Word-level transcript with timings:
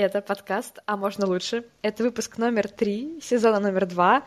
Это 0.00 0.20
подкаст 0.20 0.78
«А 0.86 0.96
можно 0.96 1.26
лучше». 1.26 1.64
Это 1.82 2.04
выпуск 2.04 2.38
номер 2.38 2.68
три, 2.68 3.18
сезона 3.20 3.58
номер 3.58 3.84
два 3.84 4.22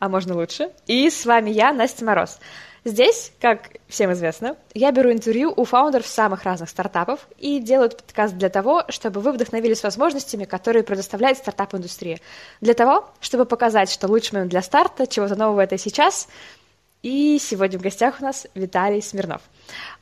«А 0.00 0.08
можно 0.08 0.34
лучше». 0.34 0.72
И 0.88 1.08
с 1.08 1.24
вами 1.24 1.48
я, 1.50 1.72
Настя 1.72 2.04
Мороз. 2.04 2.40
Здесь, 2.84 3.32
как 3.40 3.68
всем 3.86 4.12
известно, 4.14 4.56
я 4.74 4.90
беру 4.90 5.12
интервью 5.12 5.54
у 5.56 5.64
фаундеров 5.64 6.08
самых 6.08 6.42
разных 6.42 6.70
стартапов 6.70 7.28
и 7.38 7.60
делаю 7.60 7.90
подкаст 7.90 8.34
для 8.34 8.48
того, 8.48 8.82
чтобы 8.88 9.20
вы 9.20 9.30
вдохновились 9.30 9.84
возможностями, 9.84 10.44
которые 10.44 10.82
предоставляет 10.82 11.38
стартап-индустрия. 11.38 12.18
Для 12.60 12.74
того, 12.74 13.08
чтобы 13.20 13.44
показать, 13.44 13.92
что 13.92 14.08
лучший 14.08 14.32
момент 14.32 14.50
для 14.50 14.60
старта, 14.60 15.06
чего-то 15.06 15.36
нового 15.36 15.60
это 15.60 15.78
сейчас. 15.78 16.26
И 17.02 17.38
сегодня 17.40 17.78
в 17.78 17.82
гостях 17.82 18.20
у 18.20 18.24
нас 18.24 18.46
Виталий 18.54 19.02
Смирнов– 19.02 19.42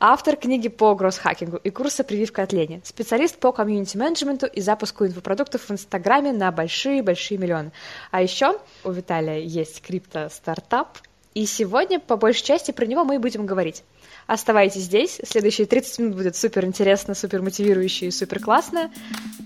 Автор 0.03 0.37
книги 0.37 0.69
по 0.69 0.95
гросс-хакингу 0.95 1.59
и 1.59 1.71
курса 1.71 2.05
«Прививка 2.05 2.43
от 2.43 2.53
лени». 2.53 2.81
Специалист 2.85 3.39
по 3.39 3.53
комьюнити-менеджменту 3.53 4.47
и 4.47 4.61
запуску 4.61 5.07
инфопродуктов 5.07 5.69
в 5.69 5.71
Инстаграме 5.71 6.33
на 6.33 6.51
большие-большие 6.51 7.39
миллионы. 7.39 7.73
А 8.11 8.23
еще 8.23 8.59
у 8.85 8.91
Виталия 8.91 9.41
есть 9.41 9.83
крипто-стартап, 9.83 10.99
и 11.35 11.47
сегодня, 11.47 12.01
по 12.01 12.17
большей 12.17 12.45
части, 12.45 12.71
про 12.71 12.87
него 12.87 13.05
мы 13.05 13.17
и 13.17 13.19
будем 13.19 13.47
говорить. 13.47 13.85
Оставайтесь 14.27 14.83
здесь, 14.83 15.21
следующие 15.25 15.67
30 15.67 15.99
минут 15.99 16.17
будет 16.17 16.35
супер 16.35 16.65
интересно, 16.65 17.15
супер 17.15 17.43
мотивирующе 17.43 18.07
и 18.07 18.11
супер 18.11 18.41
классно. 18.41 18.91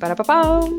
Пара-па-пам! 0.01 0.79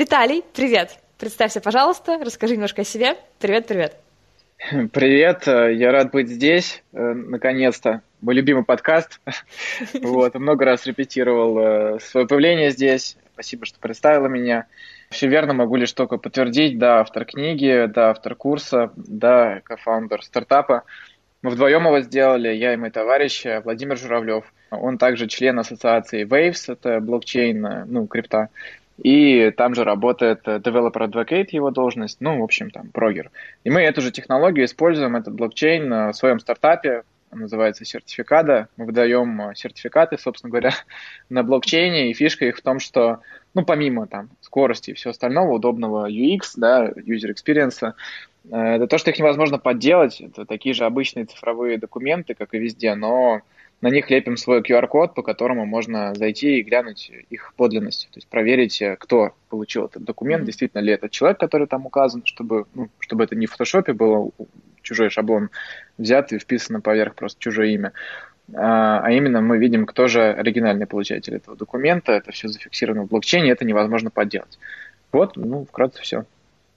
Виталий, 0.00 0.42
привет! 0.54 0.98
Представься, 1.18 1.60
пожалуйста, 1.60 2.18
расскажи 2.24 2.54
немножко 2.54 2.80
о 2.80 2.84
себе. 2.86 3.18
Привет, 3.38 3.66
привет. 3.66 3.96
Привет, 4.94 5.46
я 5.46 5.92
рад 5.92 6.10
быть 6.10 6.30
здесь, 6.30 6.82
э, 6.94 7.12
наконец-то. 7.12 8.00
Мой 8.22 8.34
любимый 8.34 8.64
подкаст. 8.64 9.20
Вот, 10.00 10.34
много 10.36 10.64
раз 10.64 10.86
репетировал 10.86 11.58
э, 11.58 11.98
свое 12.00 12.26
появление 12.26 12.70
здесь. 12.70 13.18
Спасибо, 13.34 13.66
что 13.66 13.78
представила 13.78 14.26
меня. 14.26 14.64
Все 15.10 15.28
верно, 15.28 15.52
могу 15.52 15.76
лишь 15.76 15.92
только 15.92 16.16
подтвердить. 16.16 16.78
Да, 16.78 17.00
автор 17.00 17.26
книги, 17.26 17.84
да, 17.86 18.08
автор 18.08 18.34
курса, 18.36 18.92
да, 18.96 19.60
кофаундер 19.64 20.22
стартапа. 20.22 20.84
Мы 21.42 21.50
вдвоем 21.50 21.84
его 21.84 22.00
сделали, 22.00 22.48
я 22.48 22.72
и 22.72 22.76
мой 22.78 22.90
товарищ 22.90 23.44
Владимир 23.64 23.98
Журавлев. 23.98 24.50
Он 24.70 24.96
также 24.96 25.26
член 25.26 25.58
ассоциации 25.58 26.24
Waves, 26.24 26.72
это 26.72 27.00
блокчейн, 27.00 27.66
э, 27.66 27.84
ну, 27.84 28.06
крипта. 28.06 28.48
И 29.02 29.50
там 29.56 29.74
же 29.74 29.84
работает 29.84 30.46
э, 30.46 30.58
Developer 30.58 31.08
Advocate, 31.08 31.48
его 31.52 31.70
должность, 31.70 32.20
ну, 32.20 32.40
в 32.40 32.42
общем, 32.42 32.70
там, 32.70 32.90
прогер. 32.90 33.30
И 33.64 33.70
мы 33.70 33.80
эту 33.80 34.02
же 34.02 34.10
технологию 34.10 34.66
используем, 34.66 35.16
этот 35.16 35.34
блокчейн, 35.34 35.92
э, 35.92 36.08
в 36.10 36.12
своем 36.12 36.38
стартапе, 36.38 37.04
называется 37.30 37.84
сертификата. 37.84 38.68
Мы 38.76 38.84
выдаем 38.84 39.40
э, 39.40 39.54
сертификаты, 39.54 40.18
собственно 40.18 40.50
говоря, 40.50 40.72
на 41.30 41.42
блокчейне, 41.42 42.10
и 42.10 42.14
фишка 42.14 42.44
их 42.44 42.58
в 42.58 42.62
том, 42.62 42.78
что, 42.78 43.20
ну, 43.54 43.64
помимо 43.64 44.06
там 44.06 44.28
скорости 44.42 44.90
и 44.90 44.94
всего 44.94 45.12
остального, 45.12 45.52
удобного 45.52 46.10
UX, 46.10 46.40
да, 46.56 46.88
user 46.88 47.34
experience, 47.34 47.94
это 48.50 48.86
то, 48.86 48.98
что 48.98 49.10
их 49.10 49.18
невозможно 49.18 49.58
подделать. 49.58 50.20
Это 50.20 50.44
такие 50.44 50.74
же 50.74 50.84
обычные 50.84 51.26
цифровые 51.26 51.78
документы, 51.78 52.34
как 52.34 52.54
и 52.54 52.58
везде, 52.58 52.94
но 52.94 53.42
на 53.80 53.88
них 53.88 54.10
лепим 54.10 54.36
свой 54.36 54.60
QR-код, 54.60 55.14
по 55.14 55.22
которому 55.22 55.64
можно 55.64 56.14
зайти 56.14 56.58
и 56.58 56.62
глянуть 56.62 57.10
их 57.30 57.54
подлинность, 57.56 58.08
то 58.12 58.18
есть 58.18 58.28
проверить, 58.28 58.80
э, 58.82 58.96
кто 58.98 59.32
получил 59.48 59.86
этот 59.86 60.04
документ, 60.04 60.42
mm-hmm. 60.42 60.46
действительно 60.46 60.80
ли 60.80 60.92
это 60.92 61.08
человек, 61.08 61.38
который 61.38 61.66
там 61.66 61.86
указан, 61.86 62.22
чтобы, 62.24 62.66
ну, 62.74 62.88
чтобы 62.98 63.24
это 63.24 63.36
не 63.36 63.46
в 63.46 63.52
фотошопе 63.52 63.92
было 63.92 64.30
чужой 64.82 65.10
шаблон 65.10 65.50
взят 65.98 66.32
и 66.32 66.38
вписано 66.38 66.80
поверх 66.80 67.14
просто 67.14 67.40
чужое 67.40 67.68
имя, 67.68 67.92
а, 68.54 69.00
а 69.02 69.10
именно 69.12 69.40
мы 69.40 69.58
видим, 69.58 69.86
кто 69.86 70.08
же 70.08 70.22
оригинальный 70.22 70.86
получатель 70.86 71.34
этого 71.34 71.56
документа, 71.56 72.12
это 72.12 72.32
все 72.32 72.48
зафиксировано 72.48 73.04
в 73.04 73.08
блокчейне, 73.08 73.50
это 73.50 73.64
невозможно 73.64 74.10
подделать. 74.10 74.58
Вот, 75.12 75.36
ну, 75.36 75.64
вкратце 75.64 76.02
все. 76.02 76.24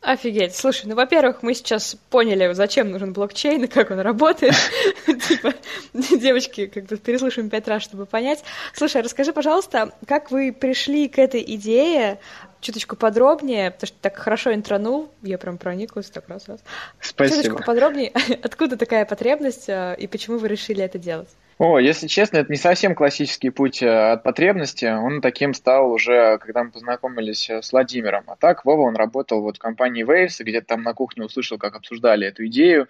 Офигеть. 0.04 0.54
Слушай, 0.54 0.88
ну, 0.88 0.96
во-первых, 0.96 1.44
мы 1.44 1.54
сейчас 1.54 1.96
поняли, 2.10 2.52
зачем 2.52 2.92
нужен 2.92 3.14
блокчейн 3.14 3.64
и 3.64 3.68
как 3.68 3.90
он 3.90 4.02
работает. 4.02 4.54
Типа, 5.06 5.54
девочки, 5.94 6.66
как 6.66 6.88
бы 6.88 6.98
переслушаем 6.98 7.50
пять 7.50 7.70
раз, 7.70 7.84
чтобы 7.84 8.06
понять. 8.06 8.44
Слушай, 8.74 9.02
расскажи, 9.02 9.32
пожалуйста, 9.32 9.94
как 10.06 10.30
вы 10.30 10.52
пришли 10.52 11.08
к 11.08 11.18
этой 11.18 11.42
идее, 11.42 12.20
чуточку 12.64 12.96
подробнее, 12.96 13.72
потому 13.72 13.88
что 13.88 13.98
так 14.02 14.18
хорошо 14.18 14.54
интронул, 14.54 15.12
я 15.22 15.38
прям 15.38 15.58
прониклась 15.58 16.10
так 16.10 16.28
раз, 16.30 16.48
раз. 16.48 16.64
Спасибо. 17.00 17.44
Чуточку 17.44 17.64
подробнее, 17.64 18.12
откуда 18.44 18.78
такая 18.78 19.06
потребность 19.06 19.70
а, 19.70 19.94
и 19.94 20.08
почему 20.08 20.38
вы 20.38 20.48
решили 20.48 20.84
это 20.84 20.98
делать? 20.98 21.30
О, 21.60 21.78
если 21.78 22.08
честно, 22.08 22.38
это 22.38 22.52
не 22.52 22.58
совсем 22.58 22.96
классический 22.96 23.52
путь 23.52 23.84
э, 23.84 24.12
от 24.14 24.24
потребности. 24.24 24.86
Он 24.86 25.22
таким 25.22 25.54
стал 25.54 25.92
уже, 25.92 26.40
когда 26.40 26.64
мы 26.64 26.72
познакомились 26.72 27.50
э, 27.50 27.62
с 27.62 27.72
Владимиром. 27.72 28.24
А 28.28 28.36
так, 28.36 28.66
Вова, 28.66 28.82
он 28.82 28.96
работал 28.96 29.42
вот 29.42 29.58
в 29.58 29.60
компании 29.60 30.04
Waves, 30.04 30.44
где-то 30.44 30.66
там 30.66 30.82
на 30.82 30.94
кухне 30.94 31.24
услышал, 31.24 31.60
как 31.60 31.76
обсуждали 31.76 32.28
эту 32.28 32.48
идею. 32.48 32.88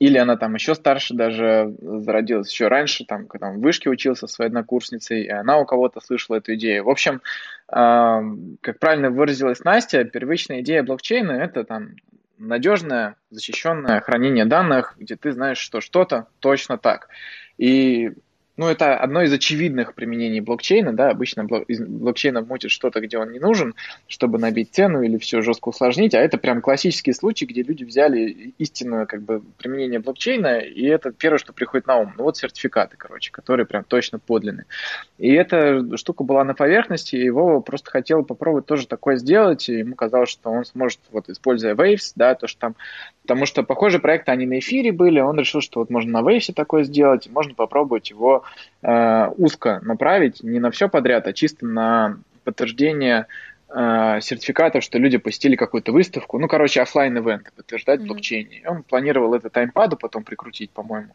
Или 0.00 0.18
она 0.18 0.36
там 0.36 0.54
еще 0.54 0.74
старше 0.74 1.14
даже 1.14 1.74
зародилась 1.80 2.50
еще 2.50 2.68
раньше, 2.68 3.04
там, 3.04 3.26
когда 3.26 3.48
он 3.48 3.58
в 3.58 3.62
вышке 3.62 3.88
учился 3.88 4.26
своей 4.26 4.48
однокурсницей, 4.48 5.22
и 5.22 5.28
она 5.28 5.58
у 5.58 5.64
кого-то 5.64 6.00
слышала 6.00 6.36
эту 6.36 6.54
идею. 6.54 6.84
В 6.84 6.90
общем, 6.90 7.22
э, 7.68 8.20
как 8.60 8.78
правильно 8.80 9.10
выразилась 9.10 9.62
Настя, 9.64 10.04
первичная 10.04 10.60
идея 10.60 10.82
блокчейна– 10.82 11.32
это 11.32 11.64
там 11.64 11.94
надежное, 12.38 13.16
защищенное 13.30 14.00
хранение 14.00 14.44
данных, 14.44 14.96
где 14.98 15.16
ты 15.16 15.32
знаешь, 15.32 15.58
что 15.58 15.80
что-то 15.80 16.26
точно 16.40 16.76
так. 16.76 17.08
И 17.56 18.12
ну, 18.56 18.68
это 18.68 18.96
одно 18.96 19.22
из 19.22 19.32
очевидных 19.32 19.94
применений 19.94 20.40
блокчейна, 20.40 20.92
да, 20.92 21.10
обычно 21.10 21.42
из 21.66 21.80
блокчейна 21.80 22.42
мутит 22.42 22.70
что-то, 22.70 23.00
где 23.00 23.18
он 23.18 23.32
не 23.32 23.40
нужен, 23.40 23.74
чтобы 24.06 24.38
набить 24.38 24.70
цену 24.72 25.02
или 25.02 25.18
все 25.18 25.42
жестко 25.42 25.70
усложнить, 25.70 26.14
а 26.14 26.20
это 26.20 26.38
прям 26.38 26.60
классический 26.60 27.12
случай, 27.12 27.46
где 27.46 27.62
люди 27.62 27.82
взяли 27.82 28.54
истинное 28.58 29.06
как 29.06 29.22
бы 29.22 29.42
применение 29.58 29.98
блокчейна, 29.98 30.60
и 30.60 30.84
это 30.84 31.10
первое, 31.10 31.38
что 31.38 31.52
приходит 31.52 31.88
на 31.88 31.96
ум. 31.96 32.14
Ну, 32.16 32.24
вот 32.24 32.36
сертификаты, 32.36 32.96
короче, 32.96 33.32
которые 33.32 33.66
прям 33.66 33.82
точно 33.82 34.20
подлинны. 34.20 34.66
И 35.18 35.32
эта 35.32 35.96
штука 35.96 36.22
была 36.22 36.44
на 36.44 36.54
поверхности, 36.54 37.16
и 37.16 37.30
Вова 37.30 37.60
просто 37.60 37.90
хотел 37.90 38.24
попробовать 38.24 38.66
тоже 38.66 38.86
такое 38.86 39.16
сделать, 39.16 39.68
и 39.68 39.78
ему 39.78 39.96
казалось, 39.96 40.30
что 40.30 40.50
он 40.50 40.64
сможет, 40.64 41.00
вот, 41.10 41.28
используя 41.28 41.74
Waves, 41.74 42.12
да, 42.14 42.34
то, 42.36 42.46
что 42.46 42.60
там 42.60 42.76
Потому 43.24 43.46
что 43.46 43.62
похожие 43.62 44.02
проекты, 44.02 44.32
они 44.32 44.44
на 44.44 44.58
эфире 44.58 44.92
были, 44.92 45.18
он 45.18 45.38
решил, 45.38 45.62
что 45.62 45.80
вот 45.80 45.88
можно 45.88 46.20
на 46.20 46.28
Waves 46.28 46.52
такое 46.52 46.84
сделать, 46.84 47.26
можно 47.30 47.54
попробовать 47.54 48.10
его 48.10 48.43
э, 48.82 49.28
узко 49.36 49.80
направить, 49.82 50.42
не 50.42 50.58
на 50.58 50.70
все 50.70 50.88
подряд, 50.88 51.26
а 51.26 51.32
чисто 51.32 51.66
на 51.66 52.18
подтверждение 52.44 53.26
э, 53.68 54.18
сертификатов, 54.20 54.82
что 54.82 54.98
люди 54.98 55.18
посетили 55.18 55.56
какую-то 55.56 55.92
выставку, 55.92 56.38
ну, 56.38 56.48
короче, 56.48 56.80
офлайн 56.80 57.18
ивент 57.18 57.52
подтверждать 57.56 58.00
mm-hmm. 58.00 58.06
блокчейне. 58.06 58.58
И 58.58 58.66
он 58.66 58.82
планировал 58.82 59.34
это 59.34 59.50
таймпаду 59.50 59.96
потом 59.96 60.24
прикрутить, 60.24 60.70
по-моему. 60.70 61.14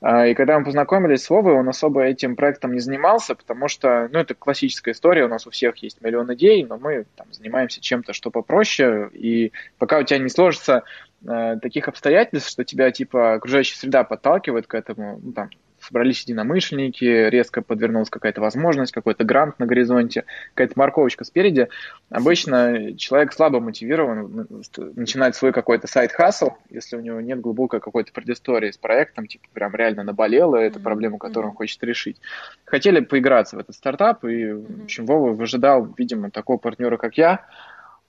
А, 0.00 0.26
и 0.26 0.34
когда 0.34 0.58
мы 0.58 0.64
познакомились 0.64 1.22
с 1.22 1.30
Вовой, 1.30 1.54
он 1.54 1.68
особо 1.68 2.02
этим 2.02 2.34
проектом 2.34 2.72
не 2.72 2.80
занимался, 2.80 3.34
потому 3.34 3.68
что, 3.68 4.08
ну, 4.12 4.18
это 4.18 4.34
классическая 4.34 4.92
история, 4.92 5.24
у 5.24 5.28
нас 5.28 5.46
у 5.46 5.50
всех 5.50 5.76
есть 5.76 6.00
миллион 6.02 6.32
идей, 6.34 6.64
но 6.64 6.76
мы 6.76 7.04
там 7.14 7.32
занимаемся 7.32 7.80
чем-то, 7.80 8.12
что 8.12 8.30
попроще, 8.30 9.10
и 9.12 9.52
пока 9.78 9.98
у 9.98 10.02
тебя 10.02 10.18
не 10.18 10.28
сложится 10.28 10.82
Э, 11.24 11.56
таких 11.62 11.86
обстоятельств, 11.86 12.50
что 12.50 12.64
тебя, 12.64 12.90
типа, 12.90 13.34
окружающая 13.34 13.76
среда 13.76 14.02
подталкивает 14.02 14.66
к 14.66 14.74
этому, 14.74 15.20
ну, 15.22 15.32
там, 15.32 15.50
собрались 15.92 16.22
единомышленники, 16.22 17.04
резко 17.04 17.60
подвернулась 17.60 18.08
какая-то 18.08 18.40
возможность, 18.40 18.92
какой-то 18.92 19.24
грант 19.24 19.58
на 19.58 19.66
горизонте, 19.66 20.24
какая-то 20.54 20.72
морковочка 20.76 21.24
спереди. 21.24 21.68
Обычно 22.08 22.96
человек 22.96 23.34
слабо 23.34 23.60
мотивирован 23.60 24.48
начинать 24.96 25.36
свой 25.36 25.52
какой-то 25.52 25.86
сайт-хасл, 25.86 26.52
если 26.70 26.96
у 26.96 27.00
него 27.00 27.20
нет 27.20 27.42
глубокой 27.42 27.80
какой-то 27.80 28.10
предыстории 28.10 28.70
с 28.70 28.78
проектом, 28.78 29.26
типа 29.26 29.44
прям 29.52 29.74
реально 29.74 30.02
наболело, 30.02 30.56
это 30.56 30.78
mm-hmm. 30.78 30.82
проблема, 30.82 31.18
которую 31.18 31.50
он 31.50 31.56
хочет 31.56 31.84
решить. 31.84 32.16
Хотели 32.64 33.00
поиграться 33.00 33.56
в 33.56 33.58
этот 33.58 33.74
стартап, 33.74 34.24
и, 34.24 34.50
в 34.50 34.84
общем, 34.84 35.04
Вова 35.04 35.32
выжидал, 35.32 35.92
видимо, 35.98 36.30
такого 36.30 36.56
партнера, 36.56 36.96
как 36.96 37.18
я. 37.18 37.44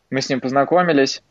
Мы 0.10 0.22
с 0.22 0.30
ним 0.30 0.40
познакомились, 0.40 1.22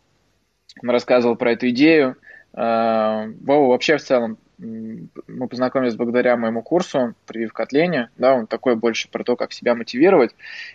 он 0.83 0.91
рассказывал 0.91 1.37
про 1.37 1.53
эту 1.53 1.71
идею. 1.71 2.17
А, 2.53 3.29
Вова 3.41 3.69
вообще 3.69 3.97
в 3.97 4.03
целом 4.03 4.37
мы 4.63 5.49
познакомились 5.49 5.97
благодаря 5.97 6.37
моему 6.37 6.63
курсу 6.63 7.15
«Прививка 7.27 7.65
от 7.65 7.73
лени». 7.73 8.09
Да, 8.17 8.35
он 8.35 8.47
такой 8.47 8.77
больше 8.77 9.09
про 9.11 9.25
то, 9.25 9.37
как 9.37 9.53
себя 9.53 9.75
мотивировать. 9.75 10.35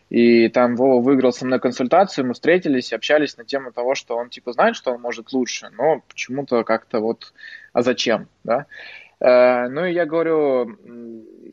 И 0.09 0.49
там 0.49 0.75
Вова 0.75 1.01
выиграл 1.01 1.31
со 1.31 1.45
мной 1.45 1.59
консультацию, 1.59 2.25
мы 2.27 2.33
встретились, 2.33 2.93
общались 2.93 3.37
на 3.37 3.45
тему 3.45 3.71
того, 3.71 3.95
что 3.95 4.15
он 4.15 4.29
типа 4.29 4.51
знает, 4.51 4.75
что 4.75 4.91
он 4.91 5.01
может 5.01 5.31
лучше, 5.31 5.69
но 5.77 6.01
почему-то 6.07 6.63
как-то 6.63 6.99
вот, 6.99 7.33
а 7.73 7.81
зачем, 7.81 8.27
да? 8.43 8.65
Э, 9.19 9.67
ну 9.67 9.85
и 9.85 9.93
я 9.93 10.05
говорю, 10.05 10.77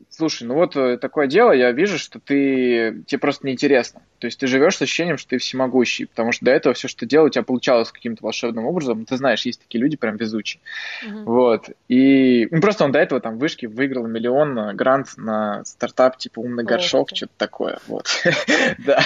слушай, 0.09 0.43
ну 0.43 0.55
вот 0.55 0.75
э, 0.75 0.97
такое 0.97 1.27
дело, 1.27 1.51
я 1.51 1.71
вижу, 1.71 1.97
что 1.97 2.19
ты, 2.19 3.03
тебе 3.05 3.19
просто 3.19 3.45
неинтересно. 3.47 4.01
То 4.19 4.27
есть 4.27 4.39
ты 4.39 4.47
живешь 4.47 4.77
с 4.77 4.81
ощущением, 4.81 5.17
что 5.17 5.31
ты 5.31 5.37
всемогущий, 5.37 6.05
потому 6.05 6.31
что 6.31 6.45
до 6.45 6.51
этого 6.51 6.73
все, 6.73 6.87
что 6.87 7.01
ты 7.01 7.05
делал, 7.05 7.27
у 7.27 7.29
тебя 7.29 7.43
получалось 7.43 7.91
каким-то 7.91 8.23
волшебным 8.23 8.65
образом. 8.65 9.05
Ты 9.05 9.17
знаешь, 9.17 9.45
есть 9.45 9.61
такие 9.61 9.81
люди 9.81 9.97
прям 9.97 10.15
везучие. 10.15 10.61
Uh-huh. 11.05 11.23
Вот. 11.25 11.69
И 11.89 12.47
ну, 12.49 12.61
просто 12.61 12.85
он 12.85 12.91
до 12.91 12.99
этого 12.99 13.19
там 13.19 13.37
вышки 13.37 13.65
выиграл 13.65 14.07
миллион 14.07 14.57
э, 14.57 14.73
грант 14.73 15.09
на 15.17 15.63
стартап 15.65 16.17
типа 16.17 16.39
«Умный 16.39 16.63
горшок», 16.63 17.09
что-то 17.13 17.33
такое. 17.37 17.79
Вот. 17.87 18.07
Да. 18.79 18.99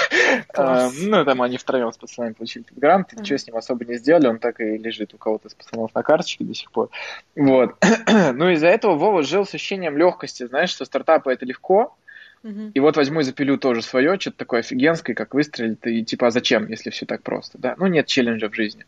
А, 0.54 0.90
ну, 1.02 1.26
там 1.26 1.42
они 1.42 1.58
втроем 1.58 1.92
с 1.92 1.98
пацанами 1.98 2.34
получили 2.34 2.66
этот 2.66 2.78
грант, 2.78 3.14
ничего 3.14 3.38
с 3.38 3.48
ним 3.48 3.56
особо 3.56 3.86
не 3.86 3.98
сделали, 3.98 4.28
он 4.28 4.40
так 4.40 4.60
и 4.60 4.78
лежит 4.78 5.14
у 5.14 5.18
кого-то 5.18 5.48
из 5.48 5.54
пацанов 5.54 5.94
на 5.94 6.04
карточке 6.04 6.44
до 6.44 6.54
сих 6.54 6.72
пор. 6.72 6.90
Вот. 7.36 7.76
Ну, 8.34 8.49
из-за 8.52 8.68
этого 8.68 8.96
Вова 8.96 9.24
жил 9.24 9.46
с 9.46 9.54
ощущением 9.54 9.98
легкости, 9.98 10.46
знаешь, 10.46 10.70
что 10.70 10.86
стартапы 10.86 11.32
это 11.32 11.46
легко, 11.46 11.96
Uh-huh. 12.42 12.72
И 12.74 12.80
вот 12.80 12.96
возьму 12.96 13.20
и 13.20 13.24
запилю 13.24 13.58
тоже 13.58 13.82
свое, 13.82 14.18
что-то 14.18 14.38
такое 14.38 14.62
офигенское, 14.62 15.14
как 15.14 15.34
выстрелит, 15.34 15.86
и 15.86 16.06
типа, 16.06 16.28
а 16.28 16.32
зачем, 16.32 16.68
если 16.68 16.90
все 16.90 17.06
так 17.06 17.22
просто, 17.22 17.58
да? 17.58 17.76
Ну, 17.78 17.88
нет 17.88 18.08
челленджа 18.08 18.50
в 18.50 18.56
жизни. 18.56 18.86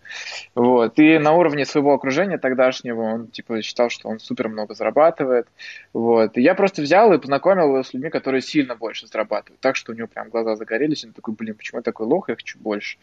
Вот. 0.55 0.97
И 0.99 1.17
на 1.19 1.33
уровне 1.33 1.65
своего 1.65 1.93
окружения 1.93 2.37
тогдашнего 2.37 3.01
он, 3.01 3.27
типа, 3.27 3.61
считал, 3.61 3.89
что 3.89 4.07
он 4.07 4.19
супер 4.19 4.47
много 4.47 4.73
зарабатывает. 4.73 5.47
Вот. 5.91 6.37
И 6.37 6.41
я 6.41 6.55
просто 6.55 6.81
взял 6.81 7.11
и 7.11 7.17
познакомил 7.17 7.65
его 7.65 7.83
с 7.83 7.93
людьми, 7.93 8.09
которые 8.09 8.41
сильно 8.41 8.75
больше 8.75 9.07
зарабатывают. 9.07 9.59
Так 9.59 9.75
что 9.75 9.91
у 9.91 9.95
него 9.95 10.07
прям 10.07 10.29
глаза 10.29 10.55
загорелись, 10.55 11.03
он 11.03 11.11
такой, 11.11 11.33
блин, 11.33 11.55
почему 11.55 11.79
я 11.79 11.83
такой 11.83 12.07
лох, 12.07 12.29
я 12.29 12.35
хочу 12.35 12.57
больше. 12.57 12.97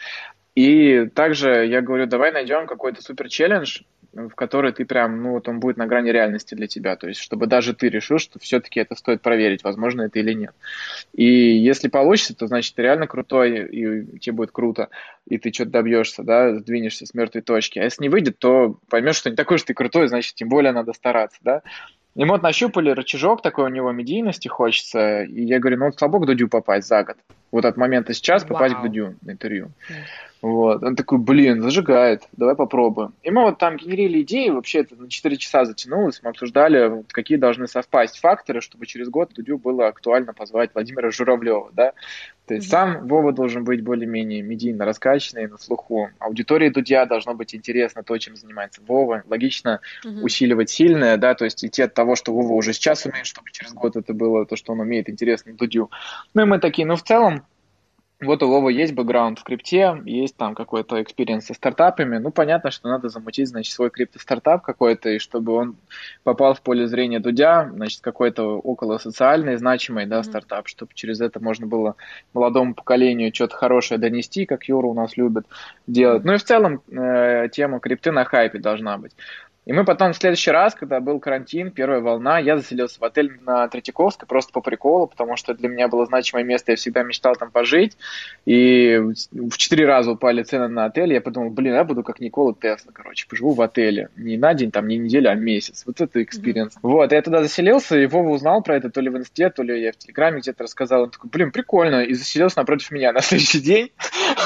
И 0.54 1.06
также 1.14 1.66
я 1.66 1.82
говорю, 1.82 2.06
давай 2.06 2.32
найдем 2.32 2.66
какой-то 2.66 3.02
супер 3.02 3.28
челлендж, 3.28 3.82
в 4.28 4.34
который 4.34 4.72
ты 4.72 4.84
прям, 4.84 5.22
ну, 5.22 5.32
вот 5.32 5.48
он 5.48 5.60
будет 5.60 5.76
на 5.76 5.86
грани 5.86 6.10
реальности 6.10 6.54
для 6.54 6.66
тебя. 6.66 6.96
То 6.96 7.08
есть, 7.08 7.20
чтобы 7.20 7.46
даже 7.46 7.74
ты 7.74 7.88
решил, 7.88 8.18
что 8.18 8.38
все-таки 8.38 8.80
это 8.80 8.94
стоит 8.94 9.22
проверить, 9.22 9.62
возможно 9.62 10.02
это 10.02 10.18
или 10.18 10.32
нет. 10.32 10.54
И 11.14 11.24
если 11.24 11.88
получится, 11.88 12.34
то 12.34 12.46
значит 12.46 12.74
ты 12.74 12.82
реально 12.82 13.06
крутой, 13.06 13.66
и 13.66 14.18
тебе 14.18 14.34
будет 14.34 14.50
круто, 14.50 14.88
и 15.26 15.38
ты 15.38 15.52
что-то 15.52 15.70
добьешься, 15.70 16.22
да, 16.22 16.56
сдвинешься 16.56 17.06
с 17.06 17.14
мертвой 17.14 17.42
точки. 17.42 17.78
А 17.78 17.84
если 17.84 18.02
не 18.02 18.08
выйдет, 18.08 18.38
то 18.38 18.78
поймешь, 18.88 19.16
что 19.16 19.30
не 19.30 19.36
такой 19.36 19.56
уж 19.56 19.62
ты 19.62 19.74
крутой, 19.74 20.08
значит, 20.08 20.34
тем 20.34 20.48
более 20.48 20.72
надо 20.72 20.92
стараться, 20.92 21.38
да. 21.42 21.62
Мы 22.14 22.26
вот 22.26 22.42
нащупали 22.42 22.90
рычажок 22.90 23.42
такой 23.42 23.66
у 23.66 23.68
него 23.68 23.92
медийности 23.92 24.48
хочется, 24.48 25.22
и 25.22 25.44
я 25.44 25.60
говорю, 25.60 25.78
ну 25.78 25.84
вот 25.86 25.98
слабо 25.98 26.18
к 26.18 26.26
Дудю 26.26 26.48
попасть 26.48 26.88
за 26.88 27.04
год. 27.04 27.16
Вот 27.50 27.64
от 27.64 27.76
момента 27.76 28.12
сейчас 28.14 28.44
попасть 28.44 28.74
Вау. 28.74 28.84
к 28.84 28.86
Дудю 28.86 29.14
на 29.22 29.32
интервью. 29.32 29.70
Вот. 30.40 30.82
Он 30.82 30.94
такой, 30.94 31.18
блин, 31.18 31.62
зажигает, 31.62 32.22
давай 32.32 32.54
попробуем. 32.54 33.12
И 33.22 33.30
мы 33.30 33.42
вот 33.42 33.58
там 33.58 33.76
генерили 33.76 34.22
идеи, 34.22 34.50
вообще 34.50 34.80
это 34.80 34.94
на 34.94 35.08
4 35.08 35.36
часа 35.36 35.64
затянулось, 35.64 36.20
мы 36.22 36.30
обсуждали, 36.30 37.04
какие 37.08 37.38
должны 37.38 37.66
совпасть 37.66 38.18
факторы, 38.20 38.60
чтобы 38.60 38.86
через 38.86 39.08
год 39.08 39.32
Дудю 39.34 39.58
было 39.58 39.88
актуально 39.88 40.32
позвать 40.32 40.70
Владимира 40.74 41.10
Журавлева, 41.10 41.70
да. 41.72 41.92
То 42.46 42.54
есть 42.54 42.70
сам 42.70 43.06
Вова 43.06 43.32
должен 43.32 43.64
быть 43.64 43.82
более-менее 43.82 44.40
медийно 44.40 44.86
раскачанный, 44.86 45.48
на 45.48 45.58
слуху. 45.58 46.08
Аудитории 46.18 46.70
Дудя 46.70 47.04
должно 47.04 47.34
быть 47.34 47.54
интересно 47.54 48.02
то, 48.02 48.16
чем 48.16 48.36
занимается 48.36 48.80
Вова. 48.86 49.22
Логично 49.28 49.80
угу. 50.02 50.22
усиливать 50.22 50.70
сильное, 50.70 51.18
да, 51.18 51.34
то 51.34 51.44
есть 51.44 51.62
идти 51.62 51.82
от 51.82 51.92
того, 51.92 52.16
что 52.16 52.32
Вова 52.32 52.54
уже 52.54 52.72
сейчас 52.72 53.04
умеет, 53.04 53.26
чтобы 53.26 53.50
через 53.50 53.74
год 53.74 53.96
это 53.96 54.14
было 54.14 54.46
то, 54.46 54.56
что 54.56 54.72
он 54.72 54.80
умеет, 54.80 55.10
интересно 55.10 55.52
Дудю. 55.52 55.90
Ну 56.32 56.42
и 56.42 56.44
мы 56.46 56.58
такие, 56.58 56.86
ну 56.86 56.96
в 56.96 57.02
целом, 57.02 57.37
вот 58.20 58.42
у 58.42 58.48
Вова 58.48 58.68
есть 58.68 58.94
бэкграунд 58.94 59.38
в 59.38 59.44
крипте, 59.44 60.02
есть 60.04 60.36
там 60.36 60.56
какой-то 60.56 61.00
experience 61.00 61.46
со 61.46 61.54
стартапами. 61.54 62.18
Ну, 62.18 62.32
понятно, 62.32 62.72
что 62.72 62.88
надо 62.88 63.08
замутить, 63.08 63.48
значит, 63.48 63.72
свой 63.72 63.90
крипто-стартап 63.90 64.62
какой-то, 64.62 65.10
и 65.10 65.18
чтобы 65.18 65.52
он 65.52 65.76
попал 66.24 66.54
в 66.54 66.60
поле 66.60 66.88
зрения 66.88 67.20
Дудя, 67.20 67.70
значит, 67.72 68.00
какой-то 68.00 68.58
около 68.58 68.98
социальный, 68.98 69.56
значимый, 69.56 70.06
да, 70.06 70.24
стартап, 70.24 70.66
чтобы 70.66 70.92
через 70.94 71.20
это 71.20 71.38
можно 71.38 71.68
было 71.68 71.94
молодому 72.34 72.74
поколению 72.74 73.32
что-то 73.32 73.54
хорошее 73.54 74.00
донести, 74.00 74.46
как 74.46 74.64
Юра 74.64 74.86
у 74.86 74.94
нас 74.94 75.16
любит 75.16 75.46
делать. 75.86 76.24
Ну 76.24 76.34
и 76.34 76.38
в 76.38 76.44
целом 76.44 76.82
э, 76.90 77.48
тема 77.52 77.78
крипты 77.78 78.10
на 78.10 78.24
хайпе 78.24 78.58
должна 78.58 78.98
быть. 78.98 79.12
И 79.68 79.72
мы 79.74 79.84
потом 79.84 80.14
в 80.14 80.16
следующий 80.16 80.50
раз, 80.50 80.74
когда 80.74 80.98
был 80.98 81.20
карантин, 81.20 81.70
первая 81.70 82.00
волна, 82.00 82.38
я 82.38 82.56
заселился 82.56 82.98
в 83.00 83.04
отель 83.04 83.38
на 83.42 83.68
Третьяковской 83.68 84.24
просто 84.24 84.50
по 84.50 84.62
приколу, 84.62 85.06
потому 85.06 85.36
что 85.36 85.52
для 85.52 85.68
меня 85.68 85.88
было 85.88 86.06
значимое 86.06 86.42
место, 86.42 86.72
я 86.72 86.76
всегда 86.76 87.02
мечтал 87.02 87.36
там 87.36 87.50
пожить. 87.50 87.98
И 88.46 88.98
в 89.30 89.58
четыре 89.58 89.84
раза 89.84 90.12
упали 90.12 90.42
цены 90.42 90.68
на 90.68 90.86
отель, 90.86 91.12
я 91.12 91.20
подумал, 91.20 91.50
блин, 91.50 91.74
я 91.74 91.84
буду 91.84 92.02
как 92.02 92.18
Никола 92.18 92.54
Тесла, 92.58 92.92
короче, 92.94 93.28
поживу 93.28 93.52
в 93.52 93.60
отеле. 93.60 94.08
Не 94.16 94.38
на 94.38 94.54
день, 94.54 94.70
там, 94.70 94.88
не 94.88 94.96
неделю, 94.96 95.30
а 95.30 95.34
месяц. 95.34 95.82
Вот 95.84 96.00
это 96.00 96.22
experience. 96.22 96.76
Угу. 96.76 96.80
Вот, 96.88 97.12
я 97.12 97.20
туда 97.20 97.42
заселился, 97.42 97.98
и 97.98 98.06
Вова 98.06 98.30
узнал 98.30 98.62
про 98.62 98.74
это 98.74 98.88
то 98.88 99.02
ли 99.02 99.10
в 99.10 99.18
инсте, 99.18 99.50
то 99.50 99.62
ли 99.62 99.82
я 99.82 99.92
в 99.92 99.98
Телеграме 99.98 100.40
где-то 100.40 100.62
рассказал. 100.64 101.02
Он 101.02 101.10
такой, 101.10 101.28
блин, 101.28 101.50
прикольно, 101.52 102.04
и 102.04 102.14
заселился 102.14 102.58
напротив 102.58 102.90
меня 102.90 103.12
на 103.12 103.20
следующий 103.20 103.60
день. 103.60 103.92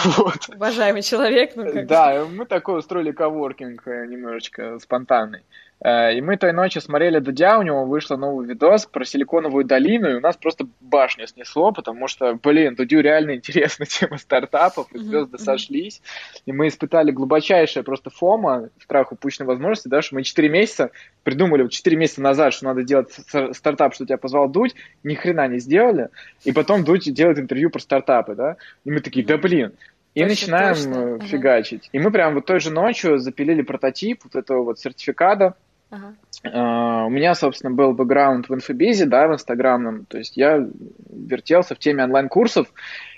Уважаемый 0.56 1.02
человек, 1.02 1.52
ну 1.54 1.72
как 1.72 1.86
Да, 1.86 2.24
мы 2.28 2.44
такой 2.44 2.80
устроили 2.80 3.12
коворкинг 3.12 3.86
э, 3.86 4.06
немножечко 4.06 4.80
спонтанно 4.80 5.11
спонтанный. 5.12 5.42
Э, 5.84 6.14
и 6.14 6.20
мы 6.20 6.36
той 6.36 6.52
ночью 6.52 6.80
смотрели 6.80 7.18
Дудя, 7.18 7.58
у 7.58 7.62
него 7.62 7.84
вышел 7.84 8.16
новый 8.16 8.46
видос 8.46 8.86
про 8.86 9.04
силиконовую 9.04 9.64
долину, 9.64 10.10
и 10.10 10.14
у 10.14 10.20
нас 10.20 10.36
просто 10.36 10.66
башню 10.80 11.26
снесло, 11.26 11.72
потому 11.72 12.06
что, 12.06 12.34
блин, 12.34 12.76
Дудю 12.76 13.00
реально 13.00 13.34
интересна 13.34 13.84
тема 13.84 14.18
стартапов, 14.18 14.92
и 14.92 14.98
звезды 14.98 15.36
mm-hmm. 15.36 15.44
сошлись. 15.44 16.00
И 16.46 16.52
мы 16.52 16.68
испытали 16.68 17.10
глубочайшее 17.10 17.82
просто 17.82 18.10
фома, 18.10 18.70
страх 18.80 19.10
упущенной 19.12 19.48
возможности, 19.48 19.88
да, 19.88 20.02
что 20.02 20.14
мы 20.14 20.22
4 20.22 20.48
месяца 20.48 20.90
придумали 21.24 21.66
4 21.66 21.96
месяца 21.96 22.22
назад, 22.22 22.54
что 22.54 22.66
надо 22.66 22.84
делать 22.84 23.12
стартап, 23.52 23.94
что 23.94 24.06
тебя 24.06 24.18
позвал 24.18 24.48
Дудь, 24.48 24.74
ни 25.02 25.14
хрена 25.14 25.48
не 25.48 25.58
сделали, 25.58 26.08
и 26.44 26.52
потом 26.52 26.84
Дудь 26.84 27.12
делает 27.12 27.38
интервью 27.38 27.70
про 27.70 27.80
стартапы, 27.80 28.36
да, 28.36 28.56
и 28.84 28.90
мы 28.90 29.00
такие, 29.00 29.26
да 29.26 29.36
блин, 29.36 29.72
и 30.14 30.20
точно, 30.20 30.28
начинаем 30.28 30.74
точно. 30.74 31.26
фигачить. 31.26 31.88
Ага. 31.88 31.90
И 31.92 31.98
мы 32.00 32.10
прям 32.10 32.34
вот 32.34 32.46
той 32.46 32.60
же 32.60 32.70
ночью 32.70 33.18
запилили 33.18 33.62
прототип 33.62 34.24
вот 34.24 34.34
этого 34.34 34.62
вот 34.62 34.78
сертификата. 34.78 35.54
Ага. 35.90 36.14
Uh, 36.44 37.06
у 37.06 37.10
меня, 37.10 37.34
собственно, 37.34 37.72
был 37.72 37.92
бэкграунд 37.92 38.48
в 38.48 38.54
инфобизе, 38.54 39.06
да, 39.06 39.28
в 39.28 39.34
инстаграмном. 39.34 40.06
То 40.06 40.18
есть 40.18 40.36
я 40.36 40.66
вертелся 41.08 41.74
в 41.74 41.78
теме 41.78 42.02
онлайн-курсов. 42.04 42.66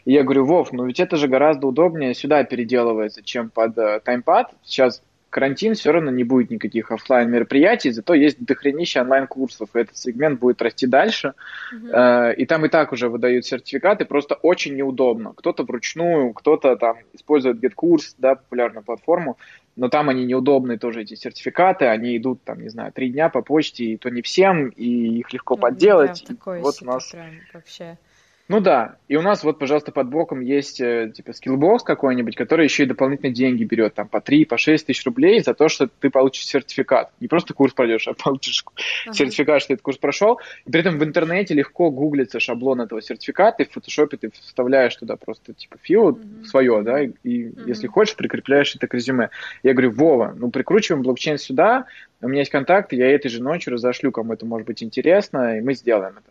И 0.05 0.13
я 0.13 0.25
говорю, 0.25 0.45
Вов, 0.45 0.73
ну 0.73 0.85
ведь 0.85 1.01
это 1.01 1.17
же 1.17 1.29
гораздо 1.29 1.69
удобнее 1.69 2.15
сюда 2.15 2.45
переделывается, 2.45 3.23
чем 3.23 3.49
под 3.49 3.79
uh, 3.79 4.01
таймпад. 4.01 4.53
Сейчас 4.65 5.03
карантин, 5.35 5.75
все 5.75 5.91
равно 5.91 6.13
не 6.13 6.23
будет 6.23 6.51
никаких 6.51 6.93
офлайн 6.93 7.29
мероприятий, 7.29 7.91
зато 7.91 8.15
есть 8.15 8.39
дохренище 8.45 9.01
онлайн-курсов, 9.01 9.69
и 9.75 9.81
этот 9.81 9.97
сегмент 9.97 10.39
будет 10.39 10.63
расти 10.63 10.87
дальше. 10.87 11.35
Uh-huh. 11.75 12.33
И 12.37 12.47
там 12.47 12.65
и 12.65 12.69
так 12.69 12.93
уже 12.93 13.09
выдают 13.09 13.45
сертификаты, 13.45 14.05
просто 14.05 14.37
очень 14.37 14.77
неудобно. 14.77 15.33
Кто-то 15.35 15.65
вручную, 15.65 16.33
кто-то 16.35 16.77
там 16.77 16.99
использует 17.15 17.57
GetCourse, 17.57 18.15
да, 18.19 18.37
популярную 18.37 18.85
платформу, 18.85 19.37
но 19.75 19.89
там 19.89 20.09
они 20.09 20.25
неудобные 20.25 20.79
тоже, 20.79 21.03
эти 21.03 21.17
сертификаты, 21.17 21.87
они 21.87 22.17
идут, 22.17 22.45
там, 22.45 22.61
не 22.61 22.69
знаю, 22.69 22.93
три 22.93 23.11
дня 23.11 23.29
по 23.29 23.43
почте, 23.43 23.87
и 23.87 23.97
то 23.97 24.11
не 24.11 24.23
всем, 24.23 24.69
и 24.69 25.19
их 25.19 25.33
легко 25.33 25.57
ну, 25.57 25.63
подделать. 25.63 26.25
Да, 26.29 26.37
вот 26.61 26.77
у 26.81 26.85
нас... 26.85 27.13
вообще 27.53 27.99
ну 28.47 28.61
да, 28.61 28.97
и 29.09 29.17
у 29.17 29.23
нас 29.23 29.43
вот, 29.43 29.59
пожалуйста, 29.59 29.91
под 29.91 30.09
боком 30.11 30.41
есть 30.41 30.79
э, 30.79 31.11
типа 31.15 31.33
Skillbox 31.33 31.83
какой-нибудь, 31.83 32.37
который 32.37 32.65
еще 32.65 32.83
и 32.83 32.87
дополнительные 32.87 33.33
деньги 33.33 33.65
берет, 33.65 33.95
там 33.95 34.07
по 34.07 34.21
3, 34.21 34.45
по 34.45 34.59
6 34.59 34.87
тысяч 34.87 35.03
рублей 35.07 35.41
за 35.41 35.55
то, 35.55 35.69
что 35.69 35.89
ты 35.89 36.11
получишь 36.11 36.47
сертификат. 36.47 37.11
Не 37.21 37.29
просто 37.29 37.55
курс 37.55 37.73
пройдешь, 37.73 38.07
а 38.07 38.13
получишь 38.13 38.63
ага. 39.07 39.15
сертификат, 39.15 39.63
что 39.63 39.73
этот 39.73 39.83
курс 39.83 39.97
прошел. 39.97 40.41
И 40.67 40.71
при 40.71 40.81
этом 40.81 40.99
в 40.99 41.05
интернете 41.05 41.55
легко 41.55 41.91
гуглится 41.91 42.39
шаблон 42.39 42.83
этого 42.83 43.01
сертификата, 43.01 43.63
и 43.63 43.67
в 43.67 43.73
фотошопе 43.73 44.19
ты 44.19 44.31
вставляешь 44.31 44.95
туда 44.97 45.17
просто 45.17 45.55
типа 45.55 45.79
фио 45.81 46.09
угу. 46.09 46.45
свое, 46.45 46.83
да, 46.83 47.03
и, 47.03 47.13
и 47.23 47.49
угу. 47.49 47.63
если 47.67 47.87
хочешь, 47.87 48.15
прикрепляешь 48.15 48.75
это 48.77 48.87
к 48.89 48.93
резюме. 48.95 49.31
Я 49.63 49.73
говорю, 49.73 49.93
Вова, 49.93 50.35
ну 50.37 50.51
прикручиваем 50.51 51.03
блокчейн 51.03 51.39
сюда, 51.39 51.87
у 52.21 52.29
меня 52.29 52.41
есть 52.41 52.51
контакты, 52.51 52.97
я 52.97 53.11
этой 53.11 53.29
же 53.29 53.43
ночью 53.43 53.73
разошлю, 53.73 54.11
кому 54.11 54.33
это 54.33 54.47
может 54.47 54.67
быть 54.67 54.83
интересно, 54.83 55.59
и 55.59 55.61
мы 55.61 55.75
сделаем 55.75 56.13
это. 56.13 56.31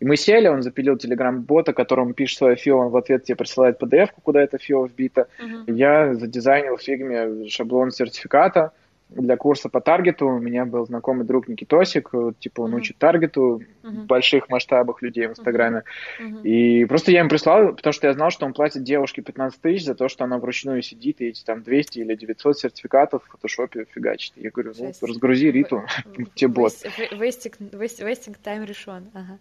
И 0.00 0.04
мы 0.04 0.16
сели, 0.16 0.48
он 0.48 0.62
запилил 0.62 0.96
телеграм-бота, 0.96 1.72
которому 1.72 2.14
пишешь 2.14 2.38
свое 2.38 2.56
фио, 2.56 2.78
он 2.78 2.88
в 2.90 2.96
ответ 2.96 3.24
тебе 3.24 3.36
присылает 3.36 3.80
PDF, 3.80 4.08
куда 4.22 4.42
это 4.42 4.58
фио 4.58 4.84
вбито. 4.86 5.28
Uh-huh. 5.40 5.72
Я 5.72 6.14
задизайнил 6.14 6.76
в 6.76 6.82
фигме 6.82 7.48
шаблон 7.48 7.90
сертификата 7.90 8.72
для 9.10 9.36
курса 9.36 9.68
по 9.68 9.80
таргету. 9.80 10.26
У 10.26 10.38
меня 10.40 10.64
был 10.64 10.84
знакомый 10.86 11.24
друг 11.24 11.46
Никитосик, 11.46 12.10
типа 12.40 12.62
он 12.62 12.74
uh-huh. 12.74 12.78
учит 12.78 12.98
таргету 12.98 13.62
uh-huh. 13.82 13.88
в 13.88 14.06
больших 14.06 14.48
масштабах 14.48 15.00
людей 15.00 15.28
в 15.28 15.30
Инстаграме. 15.30 15.84
Uh-huh. 16.20 16.42
И 16.42 16.84
просто 16.86 17.12
я 17.12 17.20
им 17.20 17.28
прислал, 17.28 17.74
потому 17.74 17.92
что 17.92 18.08
я 18.08 18.14
знал, 18.14 18.30
что 18.30 18.46
он 18.46 18.52
платит 18.52 18.82
девушке 18.82 19.22
15 19.22 19.60
тысяч 19.60 19.84
за 19.84 19.94
то, 19.94 20.08
что 20.08 20.24
она 20.24 20.38
вручную 20.38 20.82
сидит 20.82 21.20
и 21.20 21.26
эти 21.26 21.44
там 21.44 21.62
200 21.62 22.00
или 22.00 22.16
900 22.16 22.58
сертификатов 22.58 23.22
в 23.24 23.30
фотошопе 23.30 23.86
фигачит. 23.94 24.32
Я 24.36 24.50
говорю, 24.50 24.72
ну, 24.76 24.92
разгрузи 25.00 25.52
Риту, 25.52 25.84
тебе 26.34 26.48
бот. 26.48 26.72
Вестинг 27.12 28.38
тайм 28.38 28.64
решен, 28.64 29.10
ага. 29.14 29.38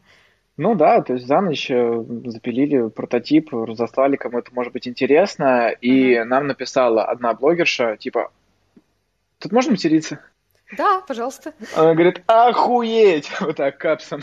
Ну 0.55 0.75
да, 0.75 1.01
то 1.01 1.13
есть 1.13 1.25
за 1.25 1.41
ночь 1.41 1.71
э, 1.71 2.03
запилили 2.25 2.87
прототип, 2.89 3.51
разослали, 3.53 4.17
кому 4.17 4.37
это 4.37 4.53
может 4.53 4.71
быть 4.71 4.87
интересно, 4.87 5.69
и 5.69 6.13
uh-huh. 6.13 6.25
нам 6.25 6.45
написала 6.45 7.05
одна 7.05 7.33
блогерша, 7.33 7.97
типа, 7.97 8.31
тут 9.39 9.51
можно 9.51 9.71
материться? 9.71 10.19
Да, 10.77 11.01
пожалуйста. 11.01 11.53
Она 11.75 11.93
говорит, 11.93 12.23
охуеть! 12.27 13.31
Вот 13.43 13.57
так, 13.57 13.77
капсом. 13.77 14.21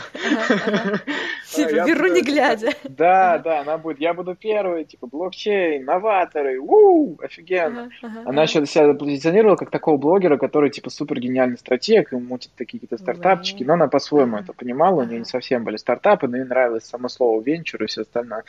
Типа, 1.51 1.85
беру 1.85 2.07
не 2.13 2.21
глядя. 2.21 2.71
Да, 2.83 3.37
да, 3.37 3.61
она 3.61 3.77
будет, 3.77 3.99
я 3.99 4.13
буду 4.13 4.35
первый, 4.35 4.85
типа, 4.85 5.07
блокчейн, 5.07 5.85
новаторы, 5.85 6.59
уу, 6.59 7.19
офигенно. 7.21 7.89
Она 8.25 8.43
еще 8.43 8.65
себя 8.65 8.93
позиционировала 8.93 9.55
как 9.55 9.69
такого 9.69 9.97
блогера, 9.97 10.37
который, 10.37 10.69
типа, 10.69 10.89
супер 10.89 11.19
гениальный 11.19 11.57
стратег, 11.57 12.13
и 12.13 12.15
мутит 12.15 12.51
такие 12.55 12.79
какие-то 12.79 12.97
стартапчики, 13.01 13.63
но 13.63 13.73
она 13.73 13.87
по-своему 13.87 14.37
это 14.37 14.53
понимала, 14.53 15.01
у 15.01 15.05
нее 15.05 15.19
не 15.19 15.25
совсем 15.25 15.63
были 15.63 15.77
стартапы, 15.77 16.27
но 16.27 16.37
ей 16.37 16.45
нравилось 16.45 16.85
само 16.85 17.09
слово 17.09 17.41
венчур 17.41 17.83
и 17.83 17.87
все 17.87 18.01
остальное. 18.01 18.43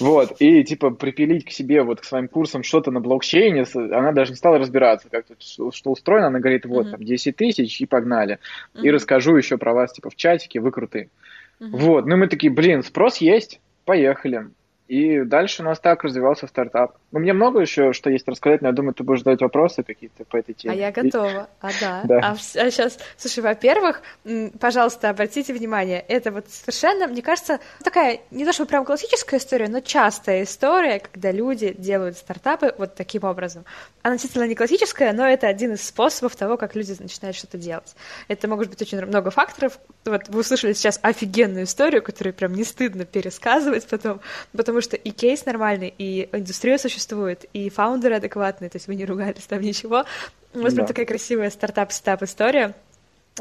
Вот, 0.00 0.36
и, 0.38 0.64
типа, 0.64 0.90
припилить 0.90 1.44
к 1.44 1.50
себе, 1.50 1.82
вот, 1.82 2.00
к 2.00 2.04
своим 2.04 2.28
курсам 2.28 2.62
что-то 2.62 2.90
на 2.90 3.00
блокчейне, 3.00 3.64
она 3.74 4.12
даже 4.12 4.32
не 4.32 4.36
стала 4.36 4.58
разбираться, 4.58 5.08
как 5.10 5.26
тут 5.26 5.42
что 5.42 5.90
устроено, 5.90 6.28
она 6.28 6.38
говорит, 6.38 6.64
вот, 6.66 6.90
там, 6.90 7.02
10 7.02 7.35
тысяч, 7.36 7.80
и 7.80 7.86
погнали. 7.86 8.38
И 8.74 8.90
расскажу 8.90 9.36
еще 9.36 9.58
про 9.58 9.72
вас, 9.72 9.92
типа, 9.92 10.10
в 10.10 10.16
чатике, 10.16 10.60
вы 10.60 10.72
крутые. 10.72 11.10
Вот, 11.58 12.06
ну 12.06 12.16
мы 12.16 12.28
такие, 12.28 12.52
блин, 12.52 12.82
спрос 12.82 13.18
есть, 13.18 13.60
поехали. 13.84 14.48
И 14.88 15.24
дальше 15.24 15.62
у 15.62 15.64
нас 15.64 15.80
так 15.80 16.04
развивался 16.04 16.46
стартап. 16.46 16.96
Ну, 17.10 17.18
мне 17.18 17.32
много 17.32 17.60
еще 17.60 17.92
что 17.92 18.08
есть 18.08 18.28
рассказать, 18.28 18.62
но 18.62 18.68
я 18.68 18.72
думаю, 18.72 18.94
ты 18.94 19.02
будешь 19.02 19.20
задать 19.20 19.40
вопросы 19.40 19.82
какие-то 19.82 20.24
по 20.24 20.36
этой 20.36 20.54
теме. 20.54 20.74
А 20.74 20.76
я 20.76 20.92
готова. 20.92 21.48
А 21.60 21.68
да. 21.80 22.02
да. 22.04 22.18
А, 22.20 22.32
а 22.32 22.70
сейчас, 22.70 22.98
слушай, 23.16 23.40
во-первых, 23.40 24.02
пожалуйста, 24.60 25.10
обратите 25.10 25.52
внимание, 25.52 26.04
это 26.06 26.30
вот 26.30 26.48
совершенно, 26.48 27.08
мне 27.08 27.22
кажется, 27.22 27.58
такая, 27.82 28.20
не 28.30 28.44
то 28.44 28.52
чтобы 28.52 28.68
прям 28.68 28.84
классическая 28.84 29.38
история, 29.38 29.68
но 29.68 29.80
частая 29.80 30.44
история, 30.44 31.00
когда 31.00 31.32
люди 31.32 31.74
делают 31.76 32.16
стартапы 32.16 32.74
вот 32.78 32.94
таким 32.94 33.24
образом. 33.24 33.64
Она 34.02 34.14
действительно 34.14 34.46
не 34.46 34.54
классическая, 34.54 35.12
но 35.12 35.26
это 35.26 35.48
один 35.48 35.72
из 35.72 35.82
способов 35.82 36.36
того, 36.36 36.56
как 36.56 36.76
люди 36.76 36.94
начинают 37.00 37.36
что-то 37.36 37.58
делать. 37.58 37.96
Это 38.28 38.46
могут 38.46 38.68
быть 38.68 38.80
очень 38.82 39.04
много 39.04 39.30
факторов. 39.30 39.80
Вот 40.04 40.28
вы 40.28 40.40
услышали 40.40 40.74
сейчас 40.74 41.00
офигенную 41.02 41.64
историю, 41.64 42.02
которую 42.02 42.34
прям 42.34 42.54
не 42.54 42.62
стыдно 42.62 43.04
пересказывать 43.04 43.86
потом, 43.88 44.20
потому 44.52 44.75
что 44.80 44.96
и 44.96 45.10
кейс 45.10 45.44
нормальный, 45.46 45.92
и 45.96 46.28
индустрия 46.32 46.78
существует, 46.78 47.44
и 47.52 47.70
фаундеры 47.70 48.16
адекватные, 48.16 48.70
то 48.70 48.76
есть 48.76 48.86
вы 48.86 48.94
не 48.94 49.04
ругались 49.04 49.46
там 49.46 49.60
ничего. 49.60 50.04
У 50.54 50.60
вас 50.60 50.72
да. 50.72 50.76
прям 50.76 50.86
такая 50.86 51.06
красивая 51.06 51.50
стартап-стап 51.50 52.22
история 52.22 52.74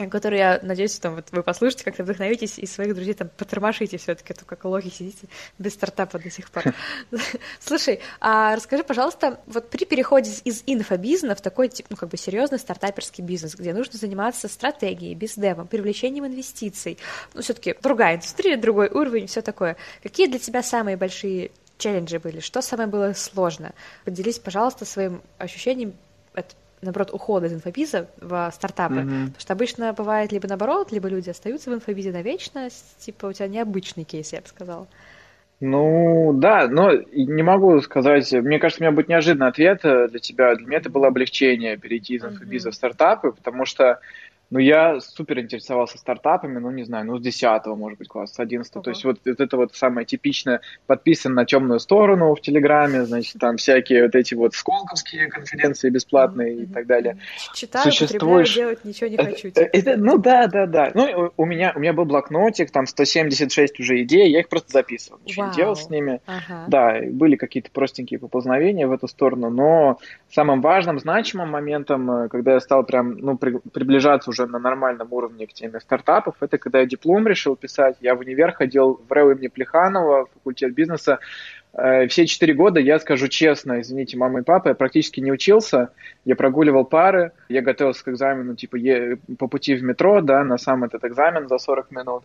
который 0.10 0.40
я 0.40 0.60
надеюсь, 0.62 1.00
там 1.00 1.16
вот 1.16 1.28
вы 1.32 1.42
послушаете, 1.42 1.86
как-то 1.86 2.04
вдохновитесь 2.04 2.60
и 2.60 2.66
своих 2.66 2.94
друзей 2.94 3.14
там 3.14 3.30
потормошите 3.38 3.98
все-таки, 3.98 4.34
а 4.34 4.36
то 4.36 4.46
как 4.46 4.66
лохи 4.66 4.90
сидите 4.90 5.28
без 5.58 5.74
стартапа 5.74 6.20
до 6.20 6.30
сих 6.30 6.52
пор. 6.52 6.64
Слушай, 7.60 8.02
а 8.20 8.56
расскажи, 8.56 8.84
пожалуйста, 8.84 9.40
вот 9.48 9.70
при 9.70 9.86
переходе 9.86 10.32
из 10.44 10.64
инфобизнеса 10.66 11.36
в 11.36 11.42
такой, 11.42 11.72
ну, 11.90 11.96
как 11.96 12.10
бы 12.10 12.18
серьезный 12.18 12.60
стартаперский 12.60 13.24
бизнес, 13.24 13.56
где 13.56 13.74
нужно 13.74 13.98
заниматься 13.98 14.50
стратегией, 14.50 15.16
биздевом, 15.16 15.68
привлечением 15.68 16.26
инвестиций, 16.26 16.98
ну, 17.34 17.42
все-таки 17.42 17.76
другая 17.82 18.16
индустрия, 18.16 18.58
другой 18.58 18.90
уровень, 18.90 19.28
все 19.28 19.42
такое. 19.42 19.78
Какие 20.04 20.28
для 20.28 20.40
тебя 20.40 20.62
самые 20.62 20.98
большие 20.98 21.52
челленджи 21.78 22.20
были? 22.20 22.42
Что 22.42 22.62
самое 22.62 22.90
было 22.90 23.14
сложно? 23.14 23.74
Поделись, 24.04 24.40
пожалуйста, 24.40 24.84
своим 24.84 25.22
ощущением 25.38 25.94
от 26.34 26.56
наоборот, 26.86 27.10
ухода 27.14 27.48
из 27.48 27.54
инфобиза 27.54 28.08
в 28.22 28.52
стартапы. 28.54 28.96
Mm-hmm. 28.96 29.26
Потому 29.26 29.40
что 29.40 29.54
обычно 29.54 29.94
бывает 29.94 30.32
либо 30.32 30.48
наоборот, 30.48 30.92
либо 30.92 31.10
люди 31.10 31.30
остаются 31.30 31.70
в 31.70 31.74
инфобизе 31.74 32.12
на 32.12 32.22
вечность, 32.22 32.98
типа 33.00 33.28
у 33.28 33.34
тебя 33.34 33.48
необычный 33.48 34.04
кейс, 34.04 34.32
я 34.32 34.42
бы 34.42 34.48
сказала. 34.48 34.88
Ну, 35.62 36.34
да, 36.34 36.68
но 36.68 36.92
не 36.94 37.42
могу 37.42 37.80
сказать, 37.82 38.32
мне 38.34 38.60
кажется, 38.60 38.84
у 38.84 38.86
меня 38.86 38.96
будет 38.96 39.08
неожиданный 39.08 39.48
ответ 39.48 39.82
для 39.82 40.20
тебя. 40.20 40.54
Для 40.56 40.66
меня 40.68 40.78
это 40.78 40.90
было 40.90 41.08
облегчение 41.08 41.78
перейти 41.78 42.16
из 42.16 42.26
инфобиза 42.26 42.70
mm-hmm. 42.70 42.72
в 42.72 42.76
стартапы, 42.76 43.32
потому 43.32 43.66
что 43.66 44.00
ну, 44.50 44.60
я 44.60 45.00
супер 45.00 45.40
интересовался 45.40 45.98
стартапами, 45.98 46.60
ну, 46.60 46.72
не 46.72 46.84
знаю, 46.84 47.06
ну, 47.06 47.18
с 47.18 47.22
10 47.22 47.66
может 47.68 48.00
быть, 48.00 48.08
класса, 48.08 48.36
с 48.36 48.40
11 48.40 48.74
uh-huh. 48.74 48.82
То 48.82 48.90
есть 48.92 49.04
вот, 49.04 49.20
вот 49.26 49.40
это 49.40 49.58
вот 49.58 49.76
самое 49.76 50.06
типичное, 50.06 50.62
подписан 50.88 51.34
на 51.34 51.46
темную 51.46 51.80
сторону 51.80 52.34
в 52.36 52.42
Телеграме, 52.42 53.06
значит, 53.06 53.40
там 53.40 53.58
всякие 53.58 54.04
вот 54.04 54.16
эти 54.16 54.34
вот 54.34 54.54
сколковские 54.54 55.28
конференции 55.28 55.90
бесплатные 55.90 56.54
uh-huh. 56.54 56.64
и 56.64 56.66
так 56.68 56.88
далее. 56.88 57.18
Читаю, 57.54 57.92
Существуешь... 57.92 58.54
делать 58.54 58.86
ничего 58.86 59.10
не 59.10 59.18
хочу. 59.18 59.50
Это, 59.50 59.62
это, 59.62 59.98
ну, 59.98 60.18
да, 60.18 60.48
да, 60.48 60.66
да. 60.66 60.92
Ну, 60.94 61.32
у 61.36 61.46
меня, 61.46 61.74
у 61.76 61.80
меня 61.80 61.94
был 61.94 62.06
блокнотик, 62.06 62.72
там 62.72 62.86
176 62.86 63.80
уже 63.80 64.02
идей, 64.04 64.32
я 64.32 64.40
их 64.40 64.50
просто 64.50 64.72
записывал, 64.72 65.20
ничего 65.26 65.46
wow. 65.46 65.50
не 65.50 65.56
делал 65.56 65.76
с 65.76 65.90
ними. 65.90 66.22
Uh-huh. 66.28 66.64
Да, 66.68 67.00
были 67.12 67.36
какие-то 67.36 67.72
простенькие 67.72 68.20
поползновения 68.20 68.88
в 68.88 68.92
эту 68.92 69.08
сторону, 69.08 69.50
но 69.50 70.00
самым 70.32 70.62
важным, 70.62 71.00
значимым 71.00 71.50
моментом, 71.50 72.10
э, 72.12 72.30
когда 72.30 72.54
я 72.54 72.60
стал 72.60 72.84
прям, 72.84 73.18
ну, 73.18 73.38
при, 73.38 73.58
приближаться 73.72 74.30
уже 74.30 74.45
на 74.48 74.60
нормальном 74.60 75.08
уровне 75.12 75.48
к 75.48 75.54
теме 75.54 75.80
стартапов, 75.80 76.36
это 76.42 76.58
когда 76.58 76.80
я 76.80 76.86
диплом 76.86 77.28
решил 77.28 77.56
писать. 77.56 77.98
Я 78.02 78.16
в 78.16 78.20
универ 78.20 78.52
ходил 78.52 79.02
в 79.08 79.12
РЭУ 79.12 79.32
имени 79.32 79.48
Плеханова, 79.48 80.28
факультет 80.34 80.74
бизнеса. 80.74 81.20
Э, 81.74 82.08
все 82.08 82.26
четыре 82.26 82.54
года, 82.54 82.80
я 82.80 83.00
скажу 83.00 83.28
честно, 83.28 83.82
извините, 83.82 84.18
мама 84.18 84.40
и 84.40 84.44
папа, 84.44 84.70
я 84.70 84.76
практически 84.76 85.20
не 85.20 85.32
учился. 85.32 85.90
Я 86.24 86.36
прогуливал 86.36 86.86
пары, 86.86 87.32
я 87.50 87.62
готовился 87.62 88.04
к 88.04 88.08
экзамену, 88.08 88.56
типа, 88.56 88.78
по 89.38 89.48
пути 89.48 89.76
в 89.76 89.84
метро, 89.84 90.22
да, 90.22 90.44
на 90.44 90.58
сам 90.58 90.84
этот 90.84 91.04
экзамен 91.04 91.48
за 91.48 91.58
40 91.58 91.92
минут. 91.92 92.24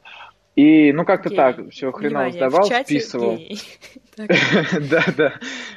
И, 0.56 0.92
ну, 0.92 1.04
как-то 1.04 1.30
так, 1.30 1.70
все 1.70 1.92
хреново 1.92 2.30
сдавал, 2.32 2.64
списывал. 2.64 3.38
Да, 4.16 5.04
да. 5.16 5.34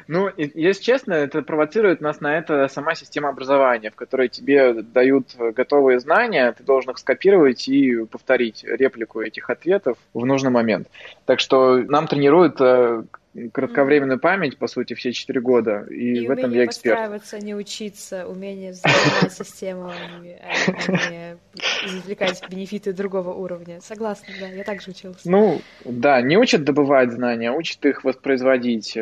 Ну, 0.08 0.30
если 0.36 0.84
честно, 0.84 1.14
это 1.14 1.42
провоцирует 1.44 2.02
нас 2.02 2.20
на 2.20 2.38
это 2.38 2.68
сама 2.68 2.94
система 2.96 3.30
образования, 3.30 3.90
в 3.90 3.96
которой 3.96 4.28
тебе 4.28 4.74
дают 4.74 5.36
готовые 5.38 6.00
знания, 6.00 6.52
ты 6.52 6.64
должен 6.64 6.92
их 6.92 6.98
скопировать 6.98 7.68
и 7.70 8.04
повторить 8.06 8.66
реплику 8.66 9.22
этих 9.22 9.50
ответов 9.50 9.98
в 10.14 10.26
нужный 10.26 10.52
момент. 10.52 10.90
Так 11.26 11.40
что 11.40 11.78
нам 11.78 12.08
тренируют 12.08 12.58
э, 12.60 13.04
кратковременную 13.52 14.20
память, 14.20 14.58
по 14.58 14.68
сути, 14.68 14.94
все 14.94 15.12
четыре 15.12 15.42
года, 15.42 15.86
и, 15.90 16.24
и 16.24 16.28
в 16.28 16.32
этом 16.32 16.52
я 16.52 16.66
эксперт. 16.66 16.98
подстраиваться, 16.98 17.40
не 17.40 17.56
учиться, 17.56 18.28
умение 18.28 18.72
взаимодействовать 18.72 19.34
систему, 19.34 19.90
а 19.90 20.20
не 20.20 20.36
а 20.36 21.38
извлекать 21.86 22.44
бенефиты 22.50 22.94
другого 22.94 23.34
уровня. 23.34 23.82
Согласна, 23.82 24.28
да, 24.40 24.48
я 24.48 24.64
также 24.64 24.92
учился. 24.92 25.30
Ну, 25.30 25.62
да, 25.84 26.22
не 26.22 26.38
учат 26.38 26.64
добывать 26.64 27.12
знания, 27.12 27.50
а 27.50 27.54
учат 27.54 27.84
их 27.86 28.04
воспроизводить 28.04 28.98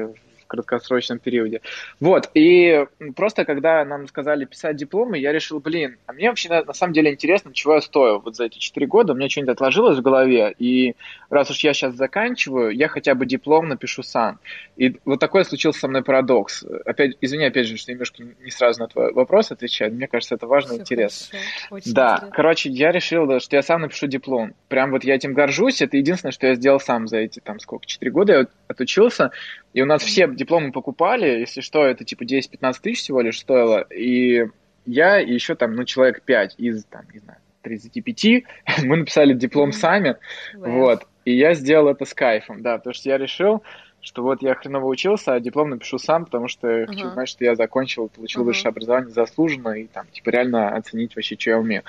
краткосрочном 0.52 1.20
периоде. 1.20 1.62
Вот, 2.00 2.30
и 2.34 2.86
просто 3.16 3.46
когда 3.46 3.84
нам 3.86 4.08
сказали 4.08 4.46
писать 4.46 4.76
дипломы, 4.76 5.18
я 5.18 5.32
решил, 5.32 5.60
блин, 5.60 5.98
а 6.06 6.14
мне 6.14 6.30
вообще 6.30 6.50
на, 6.50 6.64
на 6.64 6.74
самом 6.74 6.94
деле 6.94 7.12
интересно, 7.12 7.54
чего 7.54 7.76
я 7.76 7.82
стою 7.82 8.20
вот 8.20 8.36
за 8.36 8.46
эти 8.46 8.58
четыре 8.58 8.88
года, 8.88 9.14
у 9.14 9.16
меня 9.16 9.30
что-нибудь 9.30 9.54
отложилось 9.54 9.98
в 9.98 10.02
голове, 10.02 10.54
и 10.58 10.96
раз 11.30 11.50
уж 11.50 11.60
я 11.60 11.74
сейчас 11.74 11.96
заканчиваю, 11.96 12.72
я 12.72 12.88
хотя 12.88 13.16
бы 13.16 13.26
диплом 13.26 13.68
напишу 13.68 14.04
сам. 14.04 14.40
И 14.78 14.98
вот 15.06 15.20
такой 15.20 15.46
случился 15.46 15.80
со 15.80 15.88
мной 15.88 16.04
парадокс. 16.04 16.64
Опять, 16.86 17.18
извини, 17.22 17.46
опять 17.46 17.68
же, 17.68 17.78
что 17.78 17.92
немножко 17.92 18.24
не 18.24 18.52
сразу 18.52 18.80
на 18.80 18.88
твой 18.88 19.14
вопрос 19.14 19.52
отвечаю, 19.52 19.94
мне 19.94 20.08
кажется, 20.08 20.36
это 20.36 20.48
важно 20.48 20.74
и 20.74 20.80
интересно. 20.80 21.38
да, 21.86 22.16
интересно. 22.16 22.30
короче, 22.32 22.70
я 22.70 22.92
решил, 22.92 23.40
что 23.40 23.56
я 23.56 23.64
сам 23.64 23.82
напишу 23.82 24.08
диплом. 24.08 24.54
Прям 24.68 24.92
вот 24.92 25.04
я 25.04 25.16
этим 25.16 25.34
горжусь, 25.34 25.82
это 25.82 25.98
единственное, 25.98 26.32
что 26.32 26.48
я 26.48 26.56
сделал 26.56 26.80
сам 26.80 27.08
за 27.08 27.18
эти, 27.18 27.40
там, 27.40 27.60
сколько, 27.60 27.86
четыре 27.86 28.12
года 28.12 28.34
я 28.34 28.48
отучился, 28.68 29.32
и 29.74 29.82
у 29.82 29.86
нас 29.86 30.04
все 30.04 30.28
дипломы 30.42 30.72
покупали, 30.72 31.40
если 31.40 31.62
что, 31.62 31.86
это 31.86 32.04
типа 32.04 32.24
10-15 32.24 32.76
тысяч 32.82 33.02
всего 33.02 33.22
лишь 33.22 33.40
стоило. 33.40 33.82
И 33.82 34.48
я 34.88 35.22
и 35.22 35.32
еще 35.32 35.54
там, 35.54 35.76
ну, 35.76 35.84
человек 35.86 36.24
5 36.24 36.56
из, 36.58 36.84
там, 36.86 37.04
не 37.14 37.20
знаю, 37.20 37.38
35, 37.62 38.44
мы 38.86 38.98
написали 38.98 39.34
диплом 39.34 39.72
сами, 39.72 40.18
wow. 40.56 40.72
вот. 40.72 41.08
И 41.26 41.38
я 41.38 41.54
сделал 41.54 41.90
это 41.90 42.06
с 42.06 42.16
кайфом, 42.16 42.64
да, 42.64 42.78
потому 42.78 42.96
что 42.96 43.10
я 43.10 43.20
решил, 43.20 43.62
что 44.02 44.24
вот 44.24 44.42
я 44.42 44.56
хреново 44.56 44.86
учился, 44.86 45.34
а 45.34 45.40
диплом 45.40 45.70
напишу 45.70 45.98
сам, 45.98 46.26
потому 46.26 46.48
что 46.48 46.68
uh-huh. 46.68 46.88
хочу 46.88 47.10
знать, 47.10 47.30
что 47.30 47.46
я 47.46 47.56
закончил, 47.56 48.10
получил 48.10 48.42
uh-huh. 48.42 48.46
высшее 48.46 48.70
образование 48.70 49.12
заслуженно 49.12 49.70
и 49.70 49.86
там, 49.86 50.08
типа, 50.12 50.30
реально 50.30 50.76
оценить 50.76 51.16
вообще, 51.16 51.38
что 51.38 51.52
я 51.52 51.60
умею. 51.60 51.84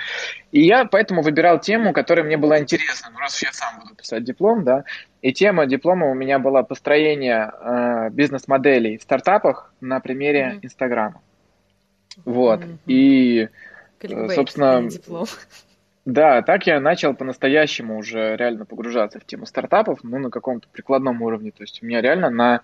И 0.50 0.62
я 0.62 0.84
поэтому 0.84 1.22
выбирал 1.22 1.58
тему, 1.58 1.92
которая 1.92 2.24
мне 2.24 2.36
была 2.36 2.58
интересна. 2.58 3.10
Ну, 3.12 3.18
раз 3.18 3.42
я 3.42 3.52
сам 3.52 3.80
буду 3.80 3.94
писать 3.94 4.24
диплом, 4.24 4.64
да, 4.64 4.84
и 5.22 5.32
тема 5.32 5.66
диплома 5.66 6.10
у 6.10 6.14
меня 6.14 6.38
была 6.38 6.62
построение 6.62 7.50
э, 7.60 8.10
бизнес-моделей 8.10 8.98
в 8.98 9.02
стартапах 9.02 9.72
на 9.80 10.00
примере 10.00 10.58
Инстаграма. 10.62 11.22
Mm-hmm. 12.16 12.22
Вот. 12.26 12.60
Mm-hmm. 12.60 12.78
И, 12.86 13.48
Кликбейт, 13.98 14.32
собственно... 14.32 14.88
Диплом. 14.88 15.26
Да, 16.04 16.42
так 16.42 16.66
я 16.66 16.80
начал 16.80 17.14
по-настоящему 17.14 17.96
уже 17.96 18.36
реально 18.36 18.66
погружаться 18.66 19.20
в 19.20 19.24
тему 19.24 19.46
стартапов, 19.46 20.00
ну, 20.02 20.18
на 20.18 20.30
каком-то 20.30 20.68
прикладном 20.68 21.22
уровне. 21.22 21.52
То 21.52 21.62
есть 21.62 21.80
у 21.82 21.86
меня 21.86 22.00
реально 22.00 22.28
на 22.30 22.62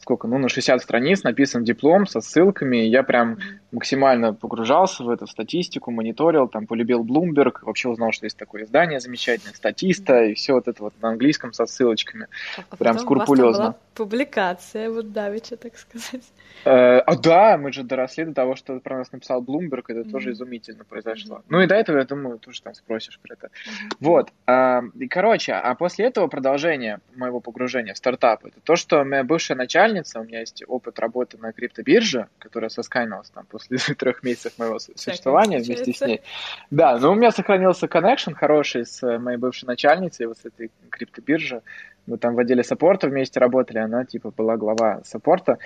сколько, 0.00 0.26
ну, 0.26 0.38
на 0.38 0.48
60 0.48 0.82
страниц 0.82 1.22
написан 1.22 1.64
диплом 1.64 2.06
со 2.06 2.20
ссылками, 2.20 2.76
я 2.78 3.02
прям 3.02 3.38
максимально 3.70 4.32
погружался 4.32 5.04
в 5.04 5.10
эту 5.10 5.26
статистику, 5.26 5.90
мониторил, 5.90 6.48
там, 6.48 6.66
полюбил 6.66 7.04
Bloomberg, 7.04 7.58
вообще 7.62 7.88
узнал, 7.88 8.12
что 8.12 8.26
есть 8.26 8.36
такое 8.36 8.64
издание 8.64 9.00
замечательное, 9.00 9.54
статиста, 9.54 10.24
и 10.24 10.34
все 10.34 10.54
вот 10.54 10.68
это 10.68 10.82
вот 10.82 10.94
на 11.00 11.10
английском 11.10 11.52
со 11.52 11.66
ссылочками, 11.66 12.26
а 12.70 12.76
прям 12.76 12.98
скрупулезно. 12.98 13.62
была 13.62 13.76
публикация, 13.94 14.90
вот 14.90 15.12
давеча, 15.12 15.56
так 15.56 15.76
сказать. 15.76 16.22
Э, 16.64 16.98
а 16.98 17.16
да, 17.16 17.58
мы 17.58 17.72
же 17.72 17.84
доросли 17.84 18.24
до 18.24 18.34
того, 18.34 18.56
что 18.56 18.80
про 18.80 18.98
нас 18.98 19.12
написал 19.12 19.42
Bloomberg, 19.42 19.84
это 19.88 20.00
mm-hmm. 20.00 20.10
тоже 20.10 20.32
изумительно 20.32 20.84
произошло. 20.84 21.36
Mm-hmm. 21.36 21.44
Ну 21.48 21.60
и 21.60 21.66
до 21.66 21.74
этого, 21.74 21.98
я 21.98 22.04
думаю, 22.04 22.38
тоже 22.38 22.62
там 22.62 22.74
спросишь 22.74 23.18
про 23.20 23.34
это. 23.34 23.46
Mm-hmm. 23.46 23.96
Вот. 24.00 24.30
А, 24.46 24.82
и, 24.98 25.08
короче, 25.08 25.52
а 25.52 25.74
после 25.74 26.06
этого 26.06 26.28
продолжение 26.28 27.00
моего 27.14 27.40
погружения 27.40 27.94
в 27.94 27.98
стартапы, 27.98 28.48
это 28.48 28.60
то, 28.62 28.76
что 28.76 29.04
моя 29.04 29.24
бывшая 29.24 29.54
начальница, 29.54 29.89
у 29.90 30.24
меня 30.24 30.40
есть 30.40 30.62
опыт 30.66 30.98
работы 30.98 31.38
на 31.38 31.52
криптобирже, 31.52 32.28
которая 32.38 32.70
соскайнилась 32.70 33.30
там 33.30 33.46
после 33.46 33.78
трех 33.98 34.22
месяцев 34.22 34.58
моего 34.58 34.78
существования 34.78 35.58
вместе 35.58 35.92
с 35.92 36.00
ней. 36.00 36.22
Да, 36.70 36.98
но 36.98 37.12
у 37.12 37.14
меня 37.14 37.30
сохранился 37.30 37.88
коннекшн 37.88 38.32
хороший 38.32 38.86
с 38.86 39.18
моей 39.18 39.38
бывшей 39.38 39.66
начальницей 39.66 40.26
вот 40.26 40.38
с 40.38 40.44
этой 40.44 40.70
криптобиржи. 40.90 41.62
Мы 42.06 42.18
там 42.18 42.34
в 42.34 42.38
отделе 42.38 42.64
саппорта 42.64 43.08
вместе 43.08 43.38
работали, 43.40 43.78
она 43.78 44.04
типа 44.04 44.32
была 44.36 44.56
глава 44.56 45.00
саппорта, 45.04 45.58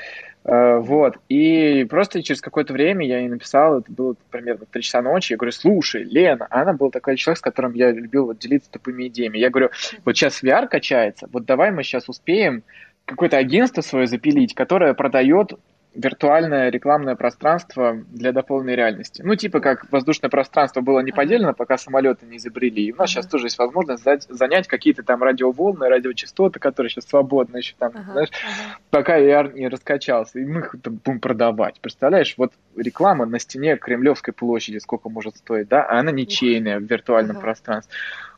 э, 0.45 0.77
вот, 0.79 1.17
и 1.29 1.87
просто 1.89 2.23
через 2.23 2.41
какое-то 2.41 2.73
время 2.73 3.07
я 3.07 3.21
ей 3.21 3.29
написал, 3.29 3.79
это 3.79 3.91
было 3.91 4.15
примерно 4.31 4.67
3 4.71 4.83
часа 4.83 5.01
ночи, 5.01 5.33
я 5.33 5.37
говорю, 5.37 5.53
слушай, 5.53 6.03
Лена, 6.03 6.47
она 6.51 6.73
был 6.73 6.91
такой 6.91 7.17
человек, 7.17 7.39
с 7.39 7.41
которым 7.41 7.73
я 7.75 7.93
любил 7.93 8.27
вот 8.27 8.39
делиться 8.39 8.71
тупыми 8.71 9.07
идеями, 9.07 9.39
я 9.39 9.49
говорю, 9.49 9.71
вот 10.05 10.17
сейчас 10.17 10.43
VR 10.43 10.69
качается, 10.69 11.29
вот 11.33 11.45
давай 11.45 11.71
мы 11.71 11.83
сейчас 11.83 12.09
успеем 12.09 12.65
какое-то 13.05 13.37
агентство 13.37 13.81
свое 13.81 14.07
запилить, 14.07 14.55
которое 14.55 14.95
продает 14.95 15.55
виртуальное 15.95 16.71
рекламное 16.71 17.15
пространство 17.15 18.03
для 18.11 18.33
дополненной 18.33 18.75
реальности. 18.75 19.23
Ну, 19.25 19.37
типа 19.37 19.61
как 19.61 19.91
воздушное 19.93 20.29
пространство 20.29 20.81
было 20.81 21.01
не 21.01 21.13
поделено, 21.13 21.53
пока 21.53 21.79
самолеты 21.79 22.27
не 22.27 22.39
изобрели. 22.39 22.87
И 22.87 22.93
у 22.93 22.97
нас 22.97 23.11
сейчас 23.11 23.27
тоже 23.27 23.47
есть 23.47 23.59
возможность 23.59 24.05
занять 24.29 24.67
какие-то 24.67 25.03
там 25.03 25.23
радиоволны, 25.23 25.89
радиочастоты, 25.89 26.59
которые 26.59 26.91
сейчас 26.91 27.07
свободны 27.07 27.59
еще 27.59 27.75
там, 27.79 27.93
ага, 27.95 28.13
знаешь, 28.13 28.31
ага. 28.31 28.79
пока 28.91 29.17
я 29.17 29.45
не 29.45 29.69
раскачался. 29.69 30.41
И 30.41 30.45
мы 30.45 30.61
их 30.61 30.75
там 30.83 30.99
будем 31.05 31.21
продавать. 31.21 31.79
Представляешь, 31.81 32.35
вот 32.37 32.53
реклама 32.77 33.25
на 33.27 33.39
стене 33.39 33.77
Кремлевской 33.77 34.35
площади 34.35 34.79
сколько 34.79 35.09
может 35.09 35.37
стоить, 35.37 35.69
да? 35.69 35.85
А 35.85 36.01
она 36.01 36.11
ничейная 36.11 36.81
в 36.81 36.83
виртуальном 36.83 37.37
ага. 37.37 37.47
пространстве. 37.47 37.95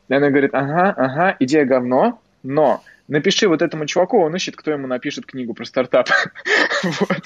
И 0.09 0.13
она 0.13 0.29
говорит, 0.29 0.53
ага, 0.53 0.93
ага, 0.95 1.35
идея 1.39 1.65
говно, 1.65 2.21
но 2.43 2.81
напиши 3.07 3.47
вот 3.47 3.61
этому 3.61 3.85
чуваку, 3.85 4.19
он 4.19 4.35
ищет, 4.35 4.55
кто 4.55 4.71
ему 4.71 4.87
напишет 4.87 5.25
книгу 5.25 5.53
про 5.53 5.65
стартап. 5.65 6.09
вот. 6.83 7.23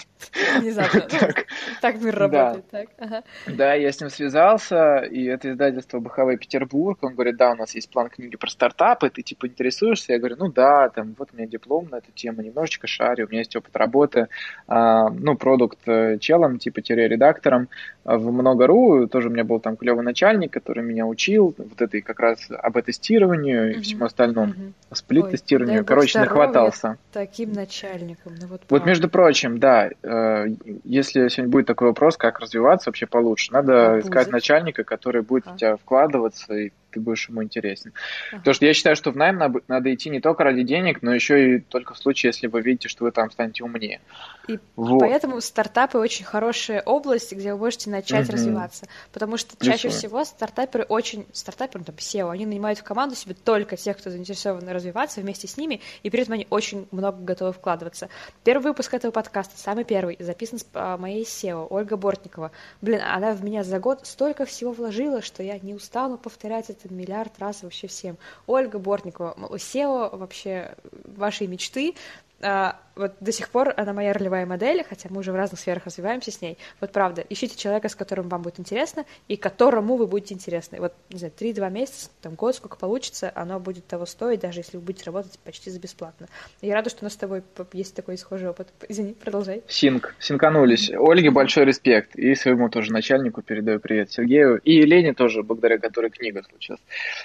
Внезапно. 0.60 1.02
Так, 1.02 1.46
так 1.82 2.02
мир 2.02 2.16
работает. 2.16 2.66
Да. 2.72 2.80
Так. 2.80 2.90
Ага. 2.98 3.24
да, 3.48 3.74
я 3.74 3.92
с 3.92 4.00
ним 4.00 4.10
связался, 4.10 5.00
и 5.00 5.26
это 5.26 5.52
издательство 5.52 6.00
БХВ 6.00 6.40
Петербург. 6.40 7.00
Он 7.04 7.14
говорит, 7.14 7.38
да, 7.38 7.52
у 7.52 7.56
нас 7.56 7.76
есть 7.76 7.90
план 7.90 8.10
книги 8.10 8.36
про 8.36 8.50
стартапы, 8.50 9.10
ты 9.10 9.22
типа 9.22 9.48
интересуешься? 9.48 10.14
Я 10.14 10.20
говорю, 10.20 10.36
ну 10.38 10.52
да, 10.52 10.90
там 10.90 11.16
вот 11.18 11.30
у 11.34 11.38
меня 11.38 11.48
диплом 11.48 11.88
на 11.90 11.98
эту 11.98 12.12
тему, 12.12 12.42
немножечко 12.42 12.88
шарю, 12.88 13.26
у 13.26 13.30
меня 13.30 13.40
есть 13.40 13.56
опыт 13.56 13.76
работы, 13.76 14.28
а, 14.68 15.10
ну, 15.10 15.36
продукт 15.36 15.80
э, 15.86 16.18
челом, 16.20 16.60
типа 16.60 16.82
редактором 16.88 17.70
в 18.04 18.32
Много.ру, 18.32 19.08
тоже 19.08 19.30
у 19.30 19.32
меня 19.32 19.44
был 19.44 19.60
там 19.60 19.78
клевый 19.78 20.04
начальник, 20.04 20.52
который 20.52 20.84
меня 20.84 21.06
учил 21.06 21.54
вот 21.58 21.82
этой 21.82 22.02
как 22.02 22.20
раз 22.20 22.50
об 22.50 22.82
тестировании 22.82 23.74
и 23.74 23.82
всему 23.82 24.06
остальному, 24.06 24.54
uh 24.54 24.72
сплит-тестированию, 24.94 25.71
короче, 25.84 26.20
нахватался. 26.20 26.98
Таким 27.12 27.54
начальником, 27.54 28.34
ну 28.40 28.48
вот. 28.48 28.62
Вот 28.70 28.86
между 28.86 29.10
прочим, 29.10 29.60
да, 29.60 29.90
э, 29.90 30.46
если 30.84 31.28
сегодня 31.28 31.52
будет 31.52 31.66
такой 31.68 31.90
вопрос, 31.90 32.18
как 32.18 32.40
развиваться 32.40 32.90
вообще 32.90 33.08
получше, 33.08 33.52
надо 33.54 33.94
а 33.94 34.00
искать 34.00 34.30
начальника, 34.30 34.84
который 34.84 35.22
будет 35.22 35.48
а. 35.48 35.54
в 35.54 35.58
тебя 35.58 35.76
вкладываться 35.78 36.54
и 36.54 36.72
ты 36.92 37.00
будешь 37.00 37.28
ему 37.30 37.44
интересен. 37.44 37.94
Ага. 38.30 38.40
Потому 38.40 38.54
что 38.54 38.66
я 38.66 38.74
считаю, 38.74 38.96
что 38.96 39.12
в 39.12 39.16
найм 39.16 39.38
надо, 39.38 39.62
надо 39.68 39.94
идти 39.94 40.10
не 40.10 40.22
только 40.22 40.44
ради 40.44 40.64
денег, 40.64 41.02
но 41.02 41.14
еще 41.14 41.56
и 41.56 41.60
только 41.60 41.94
в 41.94 41.98
случае, 41.98 42.30
если 42.30 42.48
вы 42.48 42.62
видите, 42.62 42.88
что 42.88 43.06
вы 43.06 43.12
там 43.12 43.32
станете 43.32 43.64
умнее. 43.64 44.02
И 44.48 44.60
вот. 44.76 45.00
поэтому 45.00 45.40
стартапы 45.42 45.98
очень 45.98 46.26
хорошая 46.26 46.82
область, 46.82 47.32
где 47.32 47.54
вы 47.54 47.60
можете 47.60 47.90
начать 47.90 48.28
угу. 48.28 48.34
развиваться. 48.34 48.88
Потому 49.12 49.38
что 49.38 49.56
чаще 49.64 49.88
Безусловно. 49.88 50.24
всего 50.24 50.26
стартаперы 50.26 50.86
очень, 50.90 51.26
стартаперы, 51.32 51.84
там, 51.84 51.96
SEO, 51.96 52.32
они 52.32 52.46
нанимают 52.46 52.80
в 52.80 52.84
команду 52.84 53.16
себе 53.16 53.34
только 53.34 53.78
тех, 53.78 53.98
кто 53.98 54.10
заинтересован 54.10 54.68
развиваться 54.70 55.22
вместе 55.22 55.48
с 55.48 55.58
ними, 55.58 55.82
и 56.04 56.10
при 56.10 56.22
этом 56.22 56.34
они 56.34 56.48
очень 56.50 56.88
много 56.92 57.22
готовы 57.24 57.54
вкладываться. 57.54 58.10
Первый 58.44 58.64
выпуск 58.64 58.94
этого 58.94 59.12
подкаста, 59.12 59.58
самый 59.58 59.84
первый, 59.84 60.18
записан 60.20 60.60
с 60.60 60.66
а, 60.74 60.98
моей 60.98 61.24
SEO, 61.24 61.68
Ольга 61.70 61.98
Бортникова. 61.98 62.52
Блин, 62.82 63.02
она 63.02 63.34
в 63.34 63.44
меня 63.44 63.64
за 63.64 63.80
год 63.80 64.06
столько 64.06 64.46
всего 64.46 64.72
вложила, 64.72 65.22
что 65.22 65.44
я 65.44 65.60
не 65.60 65.74
устану 65.74 66.18
повторять 66.18 66.70
это 66.70 66.81
это 66.86 66.94
миллиард 66.94 67.40
раз 67.40 67.64
вообще 67.64 67.88
всем. 67.88 68.18
Ольга 68.48 68.80
Бортникова, 68.80 69.36
SEO 69.56 70.16
вообще 70.16 70.76
вашей 71.06 71.48
мечты, 71.48 71.96
а, 72.42 72.80
вот 72.96 73.14
до 73.20 73.32
сих 73.32 73.50
пор 73.50 73.74
она 73.78 73.94
моя 73.94 74.14
ролевая 74.14 74.46
модель, 74.46 74.84
хотя 74.88 75.10
мы 75.10 75.20
уже 75.20 75.32
в 75.32 75.36
разных 75.36 75.60
сферах 75.60 75.86
развиваемся 75.86 76.32
с 76.32 76.42
ней. 76.42 76.58
Вот 76.80 76.92
правда, 76.92 77.24
ищите 77.30 77.58
человека, 77.58 77.90
с 77.90 77.96
которым 77.96 78.30
вам 78.30 78.42
будет 78.42 78.60
интересно, 78.60 79.06
и 79.28 79.38
которому 79.38 79.96
вы 79.96 80.08
будете 80.08 80.34
интересны. 80.34 80.80
Вот, 80.80 80.94
не 81.10 81.20
знаю, 81.20 81.34
3-2 81.38 81.72
месяца, 81.72 82.10
там, 82.22 82.36
год, 82.36 82.56
сколько 82.56 82.78
получится, 82.78 83.32
оно 83.36 83.60
будет 83.60 83.88
того 83.88 84.06
стоить, 84.06 84.42
даже 84.42 84.60
если 84.60 84.78
вы 84.78 84.84
будете 84.84 85.06
работать 85.06 85.40
почти 85.40 85.70
за 85.70 85.80
бесплатно. 85.80 86.28
Я 86.62 86.76
рада, 86.76 86.90
что 86.90 87.00
у 87.02 87.06
нас 87.06 87.14
с 87.14 87.18
тобой 87.18 87.44
есть 87.74 87.96
такой 87.96 88.18
схожий 88.18 88.50
опыт. 88.50 88.68
Извини, 88.90 89.14
продолжай. 89.14 89.64
Синк, 89.68 90.16
синканулись. 90.20 90.92
Ольге 90.92 91.32
большой 91.32 91.66
респект, 91.66 92.16
и 92.16 92.36
своему 92.36 92.70
тоже 92.70 92.92
начальнику 92.92 93.42
передаю 93.42 93.80
привет 93.80 94.12
Сергею, 94.12 94.60
и 94.60 94.82
Лене 94.82 95.14
тоже, 95.14 95.44
благодаря 95.44 95.78
которой 95.78 96.10
книга 96.10 96.44
случилась. 96.44 96.82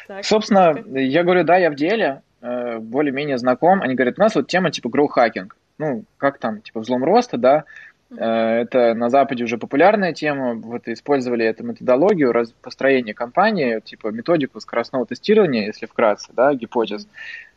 Так, 0.07 0.25
Собственно, 0.25 0.75
так. 0.75 0.87
я 0.87 1.23
говорю, 1.23 1.45
да, 1.45 1.57
я 1.57 1.71
в 1.71 1.75
деле, 1.75 2.23
Э, 2.47 2.79
более-менее 2.79 3.39
знаком, 3.39 3.83
они 3.83 3.97
говорят, 3.97 4.19
у 4.19 4.23
нас 4.23 4.37
вот 4.37 4.47
тема 4.47 4.71
типа 4.71 4.87
grow 4.87 5.09
hacking, 5.09 5.51
ну, 5.79 6.05
как 6.17 6.39
там, 6.39 6.61
типа 6.61 6.79
взлом 6.81 7.03
роста, 7.03 7.39
да, 7.39 7.65
э, 8.11 8.25
это 8.25 8.95
на 8.95 9.11
Западе 9.11 9.43
уже 9.43 9.59
популярная 9.59 10.13
тема, 10.13 10.55
вот 10.55 10.87
использовали 10.87 11.45
эту 11.45 11.65
методологию 11.65 12.31
раз, 12.31 12.53
построения 12.63 13.15
компании, 13.15 13.81
типа 13.81 14.09
методику 14.09 14.61
скоростного 14.61 15.07
тестирования, 15.07 15.67
если 15.67 15.87
вкратце, 15.87 16.31
да, 16.35 16.55
гипотез, 16.55 17.09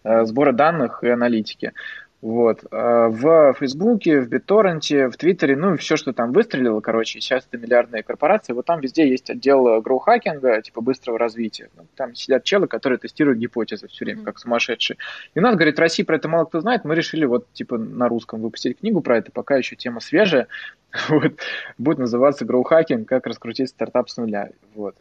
э, 0.04 0.25
сбора 0.25 0.54
данных 0.54 1.04
и 1.04 1.10
аналитики. 1.10 1.73
Вот. 2.21 2.65
А 2.71 3.08
в 3.08 3.53
Фейсбуке, 3.53 4.19
в 4.19 4.27
Битторренте, 4.27 5.08
в 5.08 5.15
Твиттере, 5.15 5.55
ну, 5.55 5.77
все, 5.77 5.95
что 5.95 6.12
там 6.12 6.34
выстрелило, 6.34 6.82
короче, 6.82 7.21
сейчас 7.21 7.47
это 7.49 7.58
миллиардные 7.58 8.03
корпорации, 8.03 8.51
вот 8.51 8.65
там 8.65 8.82
везде 8.82 9.08
есть 9.08 9.29
отдел 9.29 9.82
гроу-хакинга, 9.82 10.62
типа 10.62 10.82
быстрого 10.82 11.17
развития. 11.17 11.69
Ну, 11.77 11.88
там 11.95 12.15
сидят 12.15 12.43
челы, 12.43 12.67
которые 12.67 12.99
тестируют 12.99 13.39
гипотезы 13.39 13.88
все 13.88 14.03
время, 14.03 14.21
mm-hmm. 14.21 14.25
как 14.25 14.39
сумасшедшие. 14.39 14.97
И 15.34 15.39
у 15.39 15.41
нас, 15.41 15.55
говорит, 15.55 15.79
России 15.79 16.03
про 16.03 16.17
это 16.17 16.27
мало 16.27 16.43
кто 16.43 16.60
знает, 16.60 16.84
мы 16.84 16.93
решили 16.93 17.23
вот, 17.23 17.51
типа, 17.53 17.77
на 17.77 18.10
русском 18.10 18.41
выпустить 18.41 18.79
книгу 18.79 18.99
про 18.99 19.17
это, 19.17 19.32
пока 19.32 19.55
еще 19.55 19.75
тема 19.75 19.99
свежая. 19.99 20.47
Вот. 21.08 21.34
Будет 21.77 21.99
называться 21.99 22.45
гроу-хакинг, 22.45 23.08
как 23.08 23.27
раскрутить 23.27 23.69
стартап 23.69 24.10
с 24.10 24.17
нуля. 24.17 24.49
Вот. 24.73 24.95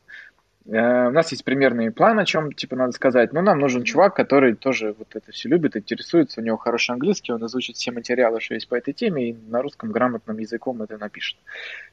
Э, 0.69 1.09
у 1.09 1.11
нас 1.11 1.31
есть 1.31 1.45
примерный 1.45 1.91
план, 1.91 2.19
о 2.19 2.27
чем 2.27 2.53
типа 2.53 2.77
надо 2.77 2.93
сказать, 2.93 3.33
но 3.33 3.41
нам 3.41 3.59
нужен 3.59 3.85
чувак, 3.85 4.15
который 4.15 4.55
тоже 4.55 4.95
вот 4.99 5.09
это 5.15 5.33
все 5.33 5.49
любит, 5.49 5.77
интересуется, 5.77 6.41
у 6.41 6.45
него 6.45 6.59
хороший 6.59 6.93
английский, 6.93 7.33
он 7.33 7.45
изучит 7.47 7.77
все 7.77 7.91
материалы, 7.91 8.41
что 8.41 8.55
есть 8.55 8.69
по 8.69 8.75
этой 8.75 8.93
теме, 8.93 9.31
и 9.31 9.37
на 9.49 9.63
русском 9.63 9.91
грамотным 9.91 10.39
языком 10.39 10.83
это 10.83 10.99
напишет. 10.99 11.39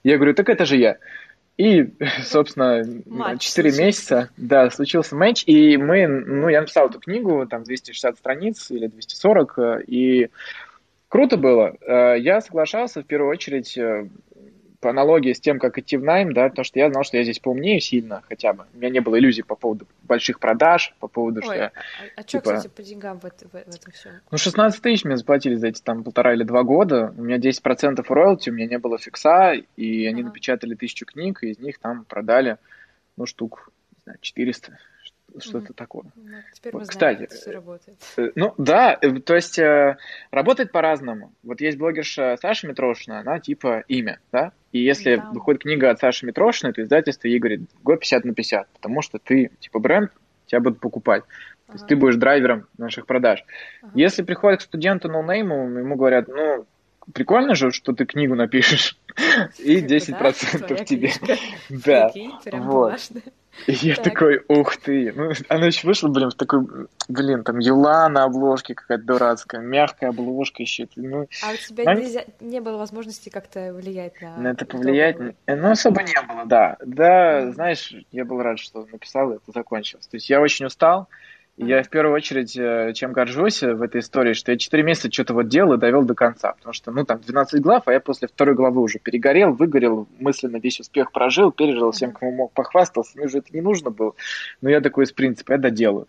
Я 0.03 0.17
говорю, 0.17 0.33
так 0.33 0.49
это 0.49 0.65
же 0.65 0.75
я. 0.75 0.97
И, 1.57 1.93
собственно, 2.23 2.83
матч 3.05 3.43
4 3.43 3.71
случился. 3.71 3.85
месяца, 3.85 4.29
да, 4.35 4.69
случился 4.69 5.15
матч, 5.15 5.43
и 5.45 5.77
мы, 5.77 6.05
ну, 6.07 6.49
я 6.49 6.59
написал 6.59 6.89
эту 6.89 6.99
книгу, 6.99 7.45
там 7.47 7.63
260 7.63 8.17
страниц 8.17 8.71
или 8.71 8.87
240, 8.87 9.57
э, 9.57 9.83
и 9.87 10.29
круто 11.07 11.37
было. 11.37 11.77
Э, 11.79 12.19
я 12.19 12.41
соглашался 12.41 13.03
в 13.03 13.05
первую 13.05 13.31
очередь 13.31 13.79
по 14.85 14.91
аналогии 14.91 15.33
с 15.33 15.39
тем, 15.39 15.57
как 15.57 15.79
идти 15.79 15.97
в 15.97 16.03
найм, 16.03 16.31
да, 16.31 16.51
то, 16.51 16.63
что 16.63 16.77
я 16.77 16.91
знал, 16.91 17.03
что 17.03 17.17
я 17.17 17.23
здесь 17.23 17.39
поумнее 17.39 17.79
сильно 17.79 18.21
хотя 18.29 18.53
бы. 18.53 18.67
У 18.71 18.77
меня 18.77 18.91
не 18.91 18.99
было 18.99 19.17
иллюзий 19.17 19.41
по 19.41 19.55
поводу 19.55 19.87
больших 20.03 20.39
продаж, 20.39 20.93
по 20.99 21.07
поводу, 21.07 21.39
Ой, 21.39 21.43
что 21.43 21.55
я... 21.55 21.65
А, 21.65 21.71
а 22.17 22.23
типа, 22.23 22.43
что, 22.43 22.55
кстати, 22.57 22.71
по 22.71 22.83
деньгам 22.83 23.19
в, 23.19 23.25
это, 23.25 23.47
в, 23.47 23.51
в 23.53 23.55
этом 23.55 23.91
всем? 23.91 24.11
Ну, 24.29 24.37
16 24.37 24.79
тысяч 24.79 25.03
мне 25.03 25.17
заплатили 25.17 25.55
за 25.55 25.69
эти 25.69 25.81
там 25.81 26.03
полтора 26.03 26.35
или 26.35 26.43
два 26.43 26.61
года. 26.61 27.15
У 27.17 27.23
меня 27.23 27.37
10% 27.37 28.05
роялти, 28.07 28.51
у 28.51 28.53
меня 28.53 28.67
не 28.67 28.77
было 28.77 28.99
фикса, 28.99 29.53
и 29.53 30.05
они 30.05 30.21
ага. 30.21 30.29
напечатали 30.29 30.75
тысячу 30.75 31.07
книг, 31.07 31.39
и 31.41 31.47
из 31.47 31.57
них 31.57 31.79
там 31.79 32.05
продали, 32.05 32.57
ну, 33.17 33.25
штук, 33.25 33.71
не 33.95 34.01
знаю, 34.03 34.19
400 34.21 34.77
что-то 35.39 35.73
mm 35.73 35.75
такое. 35.75 36.05
Ну, 36.15 36.37
теперь 36.53 36.73
мы 36.73 36.85
знаем, 36.85 36.89
кстати, 36.89 37.19
как 37.21 37.31
все 37.31 37.51
работает. 37.51 37.97
Э, 38.17 38.31
ну 38.35 38.53
да, 38.57 38.97
э, 39.01 39.19
то 39.19 39.35
есть 39.35 39.59
э, 39.59 39.97
работает 40.31 40.71
по-разному. 40.71 41.33
Вот 41.43 41.61
есть 41.61 41.77
блогерша 41.77 42.37
Саша 42.41 42.67
Митрошина, 42.67 43.19
она 43.19 43.39
типа 43.39 43.83
имя, 43.87 44.19
да? 44.31 44.51
И 44.71 44.79
если 44.79 45.15
да. 45.15 45.29
выходит 45.31 45.61
книга 45.61 45.89
от 45.89 45.99
Саши 45.99 46.25
Митрошиной, 46.25 46.73
то 46.73 46.81
издательство 46.81 47.27
ей 47.27 47.39
говорит, 47.39 47.61
год 47.83 47.99
50 47.99 48.25
на 48.25 48.33
50, 48.33 48.67
потому 48.69 49.01
что 49.01 49.19
ты 49.19 49.51
типа 49.59 49.79
бренд, 49.79 50.11
тебя 50.45 50.59
будут 50.59 50.79
покупать. 50.79 51.23
То 51.67 51.73
есть 51.73 51.87
ты 51.87 51.95
будешь 51.95 52.15
драйвером 52.15 52.67
наших 52.77 53.07
продаж. 53.07 53.43
Ага. 53.81 53.91
Если 53.95 54.21
приходит 54.21 54.59
к 54.59 54.63
студенту 54.63 55.09
ноунейму, 55.09 55.79
ему 55.79 55.95
говорят, 55.95 56.27
ну, 56.27 56.65
прикольно 57.13 57.55
же, 57.55 57.71
что 57.71 57.93
ты 57.93 58.05
книгу 58.05 58.35
напишешь, 58.35 58.97
и 59.59 59.81
10% 59.81 60.85
тебе. 60.85 61.11
Да, 61.69 62.11
вот. 62.51 62.99
И 63.67 63.71
я 63.71 63.95
такой, 63.95 64.43
ух 64.47 64.77
ты. 64.77 65.11
Ну, 65.13 65.31
она 65.49 65.67
еще 65.67 65.87
вышла, 65.87 66.09
блин, 66.09 66.29
в 66.29 66.35
такой, 66.35 66.65
блин, 67.07 67.43
там 67.43 67.59
Юла 67.59 68.07
на 68.09 68.23
обложке 68.23 68.75
какая-то 68.75 69.03
дурацкая, 69.03 69.61
мягкая 69.61 70.09
обложка 70.09 70.61
еще. 70.61 70.87
Ну, 70.95 71.27
а 71.43 71.51
у 71.51 71.57
тебя 71.57 71.83
а... 71.87 71.95
нельзя, 71.95 72.25
не 72.39 72.59
было 72.59 72.77
возможности 72.77 73.29
как-то 73.29 73.73
влиять 73.73 74.21
на... 74.21 74.37
На 74.37 74.47
это 74.49 74.65
повлиять? 74.65 75.17
Ну, 75.47 75.71
особо 75.71 76.03
не 76.03 76.21
было, 76.21 76.45
да. 76.45 76.77
Да, 76.85 77.51
знаешь, 77.51 77.93
я 78.11 78.25
был 78.25 78.41
рад, 78.41 78.59
что 78.59 78.85
написал, 78.91 79.31
и 79.31 79.35
это 79.37 79.51
закончилось. 79.51 80.07
То 80.07 80.17
есть 80.17 80.29
я 80.29 80.41
очень 80.41 80.65
устал, 80.65 81.07
я 81.57 81.83
в 81.83 81.89
первую 81.89 82.13
очередь 82.13 82.57
э, 82.57 82.91
чем 82.93 83.13
горжусь 83.13 83.61
в 83.61 83.81
этой 83.81 84.01
истории, 84.01 84.33
что 84.33 84.51
я 84.51 84.57
4 84.57 84.83
месяца 84.83 85.11
что-то 85.11 85.33
вот 85.33 85.47
делал 85.47 85.73
и 85.73 85.77
довел 85.77 86.03
до 86.03 86.13
конца. 86.13 86.53
Потому 86.53 86.73
что, 86.73 86.91
ну, 86.91 87.05
там 87.05 87.19
12 87.21 87.61
глав, 87.61 87.83
а 87.87 87.93
я 87.93 87.99
после 88.01 88.27
второй 88.27 88.55
главы 88.55 88.81
уже 88.81 88.99
перегорел, 88.99 89.53
выгорел, 89.53 90.07
мысленно 90.19 90.57
весь 90.57 90.79
успех 90.81 91.11
прожил, 91.11 91.51
пережил 91.51 91.91
всем, 91.91 92.11
кому 92.11 92.31
мог, 92.33 92.51
похвастался. 92.51 93.11
Мне 93.15 93.27
уже 93.27 93.37
это 93.37 93.53
не 93.53 93.61
нужно 93.61 93.89
было. 93.89 94.13
Но 94.61 94.69
я 94.69 94.81
такой 94.81 95.05
из 95.05 95.13
принципа, 95.13 95.53
я 95.53 95.57
доделаю. 95.57 96.07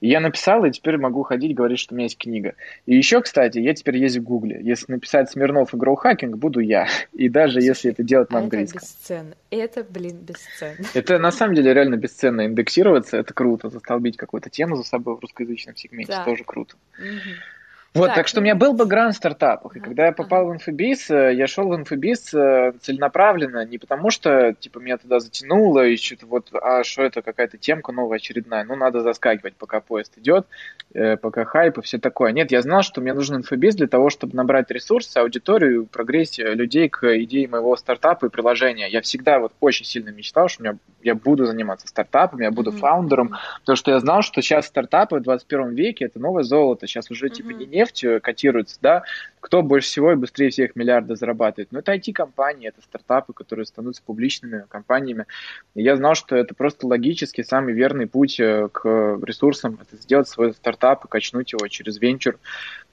И 0.00 0.08
я 0.08 0.20
написал, 0.20 0.64
и 0.64 0.70
теперь 0.70 0.96
могу 0.96 1.22
ходить, 1.22 1.54
говорить, 1.54 1.78
что 1.78 1.94
у 1.94 1.96
меня 1.96 2.04
есть 2.04 2.18
книга. 2.18 2.54
И 2.86 2.96
еще, 2.96 3.20
кстати, 3.20 3.58
я 3.58 3.74
теперь 3.74 3.96
есть 3.96 4.16
в 4.16 4.22
Гугле. 4.22 4.60
Если 4.62 4.92
написать 4.92 5.30
Смирнов 5.30 5.74
и 5.74 5.76
Гроухакинг, 5.76 6.36
буду 6.36 6.60
я. 6.60 6.86
И 7.12 7.28
даже 7.28 7.60
если 7.60 7.90
это 7.90 8.02
делать 8.02 8.30
на 8.30 8.38
английском. 8.38 8.78
Это 8.78 8.86
бесценно. 8.86 9.34
Это, 9.50 9.84
блин, 9.84 10.18
бесценно. 10.18 10.86
Это 10.94 11.18
на 11.18 11.32
самом 11.32 11.54
деле 11.54 11.74
реально 11.74 11.96
бесценно 11.96 12.46
индексироваться. 12.46 13.16
Это 13.16 13.34
круто. 13.34 13.70
Застолбить 13.70 14.16
какую-то 14.16 14.50
тему 14.50 14.76
за 14.76 14.84
собой 14.84 15.16
в 15.16 15.20
русскоязычном 15.20 15.76
сегменте. 15.76 16.12
Да. 16.12 16.24
Тоже 16.24 16.44
круто. 16.44 16.76
Угу. 16.98 17.57
Вот, 17.98 18.06
так, 18.06 18.16
так 18.16 18.28
что 18.28 18.40
у 18.40 18.42
меня 18.42 18.54
был 18.54 18.72
бэкграунд 18.72 19.14
в 19.14 19.16
стартапах, 19.16 19.76
и 19.76 19.80
когда 19.80 20.06
я 20.06 20.12
попал 20.12 20.46
в 20.46 20.52
инфобиз, 20.52 21.10
э, 21.10 21.34
я 21.34 21.46
шел 21.46 21.68
в 21.68 21.76
инфобиз 21.76 22.32
э, 22.32 22.72
целенаправленно, 22.80 23.64
не 23.64 23.78
потому 23.78 24.10
что, 24.10 24.54
типа, 24.58 24.78
меня 24.78 24.96
туда 24.96 25.20
затянуло, 25.20 25.86
и 25.86 25.96
что-то 25.96 26.26
вот, 26.26 26.50
а 26.52 26.84
что 26.84 27.02
это, 27.02 27.22
какая-то 27.22 27.58
темка 27.58 27.92
новая, 27.92 28.16
очередная, 28.16 28.64
ну, 28.64 28.76
надо 28.76 29.00
заскакивать, 29.00 29.56
пока 29.56 29.80
поезд 29.80 30.16
идет, 30.18 30.46
э, 30.94 31.16
пока 31.16 31.44
хайп 31.44 31.78
и 31.78 31.82
все 31.82 31.98
такое. 31.98 32.32
Нет, 32.32 32.52
я 32.52 32.62
знал, 32.62 32.82
что 32.82 33.00
мне 33.00 33.12
нужен 33.12 33.36
инфобиз 33.36 33.74
для 33.74 33.88
того, 33.88 34.10
чтобы 34.10 34.36
набрать 34.36 34.70
ресурсы, 34.70 35.16
аудиторию, 35.18 35.86
прогрессию 35.86 36.54
людей 36.56 36.88
к 36.88 37.04
идее 37.22 37.48
моего 37.48 37.76
стартапа 37.76 38.26
и 38.26 38.28
приложения. 38.28 38.88
Я 38.88 39.00
всегда 39.02 39.38
вот 39.38 39.52
очень 39.60 39.84
сильно 39.84 40.10
мечтал, 40.10 40.48
что 40.48 40.62
у 40.62 40.64
меня, 40.64 40.78
я 41.02 41.14
буду 41.14 41.46
заниматься 41.46 41.88
стартапами, 41.88 42.44
я 42.44 42.50
буду 42.50 42.70
mm-hmm. 42.70 42.78
фаундером, 42.78 43.34
потому 43.60 43.76
что 43.76 43.90
я 43.90 44.00
знал, 44.00 44.22
что 44.22 44.40
сейчас 44.42 44.66
стартапы 44.66 45.16
в 45.16 45.22
21 45.22 45.74
веке 45.74 46.04
это 46.04 46.18
новое 46.18 46.42
золото, 46.42 46.86
сейчас 46.86 47.10
уже, 47.10 47.26
mm-hmm. 47.26 47.30
типа, 47.30 47.50
не 47.50 47.66
нефть 47.66 47.87
котируется, 48.22 48.78
да, 48.80 49.02
кто 49.40 49.62
больше 49.62 49.88
всего 49.88 50.12
и 50.12 50.16
быстрее 50.16 50.50
всех 50.50 50.76
миллиарды 50.76 51.16
зарабатывает. 51.16 51.68
Ну, 51.70 51.78
это 51.78 51.94
IT-компании, 51.94 52.68
это 52.68 52.82
стартапы, 52.82 53.32
которые 53.32 53.66
становятся 53.66 54.02
публичными 54.02 54.64
компаниями. 54.68 55.26
И 55.74 55.82
я 55.82 55.96
знал, 55.96 56.14
что 56.14 56.36
это 56.36 56.54
просто 56.54 56.86
логически 56.86 57.42
самый 57.42 57.74
верный 57.74 58.06
путь 58.06 58.40
э, 58.40 58.68
к 58.72 58.84
ресурсам, 59.22 59.78
это 59.80 60.00
сделать 60.00 60.28
свой 60.28 60.52
стартап 60.52 61.04
и 61.04 61.08
качнуть 61.08 61.52
его 61.52 61.66
через 61.68 61.98
венчур 61.98 62.38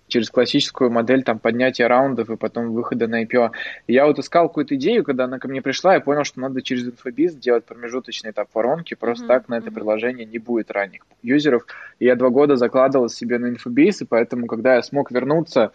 через 0.08 0.30
классическую 0.30 0.92
модель 0.92 1.24
там 1.24 1.40
поднятия 1.40 1.88
раундов 1.88 2.30
и 2.30 2.38
потом 2.38 2.72
выхода 2.74 3.08
на 3.08 3.24
IPO. 3.24 3.52
И 3.88 3.94
я 3.94 4.06
вот 4.06 4.20
искал 4.20 4.48
какую-то 4.48 4.76
идею, 4.76 5.04
когда 5.04 5.26
она 5.26 5.40
ко 5.40 5.48
мне 5.48 5.62
пришла, 5.62 5.96
я 5.96 6.00
понял, 6.00 6.24
что 6.24 6.40
надо 6.40 6.62
через 6.62 6.88
инфобиз 6.88 7.36
делать 7.36 7.66
промежуточный 7.66 8.32
этап 8.32 8.50
воронки, 8.54 8.94
просто 8.94 9.26
mm-hmm. 9.26 9.28
так 9.28 9.50
на 9.50 9.56
это 9.56 9.72
приложение 9.72 10.26
не 10.26 10.40
будет 10.40 10.72
ранних 10.72 11.02
юзеров. 11.22 11.66
И 12.00 12.06
я 12.06 12.16
два 12.16 12.30
года 12.30 12.56
закладывал 12.56 13.10
себе 13.10 13.40
на 13.40 13.48
инфобиз, 13.48 14.02
и 14.02 14.06
поэтому, 14.06 14.48
когда 14.48 14.76
я 14.76 14.84
смог 14.84 15.12
вернуться 15.12 15.72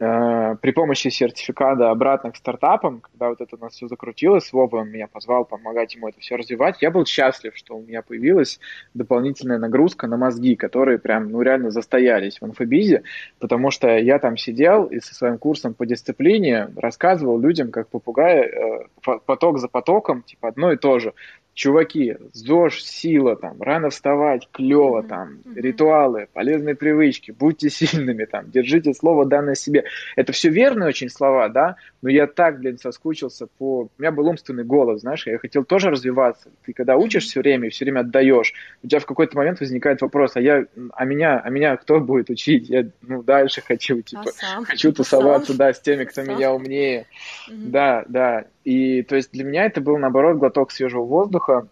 Э, 0.00 0.43
при 0.64 0.70
помощи 0.70 1.08
сертификата 1.08 1.90
обратно 1.90 2.32
к 2.32 2.36
стартапам, 2.36 3.02
когда 3.02 3.28
вот 3.28 3.42
это 3.42 3.56
у 3.56 3.58
нас 3.58 3.74
все 3.74 3.86
закрутилось, 3.86 4.50
Вова 4.50 4.76
он 4.76 4.88
меня 4.88 5.08
позвал 5.08 5.44
помогать 5.44 5.94
ему 5.94 6.08
это 6.08 6.18
все 6.20 6.36
развивать, 6.36 6.80
я 6.80 6.90
был 6.90 7.04
счастлив, 7.04 7.52
что 7.54 7.76
у 7.76 7.82
меня 7.82 8.00
появилась 8.00 8.58
дополнительная 8.94 9.58
нагрузка 9.58 10.06
на 10.06 10.16
мозги, 10.16 10.56
которые 10.56 10.98
прям, 10.98 11.30
ну, 11.30 11.42
реально 11.42 11.70
застоялись 11.70 12.40
в 12.40 12.46
инфобизе, 12.46 13.02
потому 13.40 13.70
что 13.70 13.94
я 13.98 14.18
там 14.18 14.38
сидел 14.38 14.86
и 14.86 15.00
со 15.00 15.14
своим 15.14 15.36
курсом 15.36 15.74
по 15.74 15.84
дисциплине 15.84 16.70
рассказывал 16.76 17.38
людям, 17.38 17.70
как 17.70 17.88
попугай, 17.88 18.46
э, 18.46 19.18
поток 19.26 19.58
за 19.58 19.68
потоком, 19.68 20.22
типа 20.22 20.48
одно 20.48 20.72
и 20.72 20.78
то 20.78 20.98
же 20.98 21.12
чуваки, 21.54 22.16
ЗОЖ, 22.32 22.82
сила, 22.82 23.36
там, 23.36 23.62
рано 23.62 23.90
вставать, 23.90 24.48
клево, 24.50 25.00
mm-hmm. 25.00 25.08
там, 25.08 25.38
mm-hmm. 25.44 25.60
ритуалы, 25.60 26.28
полезные 26.32 26.74
привычки, 26.74 27.30
будьте 27.30 27.70
сильными, 27.70 28.24
там, 28.24 28.50
держите 28.50 28.92
слово 28.92 29.24
данное 29.24 29.54
себе. 29.54 29.84
Это 30.16 30.32
все 30.32 30.50
верные 30.50 30.88
очень 30.88 31.08
слова, 31.08 31.48
да, 31.48 31.76
но 32.02 32.10
я 32.10 32.26
так, 32.26 32.58
блин, 32.58 32.76
соскучился 32.76 33.46
по... 33.58 33.82
У 33.84 33.90
меня 33.98 34.10
был 34.10 34.26
умственный 34.26 34.64
голос, 34.64 35.00
знаешь, 35.00 35.26
я 35.26 35.38
хотел 35.38 35.64
тоже 35.64 35.90
развиваться. 35.90 36.50
Ты 36.66 36.72
когда 36.72 36.96
учишь 36.96 37.24
все 37.24 37.40
время 37.40 37.68
и 37.68 37.70
все 37.70 37.84
время 37.84 38.00
отдаешь, 38.00 38.52
у 38.82 38.88
тебя 38.88 38.98
в 38.98 39.06
какой-то 39.06 39.36
момент 39.36 39.60
возникает 39.60 40.02
вопрос, 40.02 40.32
а 40.34 40.40
я, 40.40 40.66
а 40.92 41.04
меня, 41.04 41.38
а 41.38 41.50
меня 41.50 41.76
кто 41.76 42.00
будет 42.00 42.30
учить? 42.30 42.68
Я, 42.68 42.86
ну, 43.02 43.22
дальше 43.22 43.62
хочу, 43.62 44.02
типа, 44.02 44.24
а 44.42 44.64
хочу 44.64 44.92
тусоваться, 44.92 45.52
сам? 45.52 45.56
да, 45.56 45.72
с 45.72 45.80
теми, 45.80 46.04
кто 46.04 46.24
сам? 46.24 46.34
меня 46.34 46.52
умнее. 46.52 47.06
Mm-hmm. 47.48 47.70
Да, 47.70 48.04
да, 48.08 48.44
и 48.64 49.02
то 49.02 49.16
есть 49.16 49.30
для 49.32 49.44
меня 49.44 49.66
это 49.66 49.80
был, 49.80 49.98
наоборот, 49.98 50.38
глоток 50.38 50.70
свежего 50.70 51.04
воздуха. 51.04 51.68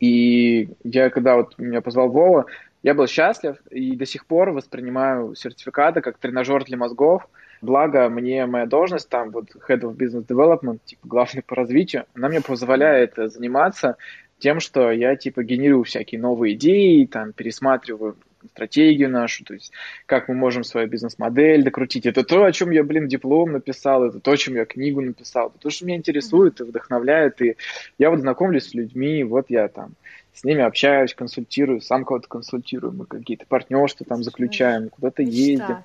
И 0.00 0.70
я, 0.82 1.10
когда 1.10 1.36
вот 1.36 1.56
меня 1.58 1.80
позвал 1.80 2.08
Вова, 2.08 2.46
я 2.82 2.94
был 2.94 3.06
счастлив 3.06 3.56
и 3.70 3.96
до 3.96 4.06
сих 4.06 4.26
пор 4.26 4.50
воспринимаю 4.50 5.34
сертификаты 5.34 6.00
как 6.00 6.18
тренажер 6.18 6.64
для 6.64 6.76
мозгов. 6.76 7.28
Благо, 7.60 8.08
мне 8.08 8.46
моя 8.46 8.66
должность 8.66 9.08
там, 9.08 9.30
вот 9.30 9.46
Head 9.68 9.80
of 9.80 9.96
Business 9.96 10.26
Development, 10.26 10.78
типа 10.84 11.06
главный 11.06 11.42
по 11.42 11.56
развитию, 11.56 12.04
она 12.14 12.28
мне 12.28 12.40
позволяет 12.40 13.14
заниматься 13.16 13.96
тем, 14.38 14.60
что 14.60 14.92
я 14.92 15.16
типа 15.16 15.42
генерирую 15.42 15.84
всякие 15.84 16.20
новые 16.20 16.54
идеи, 16.54 17.04
там 17.06 17.32
пересматриваю 17.32 18.16
стратегию 18.52 19.10
нашу, 19.10 19.44
то 19.44 19.54
есть 19.54 19.72
как 20.06 20.28
мы 20.28 20.34
можем 20.34 20.64
свою 20.64 20.88
бизнес-модель 20.88 21.62
докрутить. 21.62 22.06
Это 22.06 22.24
то, 22.24 22.44
о 22.44 22.52
чем 22.52 22.70
я, 22.70 22.84
блин, 22.84 23.08
диплом 23.08 23.52
написал, 23.52 24.04
это 24.04 24.20
то, 24.20 24.32
о 24.32 24.36
чем 24.36 24.54
я 24.54 24.64
книгу 24.64 25.00
написал, 25.00 25.48
это 25.48 25.58
то, 25.58 25.70
что 25.70 25.86
меня 25.86 25.96
интересует 25.96 26.60
и 26.60 26.64
вдохновляет. 26.64 27.40
И 27.42 27.56
я 27.98 28.10
вот 28.10 28.20
знакомлюсь 28.20 28.68
с 28.68 28.74
людьми, 28.74 29.24
вот 29.24 29.46
я 29.48 29.68
там 29.68 29.92
с 30.38 30.44
ними 30.44 30.62
общаюсь, 30.62 31.14
консультирую, 31.14 31.80
сам 31.80 32.04
кого-то 32.04 32.28
консультирую, 32.28 32.92
мы 32.92 33.06
какие-то 33.06 33.44
партнерства 33.46 34.06
там 34.06 34.22
заключаем, 34.22 34.88
куда-то 34.88 35.22
ездим. 35.22 35.78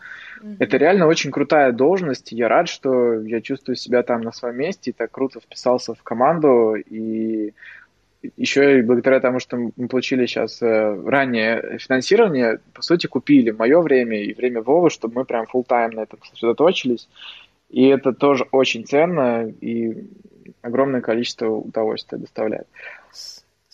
Это 0.60 0.78
реально 0.78 1.08
очень 1.08 1.32
крутая 1.32 1.72
должность. 1.72 2.32
Я 2.32 2.50
рад, 2.50 2.70
что 2.70 3.20
я 3.22 3.42
чувствую 3.42 3.76
себя 3.76 4.04
там 4.04 4.22
на 4.22 4.32
своем 4.32 4.58
месте 4.58 4.92
и 4.92 4.94
так 4.94 5.10
круто 5.10 5.40
вписался 5.40 5.96
в 5.96 6.04
команду. 6.04 6.76
И 6.76 7.54
еще 8.38 8.80
и 8.80 8.82
благодаря 8.82 9.20
тому, 9.20 9.40
что 9.40 9.58
мы 9.58 9.88
получили 9.88 10.26
сейчас 10.26 10.62
э, 10.62 11.02
раннее 11.06 11.78
финансирование, 11.80 12.60
по 12.74 12.82
сути, 12.82 13.08
купили 13.08 13.52
мое 13.52 13.82
время 13.82 14.24
и 14.24 14.34
время 14.34 14.62
Вовы, 14.62 14.90
чтобы 14.90 15.16
мы 15.16 15.26
прям 15.26 15.46
full 15.54 15.66
тайм 15.66 15.92
на 15.92 16.02
этом 16.02 16.20
сосредоточились. 16.24 17.10
И 17.70 17.88
это 17.88 18.14
тоже 18.14 18.48
очень 18.52 18.86
ценно 18.86 19.48
и 19.62 20.08
огромное 20.62 21.02
количество 21.02 21.50
удовольствия 21.50 22.18
доставляет. 22.18 22.68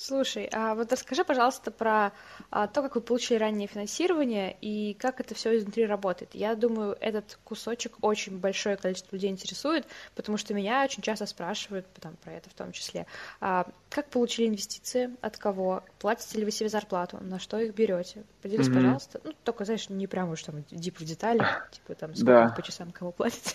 Слушай, 0.10 0.50
а 0.52 0.74
вот 0.74 0.92
расскажи, 0.92 1.24
пожалуйста, 1.24 1.70
про 1.70 2.14
а, 2.50 2.66
то, 2.66 2.82
как 2.82 2.96
вы 2.96 3.02
получили 3.02 3.38
раннее 3.38 3.68
финансирование 3.68 4.58
и 4.60 4.96
как 4.96 5.20
это 5.20 5.36
все 5.36 5.56
изнутри 5.56 5.86
работает. 5.86 6.32
Я 6.34 6.56
думаю, 6.56 6.98
этот 7.00 7.38
кусочек 7.44 7.94
очень 8.02 8.40
большое 8.40 8.76
количество 8.76 9.16
людей 9.16 9.30
интересует, 9.30 9.86
потому 10.16 10.40
что 10.40 10.56
меня 10.56 10.84
очень 10.84 11.04
часто 11.04 11.28
спрашивают 11.28 11.86
там, 12.02 12.16
про 12.24 12.34
это 12.34 12.50
в 12.50 12.56
том 12.56 12.72
числе. 12.72 13.06
А, 13.40 13.68
как 13.92 14.10
получили 14.10 14.48
инвестиции, 14.48 15.12
от 15.22 15.38
кого, 15.38 15.84
платите 16.00 16.40
ли 16.40 16.46
вы 16.46 16.50
себе 16.50 16.70
зарплату, 16.70 17.20
на 17.22 17.38
что 17.38 17.60
их 17.60 17.76
берете? 17.76 18.24
Поделись, 18.42 18.68
mm-hmm. 18.68 18.74
пожалуйста. 18.74 19.22
Ну, 19.24 19.34
только, 19.44 19.64
знаешь, 19.66 19.90
не 19.90 20.08
прямо 20.08 20.32
уж 20.32 20.42
там 20.42 20.64
дип 20.72 21.00
в 21.00 21.06
детали, 21.06 21.46
типа 21.72 21.94
там 21.94 22.16
сколько 22.16 22.32
да. 22.32 22.54
по 22.56 22.64
часам 22.64 22.92
кому 22.92 23.12
платите. 23.12 23.54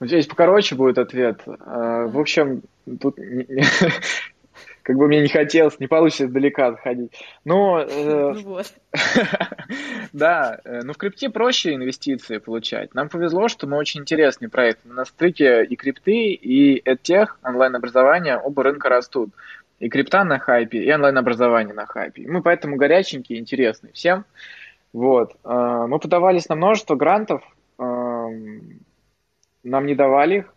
Здесь 0.00 0.26
покороче 0.26 0.74
будет 0.74 0.98
ответ. 0.98 1.42
А, 1.46 2.08
в 2.08 2.18
общем, 2.18 2.62
тут 3.00 3.16
как 4.82 4.96
бы 4.96 5.06
мне 5.06 5.22
не 5.22 5.28
хотелось, 5.28 5.78
не 5.78 5.86
получится 5.86 6.26
издалека 6.26 6.72
заходить. 6.72 7.12
Но, 7.44 7.80
э, 7.80 8.34
ну 8.34 8.60
да, 10.12 10.60
э, 10.64 10.80
ну 10.82 10.92
в 10.92 10.96
крипте 10.96 11.30
проще 11.30 11.74
инвестиции 11.74 12.38
получать. 12.38 12.94
Нам 12.94 13.08
повезло, 13.08 13.48
что 13.48 13.66
мы 13.66 13.76
очень 13.76 14.00
интересный 14.00 14.48
проект. 14.48 14.80
Мы 14.84 14.94
на 14.94 15.04
стыке 15.04 15.64
и 15.64 15.76
крипты, 15.76 16.32
и 16.32 16.82
EdTech, 16.82 17.28
онлайн-образования, 17.44 18.38
оба 18.38 18.64
рынка 18.64 18.88
растут. 18.88 19.30
И 19.78 19.88
крипта 19.88 20.24
на 20.24 20.38
хайпе, 20.38 20.78
и 20.78 20.92
онлайн-образование 20.92 21.74
на 21.74 21.86
хайпе. 21.86 22.26
мы 22.28 22.42
поэтому 22.42 22.76
горяченькие, 22.76 23.38
интересные 23.38 23.92
всем. 23.92 24.24
Вот. 24.92 25.36
Э, 25.44 25.86
мы 25.88 25.98
подавались 25.98 26.48
на 26.48 26.56
множество 26.56 26.96
грантов, 26.96 27.42
нам 27.78 29.86
не 29.86 29.94
давали 29.94 30.38
их, 30.38 30.54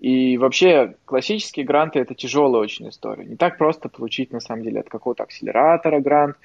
и 0.00 0.38
вообще 0.38 0.94
классические 1.04 1.66
гранты 1.66 1.98
это 1.98 2.14
тяжелая 2.14 2.62
очень 2.62 2.88
история. 2.88 3.24
Не 3.24 3.36
так 3.36 3.58
просто 3.58 3.90
получить 3.90 4.32
на 4.32 4.40
самом 4.40 4.62
деле 4.62 4.80
от 4.80 4.88
какого-то 4.88 5.24
акселератора 5.24 6.00
грант. 6.00 6.36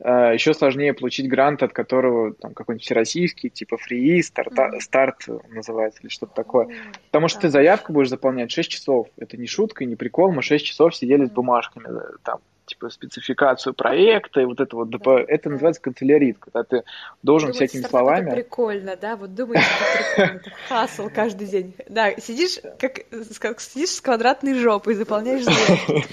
э, 0.00 0.30
еще 0.32 0.54
сложнее 0.54 0.94
получить 0.94 1.28
грант, 1.28 1.62
от 1.62 1.74
которого 1.74 2.32
там 2.32 2.54
какой-нибудь 2.54 2.84
всероссийский, 2.84 3.50
типа 3.50 3.76
Free, 3.76 4.22
старт, 4.22 4.54
mm-hmm. 4.54 4.80
старт 4.80 5.26
называется 5.50 6.00
или 6.02 6.08
что-то 6.08 6.34
такое. 6.34 6.66
Mm-hmm. 6.66 6.96
Потому 7.10 7.28
что 7.28 7.40
ты 7.40 7.50
заявку 7.50 7.92
будешь 7.92 8.08
заполнять 8.08 8.50
6 8.50 8.70
часов. 8.70 9.08
Это 9.18 9.36
не 9.36 9.46
шутка, 9.46 9.84
не 9.84 9.94
прикол. 9.94 10.32
Мы 10.32 10.40
6 10.40 10.64
часов 10.64 10.96
сидели 10.96 11.24
mm-hmm. 11.24 11.28
с 11.28 11.32
бумажками 11.32 11.88
там 12.24 12.40
типа 12.72 12.90
спецификацию 12.90 13.74
проекта 13.74 14.40
и 14.40 14.44
вот 14.44 14.60
это 14.60 14.76
вот, 14.76 14.90
да. 14.90 14.98
это 15.28 15.50
называется 15.50 15.80
канцелярит, 15.80 16.38
когда 16.38 16.64
ты 16.64 16.82
должен 17.22 17.50
Думаете, 17.50 17.66
всякими 17.66 17.88
словами... 17.88 18.26
Это 18.26 18.36
прикольно, 18.36 18.96
да, 18.96 19.16
вот 19.16 19.34
думаешь, 19.34 19.62
это 19.62 20.16
прикольно, 20.16 20.40
это 20.40 20.50
хасл 20.68 21.08
каждый 21.14 21.46
день. 21.46 21.74
Да, 21.88 22.12
сидишь 22.16 22.58
как, 22.78 23.00
как 23.38 23.60
сидишь 23.60 23.90
с 23.90 24.00
квадратной 24.00 24.54
жопой, 24.54 24.94
заполняешь 24.94 25.44
заявки. 25.44 26.06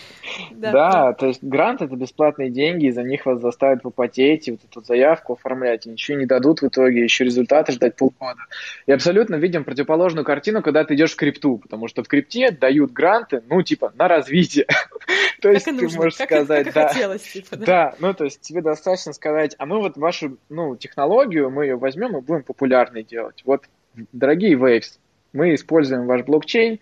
Да, 0.52 0.72
да, 0.72 1.14
то 1.14 1.28
есть 1.28 1.44
грант 1.44 1.82
это 1.82 1.96
бесплатные 1.96 2.50
деньги, 2.50 2.88
и 2.88 2.92
за 2.92 3.04
них 3.04 3.26
вас 3.26 3.40
заставят 3.42 3.82
попотеть, 3.82 4.48
и 4.48 4.52
вот 4.52 4.60
эту 4.70 4.82
заявку 4.82 5.34
оформлять, 5.34 5.86
и 5.86 5.90
ничего 5.90 6.18
не 6.18 6.26
дадут 6.26 6.62
в 6.62 6.68
итоге, 6.68 7.04
еще 7.04 7.24
результаты 7.24 7.72
ждать 7.72 7.96
полгода. 7.96 8.42
И 8.86 8.92
абсолютно 8.92 9.36
видим 9.36 9.64
противоположную 9.64 10.26
картину, 10.26 10.62
когда 10.62 10.84
ты 10.84 10.96
идешь 10.96 11.14
в 11.14 11.16
крипту, 11.16 11.58
потому 11.58 11.88
что 11.88 12.04
в 12.04 12.08
крипте 12.08 12.52
дают 12.52 12.92
гранты, 12.92 13.42
ну, 13.50 13.62
типа, 13.62 13.94
на 13.96 14.08
развитие. 14.08 14.68
То 15.42 15.50
есть 15.50 15.66
ты 15.66 15.72
можешь 15.74 16.16
сказать, 16.16 16.49
да, 16.50 17.18
типа, 17.18 17.58
да, 17.58 17.96
ну, 18.00 18.14
то 18.14 18.26
есть 18.26 18.42
тебе 18.42 18.62
достаточно 18.62 19.14
сказать, 19.14 19.56
а 19.58 19.66
мы 19.66 19.80
вот 19.80 19.98
вашу, 19.98 20.38
ну, 20.50 20.76
технологию, 20.76 21.50
мы 21.50 21.66
ее 21.66 21.78
возьмем 21.78 22.18
и 22.18 22.22
будем 22.22 22.44
популярной 22.44 23.04
делать. 23.04 23.42
Вот, 23.46 23.66
дорогие 24.12 24.58
Waves, 24.58 25.00
мы 25.34 25.54
используем 25.54 26.06
ваш 26.06 26.24
блокчейн, 26.24 26.80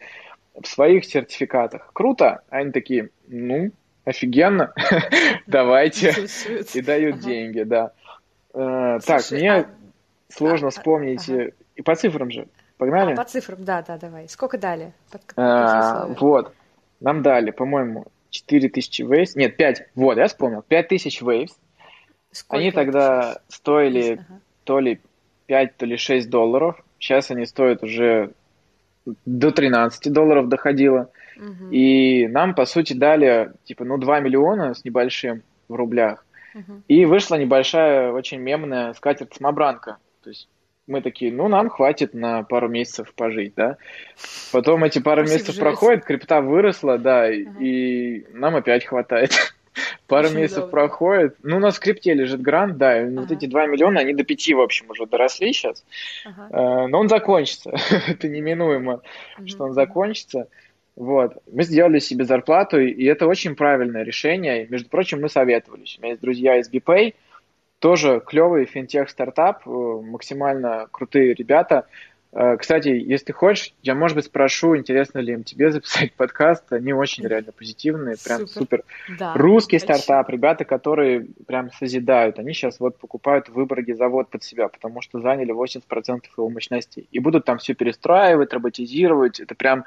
в 0.62 0.68
своих 0.68 1.06
сертификатах. 1.06 1.92
Круто? 1.94 2.42
Они 2.50 2.72
такие, 2.72 3.10
ну, 3.28 3.72
офигенно, 4.06 4.74
давайте. 5.48 6.14
И 6.74 6.82
дают 6.82 7.20
деньги, 7.20 7.64
да. 7.64 7.92
Э, 8.54 9.00
так, 9.06 9.22
мне 9.32 9.52
а, 9.52 9.70
сложно 10.30 10.68
а, 10.68 10.72
вспомнить. 10.72 11.30
И 11.76 11.82
по 11.82 11.96
цифрам 11.96 12.32
же. 12.32 12.48
Погнали? 12.78 13.16
По 13.16 13.24
цифрам, 13.24 13.64
да, 13.64 13.82
да, 13.82 13.98
давай. 13.98 14.28
Сколько 14.30 14.58
дали? 14.58 14.94
Вот. 16.20 16.54
Нам 17.00 17.22
дали, 17.22 17.52
по-моему, 17.52 18.08
4000 18.30 19.04
waves. 19.04 19.32
Нет, 19.36 19.58
5. 19.58 19.90
Вот, 19.96 20.18
я 20.18 20.28
вспомнил. 20.28 20.62
5000 20.62 21.22
waves. 21.22 21.52
Они 22.50 22.72
тогда 22.72 23.40
стоили 23.48 24.20
то 24.64 24.80
ли 24.80 25.00
5, 25.48 25.78
то 25.78 25.86
ли 25.86 25.98
6 25.98 26.30
долларов. 26.30 26.84
Сейчас 27.00 27.32
они 27.32 27.46
стоят 27.46 27.84
уже 27.84 28.32
до 29.26 29.52
13 29.52 30.12
долларов 30.12 30.50
доходило. 30.50 31.10
Угу. 31.38 31.72
И 31.72 32.28
нам, 32.28 32.56
по 32.56 32.66
сути, 32.66 32.94
дали, 32.94 33.54
типа, 33.64 33.86
ну, 33.86 33.98
2 33.98 34.20
миллиона 34.20 34.74
с 34.74 34.84
небольшим 34.84 35.44
в 35.68 35.76
рублях. 35.76 36.26
Угу. 36.56 36.84
И 36.88 37.06
вышла 37.06 37.36
небольшая, 37.36 38.12
очень 38.12 38.40
мемная 38.40 38.94
скатерть-самобранка. 38.94 39.98
То 40.24 40.30
есть 40.30 40.50
мы 40.88 41.02
такие, 41.02 41.32
ну, 41.32 41.48
нам 41.48 41.70
хватит 41.70 42.14
на 42.14 42.44
пару 42.44 42.70
месяцев 42.70 43.14
пожить, 43.14 43.54
да. 43.56 43.78
Потом 44.52 44.84
эти 44.86 45.00
пару 45.00 45.26
Спасибо, 45.26 45.40
месяцев 45.40 45.60
проходят, 45.60 46.06
крипта 46.06 46.42
выросла, 46.42 46.98
да, 46.98 47.26
угу. 47.26 47.64
и 47.64 48.26
нам 48.34 48.56
опять 48.56 48.86
хватает. 48.86 49.32
Пару 50.08 50.28
Очень 50.28 50.38
месяцев 50.38 50.60
долго. 50.62 50.72
проходит. 50.72 51.36
Ну, 51.44 51.58
у 51.58 51.60
нас 51.60 51.76
в 51.76 51.78
скрипте 51.78 52.14
лежит 52.14 52.42
грант, 52.42 52.78
да, 52.78 53.00
и 53.00 53.06
ага. 53.06 53.22
вот 53.22 53.32
эти 53.32 53.46
2 53.46 53.68
миллиона, 53.68 54.00
они 54.00 54.14
до 54.14 54.24
5, 54.24 54.54
в 54.54 54.62
общем, 54.62 54.90
уже 54.90 55.06
доросли 55.06 55.54
сейчас. 55.54 55.84
Ага. 56.26 56.48
Э, 56.50 56.88
но 56.88 57.00
он 57.00 57.10
закончится. 57.10 57.74
это 58.08 58.28
неминуемо, 58.28 59.02
угу. 59.38 59.48
что 59.48 59.66
он 59.66 59.74
закончится. 59.74 60.48
Вот. 60.96 61.38
Мы 61.52 61.64
сделали 61.64 62.00
себе 62.00 62.26
зарплату, 62.26 62.80
и 62.80 63.06
это 63.06 63.28
очень 63.28 63.56
правильное 63.56 64.04
решение. 64.04 64.66
Между 64.68 64.90
прочим, 64.90 65.22
мы 65.22 65.30
советовались. 65.30 65.98
У 65.98 66.02
меня 66.02 66.12
есть 66.12 66.22
друзья 66.22 66.58
из 66.58 66.72
BPay, 66.72 67.14
тоже 67.80 68.22
клевый 68.26 68.66
финтех-стартап, 68.66 69.68
э, 69.68 69.70
максимально 69.70 70.88
крутые 70.92 71.34
ребята. 71.34 71.86
Э, 72.34 72.58
кстати, 72.58 72.90
если 72.90 73.26
ты 73.26 73.34
хочешь, 73.34 73.74
я, 73.84 73.96
может 73.96 74.16
быть, 74.16 74.26
спрошу, 74.26 74.76
интересно 74.76 75.20
ли 75.20 75.34
им 75.34 75.44
тебе 75.44 75.72
записать 75.72 76.14
подкаст. 76.14 76.72
Они 76.74 76.94
очень 76.94 77.28
реально 77.28 77.52
позитивные, 77.52 78.16
прям 78.24 78.48
супер. 78.48 78.84
супер. 79.08 79.18
Да, 79.18 79.34
Русский 79.36 79.78
очень. 79.78 79.86
стартап, 79.86 80.30
ребята, 80.30 80.66
которые 80.66 81.28
прям 81.46 81.72
созидают. 81.72 82.40
Они 82.40 82.54
сейчас 82.54 82.80
вот 82.80 82.98
покупают 82.98 83.48
в 83.48 83.54
Выборге 83.54 83.96
завод 83.96 84.30
под 84.30 84.44
себя, 84.44 84.68
потому 84.68 85.02
что 85.02 85.22
заняли 85.22 85.54
80% 85.54 86.24
его 86.36 86.50
мощностей. 86.50 87.08
И 87.12 87.20
будут 87.20 87.46
там 87.46 87.60
все 87.60 87.74
перестраивать, 87.76 88.54
роботизировать. 88.54 89.40
Это 89.40 89.56
прям 89.56 89.86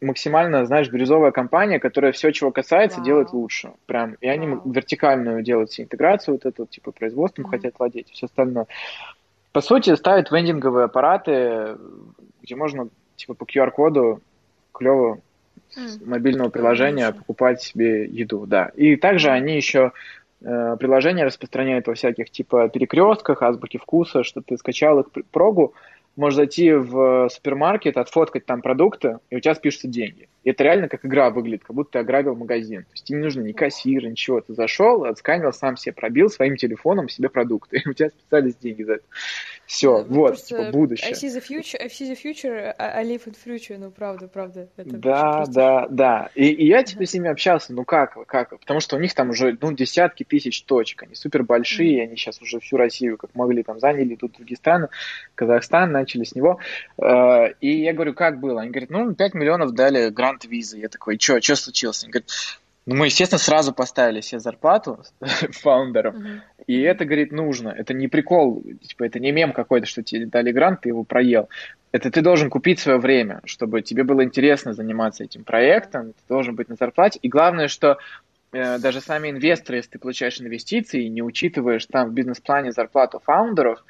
максимально, 0.00 0.66
знаешь, 0.66 0.90
бирюзовая 0.90 1.30
компания, 1.30 1.78
которая 1.78 2.12
все, 2.12 2.32
чего 2.32 2.50
касается, 2.50 2.98
Вау. 2.98 3.06
делает 3.06 3.32
лучше. 3.32 3.72
Прям. 3.86 4.14
И 4.20 4.28
они 4.28 4.48
Вау. 4.48 4.70
вертикальную 4.70 5.42
делают 5.42 5.70
все 5.70 5.82
интеграцию, 5.84 6.34
вот 6.34 6.44
эту, 6.44 6.66
типа, 6.66 6.92
производством 6.92 7.46
mm-hmm. 7.46 7.50
хотят 7.50 7.74
владеть, 7.78 8.10
все 8.10 8.26
остальное. 8.26 8.66
По 9.52 9.60
сути, 9.60 9.94
ставят 9.94 10.30
вендинговые 10.30 10.86
аппараты, 10.86 11.76
где 12.42 12.56
можно 12.56 12.88
типа 13.16 13.34
по 13.34 13.44
QR-коду 13.44 14.20
клево 14.72 15.20
mm. 15.76 16.06
мобильного 16.06 16.48
приложения 16.48 17.08
mm. 17.08 17.18
покупать 17.18 17.62
себе 17.62 18.06
еду, 18.06 18.46
да. 18.46 18.70
И 18.74 18.96
также 18.96 19.30
они 19.30 19.54
еще 19.54 19.92
э, 20.40 20.76
приложения 20.78 21.24
распространяют 21.24 21.86
во 21.86 21.94
всяких 21.94 22.30
типа 22.30 22.68
перекрестках, 22.68 23.42
азбуки 23.42 23.76
вкуса, 23.76 24.24
что 24.24 24.40
ты 24.40 24.56
скачал 24.56 25.00
их 25.00 25.06
прогу, 25.30 25.74
можешь 26.16 26.36
зайти 26.36 26.72
в 26.72 27.28
супермаркет, 27.28 27.96
отфоткать 27.96 28.46
там 28.46 28.62
продукты, 28.62 29.18
и 29.30 29.36
у 29.36 29.40
тебя 29.40 29.54
спишутся 29.54 29.88
деньги. 29.88 30.28
И 30.44 30.50
это 30.50 30.64
реально 30.64 30.88
как 30.88 31.04
игра 31.04 31.30
выглядит, 31.30 31.64
как 31.64 31.74
будто 31.74 31.92
ты 31.92 31.98
ограбил 32.00 32.34
магазин. 32.34 32.82
То 32.82 32.92
есть 32.92 33.04
тебе 33.04 33.18
не 33.18 33.24
нужно 33.24 33.42
ни 33.42 33.52
кассир, 33.52 34.04
ничего. 34.06 34.40
Ты 34.40 34.54
зашел, 34.54 35.04
отсканил, 35.04 35.52
сам 35.52 35.76
себе 35.76 35.92
пробил 35.92 36.28
своим 36.28 36.56
телефоном 36.56 37.08
себе 37.08 37.28
продукты. 37.28 37.78
И 37.84 37.88
у 37.88 37.92
тебя 37.92 38.10
списались 38.10 38.56
деньги 38.56 38.82
за 38.82 38.94
это. 38.94 39.04
Все, 39.66 40.04
ну, 40.08 40.20
вот, 40.20 40.36
типа, 40.36 40.70
будущее. 40.70 41.08
I 41.08 41.12
see 41.12 41.28
the 41.28 41.40
future, 41.40 41.78
I 41.80 41.86
see 41.86 42.10
the 42.10 42.16
future, 42.16 42.74
I 42.78 43.04
live 43.04 43.26
in 43.26 43.34
future, 43.34 43.78
ну, 43.78 43.90
правда, 43.90 44.28
правда. 44.28 44.68
Это 44.76 44.96
да, 44.96 45.44
да, 45.46 45.86
да. 45.88 46.30
И, 46.34 46.46
и 46.48 46.66
я, 46.66 46.82
типа, 46.82 47.06
с 47.06 47.14
ними 47.14 47.30
общался, 47.30 47.72
ну, 47.72 47.84
как, 47.84 48.16
как? 48.26 48.58
Потому 48.58 48.80
что 48.80 48.96
у 48.96 48.98
них 48.98 49.14
там 49.14 49.30
уже, 49.30 49.56
ну, 49.60 49.72
десятки 49.72 50.24
тысяч 50.24 50.62
точек, 50.64 51.04
они 51.04 51.14
супер 51.14 51.42
большие, 51.44 52.00
mm-hmm. 52.00 52.08
они 52.08 52.16
сейчас 52.16 52.42
уже 52.42 52.60
всю 52.60 52.76
Россию, 52.76 53.16
как 53.16 53.34
могли, 53.34 53.62
там, 53.62 53.80
заняли, 53.80 54.16
тут 54.16 54.32
другие 54.32 54.56
страны, 54.56 54.88
Казахстан, 55.34 55.92
начали 55.92 56.24
с 56.24 56.34
него. 56.34 56.58
Э, 56.98 57.52
и 57.60 57.82
я 57.82 57.92
говорю, 57.94 58.14
как 58.14 58.40
было? 58.40 58.62
Они 58.62 58.70
говорят, 58.70 58.90
ну, 58.90 59.14
5 59.14 59.34
миллионов 59.34 59.72
дали 59.72 60.10
грант 60.10 60.44
визы. 60.44 60.78
Я 60.78 60.88
такой, 60.88 61.18
что, 61.18 61.40
что 61.40 61.56
случилось? 61.56 62.02
Они 62.02 62.12
говорят, 62.12 62.30
ну, 62.84 62.96
мы, 62.96 63.06
естественно, 63.06 63.38
сразу 63.38 63.72
поставили 63.72 64.20
себе 64.20 64.40
зарплату 64.40 65.02
фаундерам, 65.52 66.16
uh-huh. 66.16 66.40
и 66.66 66.80
это, 66.80 67.04
говорит, 67.04 67.30
нужно. 67.30 67.68
Это 67.68 67.94
не 67.94 68.08
прикол, 68.08 68.64
типа, 68.80 69.04
это 69.04 69.20
не 69.20 69.30
мем 69.30 69.52
какой-то, 69.52 69.86
что 69.86 70.02
тебе 70.02 70.26
дали 70.26 70.50
грант, 70.50 70.80
ты 70.80 70.88
его 70.88 71.04
проел. 71.04 71.48
Это 71.92 72.10
ты 72.10 72.22
должен 72.22 72.50
купить 72.50 72.80
свое 72.80 72.98
время, 72.98 73.40
чтобы 73.44 73.82
тебе 73.82 74.02
было 74.02 74.24
интересно 74.24 74.72
заниматься 74.72 75.22
этим 75.24 75.44
проектом, 75.44 76.12
ты 76.12 76.22
должен 76.28 76.56
быть 76.56 76.68
на 76.68 76.74
зарплате. 76.74 77.20
И 77.22 77.28
главное, 77.28 77.68
что 77.68 77.98
э, 78.52 78.78
даже 78.78 79.00
сами 79.00 79.30
инвесторы, 79.30 79.76
если 79.76 79.90
ты 79.90 79.98
получаешь 79.98 80.40
инвестиции, 80.40 81.04
не 81.04 81.22
учитываешь 81.22 81.86
там 81.86 82.08
в 82.08 82.12
бизнес-плане 82.14 82.72
зарплату 82.72 83.20
фаундеров, 83.24 83.84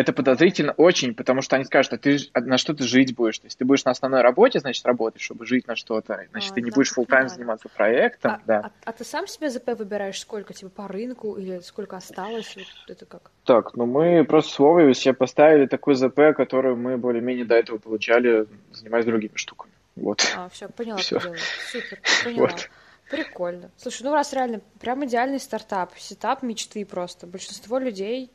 это 0.00 0.14
подозрительно 0.14 0.72
очень, 0.72 1.14
потому 1.14 1.42
что 1.42 1.56
они 1.56 1.66
скажут, 1.66 1.92
а 1.92 1.98
ты 1.98 2.18
на 2.34 2.56
что 2.56 2.72
ты 2.72 2.84
жить 2.84 3.14
будешь? 3.14 3.38
То 3.38 3.46
есть 3.46 3.58
ты 3.58 3.66
будешь 3.66 3.84
на 3.84 3.90
основной 3.90 4.22
работе, 4.22 4.58
значит, 4.58 4.86
работать, 4.86 5.20
чтобы 5.20 5.44
жить 5.44 5.66
на 5.66 5.76
что-то. 5.76 6.26
Значит, 6.30 6.52
а, 6.52 6.54
ты 6.54 6.62
не 6.62 6.70
будешь 6.70 6.92
full 6.96 7.06
time 7.06 7.28
заниматься 7.28 7.68
проектом. 7.68 8.32
А, 8.32 8.40
да. 8.46 8.60
а, 8.60 8.70
а 8.84 8.92
ты 8.92 9.04
сам 9.04 9.26
себе 9.26 9.50
ЗП 9.50 9.70
выбираешь 9.78 10.18
сколько? 10.18 10.54
Типа 10.54 10.70
по 10.70 10.88
рынку 10.88 11.34
или 11.36 11.60
сколько 11.60 11.98
осталось? 11.98 12.56
Вот 12.56 12.90
это 12.96 13.04
как? 13.04 13.30
Так, 13.44 13.76
ну 13.76 13.84
мы 13.84 14.24
просто 14.24 14.52
с 14.52 14.58
Вовой 14.58 14.94
себе 14.94 15.12
поставили 15.12 15.66
такой 15.66 15.94
ЗП, 15.94 16.34
который 16.34 16.74
мы 16.76 16.96
более-менее 16.96 17.44
до 17.44 17.56
этого 17.56 17.76
получали, 17.76 18.46
занимаясь 18.72 19.04
другими 19.04 19.34
штуками. 19.34 19.72
Вот. 19.96 20.22
А, 20.34 20.48
все, 20.48 20.68
поняла, 20.68 20.96
все. 20.96 21.20
Супер, 21.20 22.00
поняла. 22.24 22.48
Вот. 22.48 22.70
Прикольно. 23.10 23.70
Слушай, 23.76 24.04
ну 24.04 24.14
раз 24.14 24.32
реально 24.32 24.60
прям 24.78 25.04
идеальный 25.04 25.40
стартап, 25.40 25.92
сетап 25.98 26.42
мечты 26.42 26.86
просто. 26.86 27.26
Большинство 27.26 27.78
людей 27.78 28.30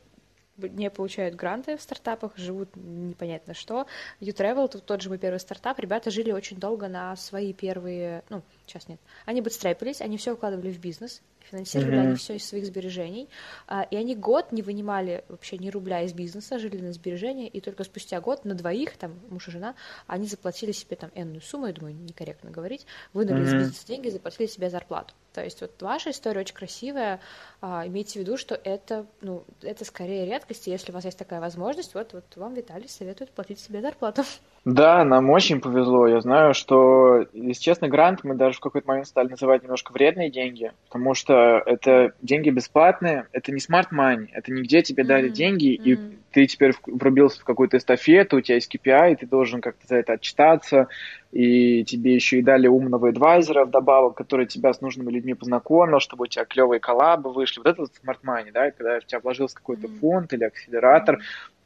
не 0.58 0.90
получают 0.90 1.34
гранты 1.34 1.76
в 1.76 1.82
стартапах, 1.82 2.36
живут 2.36 2.70
непонятно 2.76 3.54
что. 3.54 3.86
YouTravel, 4.20 4.68
тут 4.68 4.84
тот 4.84 5.02
же 5.02 5.08
мой 5.08 5.18
первый 5.18 5.38
стартап, 5.38 5.78
ребята 5.78 6.10
жили 6.10 6.32
очень 6.32 6.58
долго 6.58 6.88
на 6.88 7.16
свои 7.16 7.52
первые, 7.52 8.24
ну, 8.28 8.42
сейчас 8.66 8.88
нет, 8.88 9.00
они 9.24 9.40
бутстрапились, 9.40 10.00
они 10.00 10.16
все 10.16 10.32
укладывали 10.32 10.72
в 10.72 10.78
бизнес, 10.78 11.22
финансировали 11.50 11.96
mm-hmm. 11.96 12.06
они 12.06 12.16
все 12.16 12.36
из 12.36 12.46
своих 12.46 12.66
сбережений, 12.66 13.28
а, 13.66 13.82
и 13.82 13.96
они 13.96 14.16
год 14.16 14.52
не 14.52 14.62
вынимали 14.62 15.24
вообще 15.28 15.58
ни 15.58 15.68
рубля 15.68 16.02
из 16.02 16.12
бизнеса, 16.12 16.58
жили 16.58 16.78
на 16.78 16.92
сбережения, 16.92 17.48
и 17.48 17.60
только 17.60 17.84
спустя 17.84 18.20
год 18.20 18.44
на 18.44 18.54
двоих, 18.54 18.96
там, 18.96 19.18
муж 19.30 19.48
и 19.48 19.50
жена, 19.50 19.74
они 20.06 20.26
заплатили 20.26 20.72
себе 20.72 20.96
там 20.96 21.10
энную 21.14 21.40
сумму, 21.40 21.66
я 21.66 21.72
думаю, 21.72 21.94
некорректно 21.94 22.50
говорить, 22.50 22.86
вынули 23.12 23.42
mm-hmm. 23.42 23.46
из 23.46 23.54
бизнеса 23.54 23.86
деньги 23.86 24.08
заплатили 24.08 24.46
себе 24.46 24.70
зарплату. 24.70 25.14
То 25.36 25.44
есть 25.44 25.60
вот 25.60 25.82
ваша 25.82 26.12
история 26.12 26.40
очень 26.40 26.54
красивая, 26.54 27.20
а, 27.60 27.86
имейте 27.86 28.18
в 28.18 28.22
виду, 28.22 28.38
что 28.38 28.54
это, 28.54 29.04
ну, 29.20 29.44
это 29.60 29.84
скорее 29.84 30.24
редкость, 30.24 30.66
и 30.66 30.70
если 30.70 30.92
у 30.92 30.94
вас 30.94 31.04
есть 31.04 31.18
такая 31.18 31.40
возможность, 31.40 31.92
вот, 31.94 32.14
вот 32.14 32.24
вам 32.36 32.54
Виталий 32.54 32.88
советует 32.88 33.30
платить 33.32 33.60
себе 33.60 33.82
зарплату. 33.82 34.22
Да, 34.64 35.04
нам 35.04 35.28
очень 35.28 35.60
повезло. 35.60 36.06
Я 36.08 36.22
знаю, 36.22 36.54
что, 36.54 37.26
если 37.34 37.62
честно, 37.62 37.88
грант 37.88 38.24
мы 38.24 38.34
даже 38.34 38.56
в 38.56 38.60
какой-то 38.60 38.88
момент 38.88 39.08
стали 39.08 39.28
называть 39.28 39.62
немножко 39.62 39.92
вредные 39.92 40.30
деньги, 40.30 40.72
потому 40.86 41.12
что 41.12 41.62
это 41.66 42.14
деньги 42.22 42.48
бесплатные, 42.48 43.28
это 43.32 43.52
не 43.52 43.58
smart 43.58 43.88
money, 43.92 44.28
это 44.32 44.50
нигде 44.50 44.80
тебе 44.80 45.04
mm-hmm. 45.04 45.06
дали 45.06 45.28
деньги, 45.28 45.76
mm-hmm. 45.76 45.82
и 45.84 46.18
ты 46.36 46.46
теперь 46.46 46.74
врубился 46.84 47.40
в 47.40 47.44
какую-то 47.44 47.78
эстафету, 47.78 48.36
у 48.36 48.40
тебя 48.42 48.56
есть 48.56 48.70
KPI, 48.70 49.16
ты 49.16 49.26
должен 49.26 49.62
как-то 49.62 49.86
за 49.86 49.96
это 49.96 50.12
отчитаться, 50.12 50.88
и 51.32 51.82
тебе 51.84 52.14
еще 52.14 52.40
и 52.40 52.42
дали 52.42 52.66
умного 52.66 53.08
адвайзера 53.08 53.64
вдобавок, 53.64 54.18
который 54.18 54.44
тебя 54.44 54.74
с 54.74 54.82
нужными 54.82 55.10
людьми 55.10 55.32
познакомил, 55.32 55.98
чтобы 55.98 56.24
у 56.24 56.26
тебя 56.26 56.44
клевые 56.44 56.78
коллабы 56.78 57.32
вышли. 57.32 57.60
Вот 57.60 57.68
это 57.68 57.80
вот 57.80 57.90
smart 58.04 58.18
money, 58.22 58.52
да, 58.52 58.70
когда 58.70 59.00
в 59.00 59.06
тебя 59.06 59.20
вложился 59.20 59.56
какой-то 59.56 59.88
фонд 59.88 60.34
или 60.34 60.44
акселератор, 60.44 61.20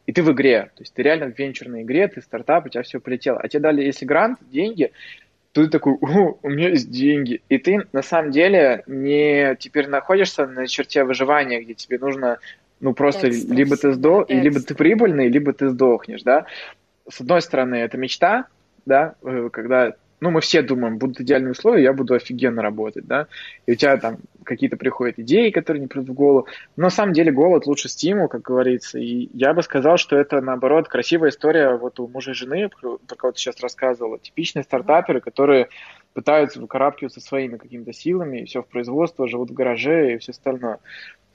и 0.07 0.13
ты 0.13 0.23
в 0.23 0.31
игре. 0.31 0.71
То 0.77 0.83
есть 0.83 0.95
ты 0.95 1.03
реально 1.03 1.33
в 1.33 1.37
венчурной 1.37 1.83
игре, 1.83 2.07
ты 2.07 2.23
стартап, 2.23 2.67
у 2.67 2.69
тебя 2.69 2.85
все 2.85 3.01
полетело. 3.01 3.41
А 3.41 3.49
тебе 3.49 3.63
дали, 3.63 3.83
если 3.83 4.05
грант, 4.05 4.39
деньги, 4.53 4.93
то 5.53 5.65
ты 5.65 5.69
такой, 5.69 5.95
у 6.01 6.49
меня 6.49 6.69
есть 6.69 6.91
деньги. 6.91 7.43
И 7.49 7.59
ты 7.59 7.89
на 7.93 8.03
самом 8.03 8.31
деле 8.31 8.85
не 8.87 9.57
теперь 9.57 9.89
находишься 9.89 10.47
на 10.47 10.69
черте 10.69 11.03
выживания, 11.03 11.61
где 11.61 11.75
тебе 11.75 11.99
нужно, 11.99 12.39
ну 12.81 12.95
просто 12.95 13.29
либо 13.29 13.77
ты 13.77 13.93
сдох, 13.93 14.29
либо 14.29 14.61
ты 14.61 14.75
прибыльный, 14.75 15.29
либо 15.29 15.53
ты 15.53 15.69
сдохнешь, 15.69 16.23
да. 16.23 16.47
С 17.09 17.21
одной 17.21 17.43
стороны, 17.43 17.77
это 17.77 17.99
мечта, 17.99 18.47
да, 18.87 19.15
э, 19.23 19.49
когда 19.53 19.95
ну, 20.21 20.31
мы 20.31 20.41
все 20.41 20.63
думаем, 20.63 20.99
будут 20.99 21.21
идеальные 21.21 21.53
условия, 21.53 21.83
я 21.83 21.93
буду 21.93 22.15
офигенно 22.15 22.63
работать, 22.63 23.07
да, 23.07 23.27
и 23.67 23.73
у 23.73 23.75
тебя 23.75 23.97
там 23.97 24.19
какие-то 24.45 24.77
приходят 24.77 25.19
идеи, 25.19 25.51
которые 25.51 25.81
не 25.81 25.87
придут 25.87 26.11
в 26.11 26.15
голову, 26.15 26.47
но 26.77 26.85
на 26.85 26.91
самом 26.91 27.15
деле 27.15 27.33
голод 27.33 27.67
лучше 27.67 27.89
стимул, 27.89 28.29
как 28.29 28.43
говорится, 28.43 28.99
и 28.99 29.31
я 29.33 29.55
бы 29.55 29.63
сказал, 29.63 29.97
что 29.97 30.17
это, 30.17 30.41
наоборот, 30.41 30.89
красивая 30.89 31.31
история 31.31 31.75
вот 31.77 31.99
у 32.01 32.09
мужа 32.09 32.33
и 32.33 32.35
жены, 32.35 32.69
про 32.69 33.17
кого 33.17 33.33
ты 33.33 33.39
сейчас 33.39 33.61
рассказывала, 33.61 34.19
типичные 34.19 34.63
стартаперы, 34.63 35.21
которые 35.21 35.69
пытаются 36.13 36.61
выкарабкиваться 36.61 37.21
своими 37.21 37.57
какими-то 37.57 37.93
силами, 37.93 38.41
и 38.41 38.45
все 38.45 38.63
в 38.63 38.67
производство, 38.67 39.29
живут 39.29 39.51
в 39.51 39.55
гараже 39.55 40.15
и 40.15 40.19
все 40.19 40.33
остальное. 40.33 40.79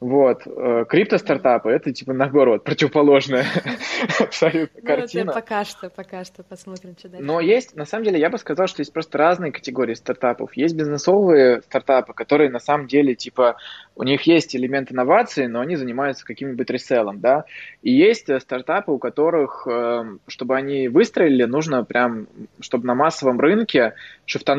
Вот. 0.01 0.45
Э, 0.45 0.83
крипто-стартапы 0.87 1.69
это 1.69 1.93
типа 1.93 2.13
наоборот, 2.13 2.65
противоположная 2.65 3.45
абсолютно 4.19 4.81
ну, 4.81 4.87
картина. 4.87 5.31
пока 5.31 5.63
что, 5.63 5.89
пока 5.89 6.25
что 6.25 6.43
посмотрим, 6.43 6.95
что 6.99 7.07
дальше. 7.07 7.25
Но 7.25 7.39
есть, 7.39 7.75
на 7.75 7.85
самом 7.85 8.03
деле, 8.03 8.19
я 8.19 8.29
бы 8.29 8.37
сказал, 8.37 8.67
что 8.67 8.81
есть 8.81 8.91
просто 8.91 9.17
разные 9.17 9.53
категории 9.53 9.93
стартапов. 9.93 10.55
Есть 10.57 10.75
бизнесовые 10.75 11.61
стартапы, 11.61 12.13
которые 12.13 12.49
на 12.49 12.59
самом 12.59 12.87
деле 12.87 13.15
типа 13.15 13.55
у 13.95 14.03
них 14.03 14.23
есть 14.23 14.53
элемент 14.55 14.91
инновации, 14.91 15.45
но 15.45 15.61
они 15.61 15.77
занимаются 15.77 16.25
каким-нибудь 16.25 16.69
реселом, 16.69 17.21
да. 17.21 17.45
И 17.81 17.91
есть 17.91 18.29
э, 18.29 18.39
стартапы, 18.41 18.91
у 18.91 18.97
которых, 18.97 19.65
эм, 19.65 20.19
чтобы 20.27 20.57
они 20.57 20.89
выстрелили, 20.89 21.45
нужно 21.45 21.85
прям, 21.85 22.27
чтобы 22.59 22.85
на 22.85 22.95
массовом 22.95 23.39
рынке 23.39 23.93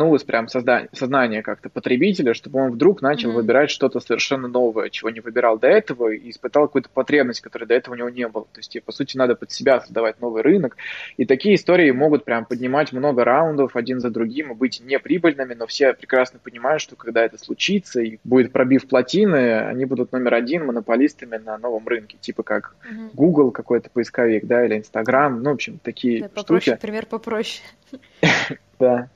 шифтанулось 0.07 0.25
прям 0.25 0.49
создание, 0.49 0.89
сознание 0.93 1.43
как-то 1.43 1.69
потребителя, 1.69 2.35
чтобы 2.35 2.61
он 2.61 2.73
вдруг 2.73 3.03
начал 3.03 3.31
mm-hmm. 3.31 3.35
выбирать 3.35 3.71
что-то 3.71 4.01
совершенно 4.01 4.49
новое, 4.49 4.91
чего 4.91 5.11
не 5.11 5.21
выбирал 5.21 5.59
до 5.59 5.69
этого, 5.69 6.11
и 6.11 6.31
испытал 6.31 6.67
какую-то 6.67 6.89
потребность, 6.93 7.41
которой 7.41 7.65
до 7.65 7.75
этого 7.75 7.95
у 7.95 7.99
него 7.99 8.09
не 8.09 8.29
было. 8.29 8.45
То 8.53 8.61
есть, 8.61 8.77
по 8.85 8.93
сути, 8.93 9.17
надо 9.17 9.35
под 9.35 9.51
себя 9.51 9.81
создавать 9.81 10.21
новый 10.21 10.43
рынок. 10.43 10.77
И 11.17 11.25
такие 11.25 11.57
истории 11.57 11.91
могут 11.91 12.25
прям 12.25 12.45
поднимать 12.45 12.93
много 12.93 13.25
раундов 13.25 13.77
один 13.77 14.01
за 14.01 14.11
другим 14.11 14.53
и 14.53 14.55
быть 14.55 14.81
неприбыльными, 14.85 15.55
но 15.55 15.67
все 15.67 15.93
прекрасно 15.93 16.39
понимают, 16.39 16.83
что 16.83 16.97
когда 16.97 17.25
это 17.25 17.39
случится 17.39 18.01
и 18.01 18.19
будет 18.25 18.53
пробив 18.53 18.85
магазины, 18.91 19.61
они 19.61 19.85
будут 19.85 20.13
номер 20.13 20.35
один 20.35 20.67
монополистами 20.67 21.37
на 21.37 21.59
новом 21.59 21.87
рынке, 21.87 22.17
типа 22.21 22.43
как 22.43 22.77
угу. 22.89 23.11
Google 23.15 23.51
какой-то 23.51 23.91
поисковик, 23.91 24.47
да, 24.47 24.65
или 24.65 24.77
Instagram, 24.77 25.43
ну, 25.43 25.51
в 25.51 25.55
общем, 25.55 25.79
такие 25.83 26.23
да, 26.23 26.29
попроще, 26.29 26.77
штуки. 26.77 26.81
Пример 26.81 27.07
попроще. 27.07 27.63
Да. 28.79 29.09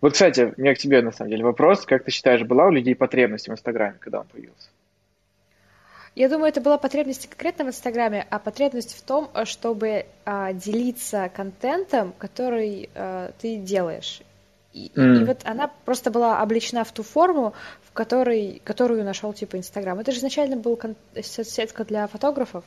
Вот, 0.00 0.12
кстати, 0.12 0.52
у 0.56 0.60
меня 0.60 0.74
к 0.74 0.78
тебе, 0.78 1.02
на 1.02 1.12
самом 1.12 1.30
деле, 1.30 1.44
вопрос. 1.44 1.86
Как 1.86 2.04
ты 2.04 2.10
считаешь, 2.10 2.42
была 2.42 2.66
у 2.66 2.70
людей 2.70 2.94
потребность 2.94 3.48
в 3.48 3.52
Инстаграме, 3.52 3.96
когда 3.98 4.20
он 4.20 4.26
появился? 4.26 4.68
Я 6.14 6.30
думаю, 6.30 6.48
это 6.48 6.62
была 6.62 6.78
потребность 6.78 7.24
не 7.24 7.28
конкретно 7.28 7.64
в 7.64 7.68
Инстаграме, 7.68 8.26
а 8.30 8.38
потребность 8.38 8.96
в 8.96 9.02
том, 9.02 9.30
чтобы 9.44 10.06
а, 10.24 10.54
делиться 10.54 11.30
контентом, 11.34 12.14
который 12.16 12.88
а, 12.94 13.32
ты 13.38 13.56
делаешь. 13.56 14.22
И, 14.72 14.90
mm. 14.94 15.22
и 15.22 15.24
вот 15.24 15.40
она 15.44 15.70
просто 15.84 16.10
была 16.10 16.40
обличена 16.40 16.84
в 16.84 16.92
ту 16.92 17.02
форму, 17.02 17.54
в 17.96 17.98
которой, 17.98 18.60
которую 18.62 19.04
нашел 19.04 19.32
типа 19.32 19.56
Инстаграм. 19.56 19.98
Это 19.98 20.12
же 20.12 20.18
изначально 20.18 20.56
был 20.56 20.76
кон- 20.76 20.96
сетка 21.22 21.82
для 21.82 22.06
фотографов, 22.06 22.62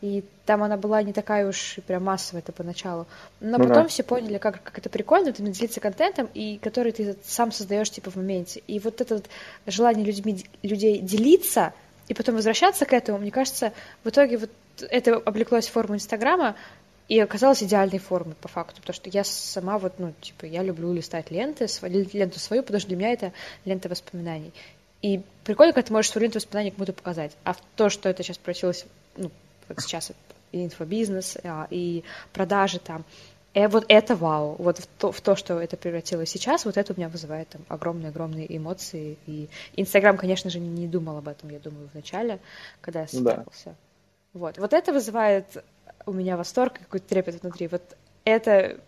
и 0.00 0.22
там 0.46 0.62
она 0.62 0.76
была 0.76 1.02
не 1.02 1.12
такая 1.12 1.48
уж 1.48 1.78
прям 1.88 2.04
массовая 2.04 2.42
это 2.42 2.52
поначалу. 2.52 3.08
Но 3.40 3.58
ну, 3.58 3.64
потом 3.64 3.82
да. 3.82 3.88
все 3.88 4.04
поняли, 4.04 4.38
как, 4.38 4.62
как 4.62 4.78
это 4.78 4.88
прикольно, 4.88 5.32
ты 5.32 5.42
делиться 5.42 5.80
контентом, 5.80 6.28
и 6.32 6.58
который 6.58 6.92
ты 6.92 7.16
сам 7.24 7.50
создаешь 7.50 7.90
типа 7.90 8.12
в 8.12 8.16
моменте. 8.16 8.62
И 8.68 8.78
вот 8.78 9.00
это 9.00 9.16
вот 9.16 9.26
желание 9.66 10.06
людьми, 10.06 10.44
людей 10.62 11.00
делиться, 11.00 11.72
и 12.06 12.14
потом 12.14 12.36
возвращаться 12.36 12.86
к 12.86 12.92
этому, 12.92 13.18
мне 13.18 13.32
кажется, 13.32 13.72
в 14.04 14.10
итоге 14.10 14.38
вот 14.38 14.50
это 14.90 15.16
облеклось 15.16 15.66
в 15.66 15.72
форму 15.72 15.96
Инстаграма, 15.96 16.54
и 17.08 17.18
оказалась 17.20 17.62
идеальной 17.62 17.98
формой, 17.98 18.34
по 18.34 18.48
факту, 18.48 18.80
потому 18.80 18.94
что 18.94 19.08
я 19.10 19.24
сама 19.24 19.78
вот, 19.78 19.98
ну, 19.98 20.12
типа, 20.20 20.44
я 20.44 20.62
люблю 20.62 20.92
листать 20.92 21.30
ленты, 21.30 21.66
ленту 22.12 22.38
свою, 22.38 22.62
потому 22.62 22.80
что 22.80 22.88
для 22.88 22.98
меня 22.98 23.12
это 23.12 23.32
лента 23.64 23.88
воспоминаний. 23.88 24.52
И 25.00 25.22
прикольно, 25.44 25.72
когда 25.72 25.86
ты 25.86 25.92
можешь 25.92 26.10
свою 26.10 26.24
ленту 26.24 26.38
воспоминаний 26.38 26.72
кому-то 26.72 26.92
показать. 26.92 27.32
А 27.44 27.54
то, 27.76 27.88
что 27.88 28.08
это 28.08 28.22
сейчас 28.22 28.36
превратилось, 28.36 28.84
ну, 29.16 29.30
вот 29.68 29.80
сейчас 29.80 30.12
и 30.52 30.64
инфобизнес, 30.64 31.38
а, 31.44 31.66
и 31.70 32.04
продажи 32.32 32.78
там, 32.78 33.04
э, 33.54 33.68
вот 33.68 33.84
это 33.88 34.14
вау, 34.14 34.56
вот 34.58 34.78
в 34.78 34.86
то, 34.86 35.12
в 35.12 35.20
то, 35.20 35.36
что 35.36 35.60
это 35.60 35.76
превратилось 35.76 36.30
сейчас, 36.30 36.64
вот 36.64 36.76
это 36.76 36.92
у 36.92 36.96
меня 36.96 37.08
вызывает 37.08 37.48
там 37.48 37.62
огромные-огромные 37.68 38.54
эмоции. 38.54 39.18
И 39.26 39.48
Инстаграм, 39.76 40.16
конечно 40.16 40.50
же, 40.50 40.58
не, 40.58 40.68
не 40.68 40.86
думал 40.86 41.18
об 41.18 41.28
этом, 41.28 41.50
я 41.50 41.58
думаю, 41.58 41.88
в 41.88 41.94
начале, 41.94 42.38
когда 42.80 43.02
я 43.02 43.06
сталкивался. 43.06 43.64
Да. 43.64 43.74
Вот. 44.34 44.58
вот 44.58 44.72
это 44.72 44.92
вызывает 44.92 45.46
у 46.06 46.12
меня 46.12 46.36
восторг, 46.36 46.74
какой-то 46.78 47.06
трепет 47.06 47.42
внутри. 47.42 47.68
Вот 47.68 47.82
это 48.24 48.78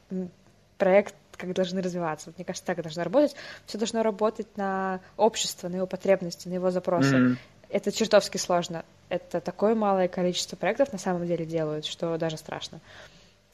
проект, 0.78 1.14
как 1.36 1.52
должны 1.52 1.82
развиваться. 1.82 2.28
Вот, 2.28 2.38
мне 2.38 2.44
кажется, 2.44 2.66
так 2.66 2.78
и 2.78 2.82
должно 2.82 3.04
работать. 3.04 3.34
Все 3.66 3.78
должно 3.78 4.02
работать 4.02 4.56
на 4.56 5.00
общество, 5.16 5.68
на 5.68 5.76
его 5.76 5.86
потребности, 5.86 6.48
на 6.48 6.54
его 6.54 6.70
запросы. 6.70 7.14
Mm-hmm. 7.14 7.36
Это 7.70 7.92
чертовски 7.92 8.36
сложно. 8.36 8.84
Это 9.08 9.40
такое 9.40 9.74
малое 9.74 10.08
количество 10.08 10.56
проектов 10.56 10.92
на 10.92 10.98
самом 10.98 11.26
деле 11.26 11.46
делают, 11.46 11.84
что 11.84 12.16
даже 12.18 12.36
страшно. 12.36 12.80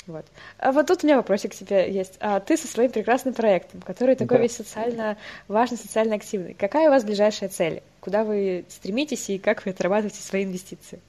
Вот. 0.06 0.24
А 0.58 0.72
вот 0.72 0.86
тут 0.86 1.02
у 1.02 1.06
меня 1.06 1.16
вопросик 1.16 1.52
к 1.52 1.54
тебе 1.54 1.92
есть. 1.92 2.16
А 2.20 2.40
ты 2.40 2.56
со 2.56 2.68
своим 2.68 2.92
прекрасным 2.92 3.34
проектом, 3.34 3.80
который 3.80 4.14
такой 4.14 4.38
да. 4.38 4.42
весь 4.44 4.56
социально 4.56 5.16
важный, 5.48 5.78
социально 5.78 6.14
активный. 6.14 6.54
Какая 6.54 6.88
у 6.88 6.90
вас 6.92 7.04
ближайшая 7.04 7.48
цель? 7.48 7.82
Куда 8.00 8.22
вы 8.22 8.64
стремитесь 8.68 9.28
и 9.30 9.38
как 9.38 9.64
вы 9.64 9.72
отрабатываете 9.72 10.22
свои 10.22 10.44
инвестиции? 10.44 11.00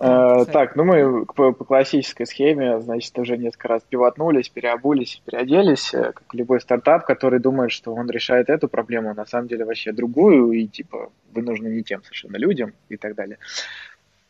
Э, 0.00 0.44
так, 0.52 0.76
ну 0.76 0.84
мы 0.84 1.24
по, 1.26 1.52
по 1.52 1.64
классической 1.64 2.26
схеме, 2.26 2.80
значит, 2.80 3.18
уже 3.18 3.36
несколько 3.36 3.68
раз 3.68 3.82
пивотнулись, 3.88 4.48
переобулись, 4.48 5.22
переоделись, 5.24 5.94
э, 5.94 6.12
как 6.12 6.34
любой 6.34 6.60
стартап, 6.60 7.06
который 7.06 7.40
думает, 7.40 7.72
что 7.72 7.94
он 7.94 8.08
решает 8.10 8.50
эту 8.50 8.68
проблему, 8.68 9.14
на 9.14 9.24
самом 9.24 9.48
деле 9.48 9.64
вообще 9.64 9.92
другую, 9.92 10.52
и 10.52 10.66
типа 10.66 11.10
вы 11.32 11.42
нужны 11.42 11.68
не 11.68 11.82
тем 11.82 12.02
совершенно 12.02 12.36
людям 12.36 12.74
и 12.88 12.96
так 12.96 13.14
далее. 13.14 13.38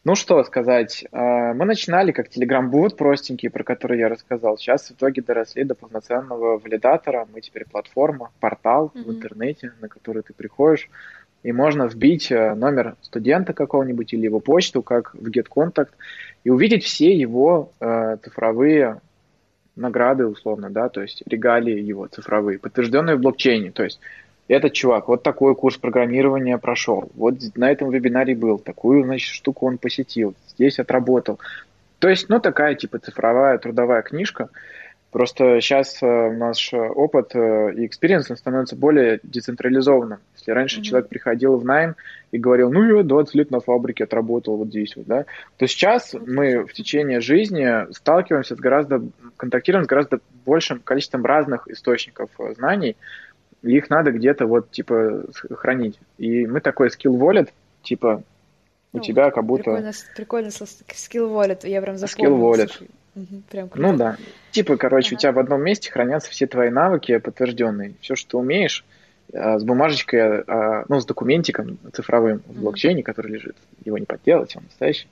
Ну 0.05 0.15
что 0.15 0.43
сказать, 0.45 1.05
э, 1.11 1.53
мы 1.53 1.65
начинали 1.65 2.13
как 2.13 2.29
Telegram-бот 2.29 2.97
простенький, 2.97 3.51
про 3.51 3.65
который 3.65 3.99
я 3.99 4.09
рассказал. 4.09 4.57
Сейчас 4.57 4.89
в 4.89 4.93
итоге 4.93 5.23
доросли 5.23 5.65
до 5.65 5.75
полноценного 5.75 6.59
валидатора. 6.59 7.27
Мы 7.33 7.41
теперь 7.41 7.67
платформа, 7.67 8.31
портал 8.41 8.93
mm-hmm. 8.95 9.03
в 9.03 9.11
интернете, 9.11 9.73
на 9.81 9.89
который 9.89 10.23
ты 10.23 10.33
приходишь, 10.33 10.89
и 11.43 11.53
можно 11.53 11.87
вбить 11.87 12.31
э, 12.31 12.55
номер 12.55 12.97
студента 13.03 13.53
какого-нибудь 13.53 14.13
или 14.13 14.25
его 14.25 14.41
почту, 14.41 14.83
как 14.83 15.15
в 15.15 15.29
GetContact, 15.29 15.91
и 16.45 16.51
увидеть 16.51 16.85
все 16.85 17.13
его 17.15 17.71
э, 17.81 18.17
цифровые 18.23 19.01
награды, 19.77 20.27
условно, 20.27 20.71
да, 20.71 20.89
то 20.89 21.01
есть 21.01 21.23
регалии 21.27 21.81
его 21.81 22.07
цифровые, 22.07 22.59
подтвержденные 22.59 23.17
в 23.17 23.21
блокчейне, 23.21 23.71
то 23.71 23.85
есть 23.85 24.01
этот 24.49 24.73
чувак 24.73 25.09
вот 25.09 25.23
такой 25.23 25.55
курс 25.55 25.77
программирования 25.77 26.59
прошел, 26.59 27.11
вот 27.15 27.35
на 27.55 27.71
этом 27.71 27.91
вебинаре 27.91 28.35
был, 28.35 28.59
такую, 28.59 29.05
значит, 29.05 29.33
штуку 29.33 29.67
он 29.67 29.79
посетил, 29.79 30.35
здесь 30.49 30.79
отработал. 30.79 31.39
То 32.01 32.09
есть, 32.09 32.29
ну, 32.29 32.41
такая 32.41 32.75
типа 32.75 32.99
цифровая 32.99 33.59
трудовая 33.59 34.03
книжка, 34.03 34.49
Просто 35.11 35.61
сейчас 35.61 36.03
э, 36.03 36.31
наш 36.33 36.73
опыт 36.75 37.35
э, 37.35 37.73
и 37.77 37.87
experience 37.87 38.27
становится 38.27 38.77
более 38.77 39.21
децентрализованным. 39.23 40.19
Если 40.39 40.53
раньше 40.53 40.81
mm-hmm. 40.81 40.85
человек 40.85 41.09
приходил 41.09 41.57
в 41.57 41.65
найм 41.65 41.97
и 42.31 42.39
говорил, 42.39 42.71
ну, 42.71 42.97
я 42.97 43.03
20 43.03 43.35
лет 43.35 43.51
на 43.51 43.61
фабрике 43.61 44.05
отработал 44.05 44.57
вот 44.57 44.69
здесь 44.69 44.97
вот, 44.97 45.07
да, 45.07 45.25
то 45.57 45.67
сейчас 45.67 46.15
мы 46.15 46.65
в 46.65 46.73
течение 46.73 47.21
жизни 47.21 47.93
сталкиваемся 47.93 48.55
с 48.55 48.59
гораздо, 48.59 49.03
контактируем 49.37 49.85
с 49.85 49.89
гораздо 49.89 50.21
большим 50.47 50.81
количеством 50.81 51.25
разных 51.25 51.69
источников 51.69 52.31
э, 52.39 52.55
знаний, 52.55 52.97
и 53.63 53.77
их 53.77 53.91
надо 53.91 54.13
где-то 54.13 54.47
вот, 54.47 54.71
типа, 54.71 55.25
хранить. 55.53 55.99
И 56.17 56.47
мы 56.47 56.61
такой 56.61 56.89
skill 56.89 57.19
wallet, 57.19 57.49
типа, 57.83 58.23
у 58.93 58.97
ну, 58.99 59.03
тебя 59.03 59.31
как 59.31 59.45
будто... 59.45 59.65
Прикольно, 59.65 59.93
прикольно 60.17 60.49
skill 60.49 61.31
wallet, 61.31 61.69
я 61.69 61.83
прям 61.83 61.97
запомнила. 61.97 62.55
Skill 62.55 62.69
wallet. 62.69 62.91
Прям 63.51 63.69
круто. 63.69 63.89
Ну 63.89 63.97
да. 63.97 64.17
Типа, 64.53 64.77
короче, 64.77 65.09
ага. 65.09 65.17
у 65.17 65.19
тебя 65.19 65.33
в 65.33 65.39
одном 65.41 65.63
месте 65.63 65.91
хранятся 65.91 66.31
все 66.31 66.47
твои 66.47 66.71
навыки 66.71 67.19
подтвержденные. 67.19 67.95
Все, 68.01 68.15
что 68.15 68.31
ты 68.31 68.37
умеешь, 68.37 68.85
с 69.33 69.63
бумажечкой, 69.63 70.43
а, 70.43 70.85
ну, 70.89 71.01
с 71.01 71.07
документиком 71.07 71.79
цифровым 71.93 72.43
в 72.47 72.61
блокчейне, 72.61 73.03
который 73.03 73.33
лежит. 73.33 73.57
Его 73.85 73.99
не 73.99 74.07
подделать, 74.07 74.57
он 74.57 74.65
настоящий 74.65 75.09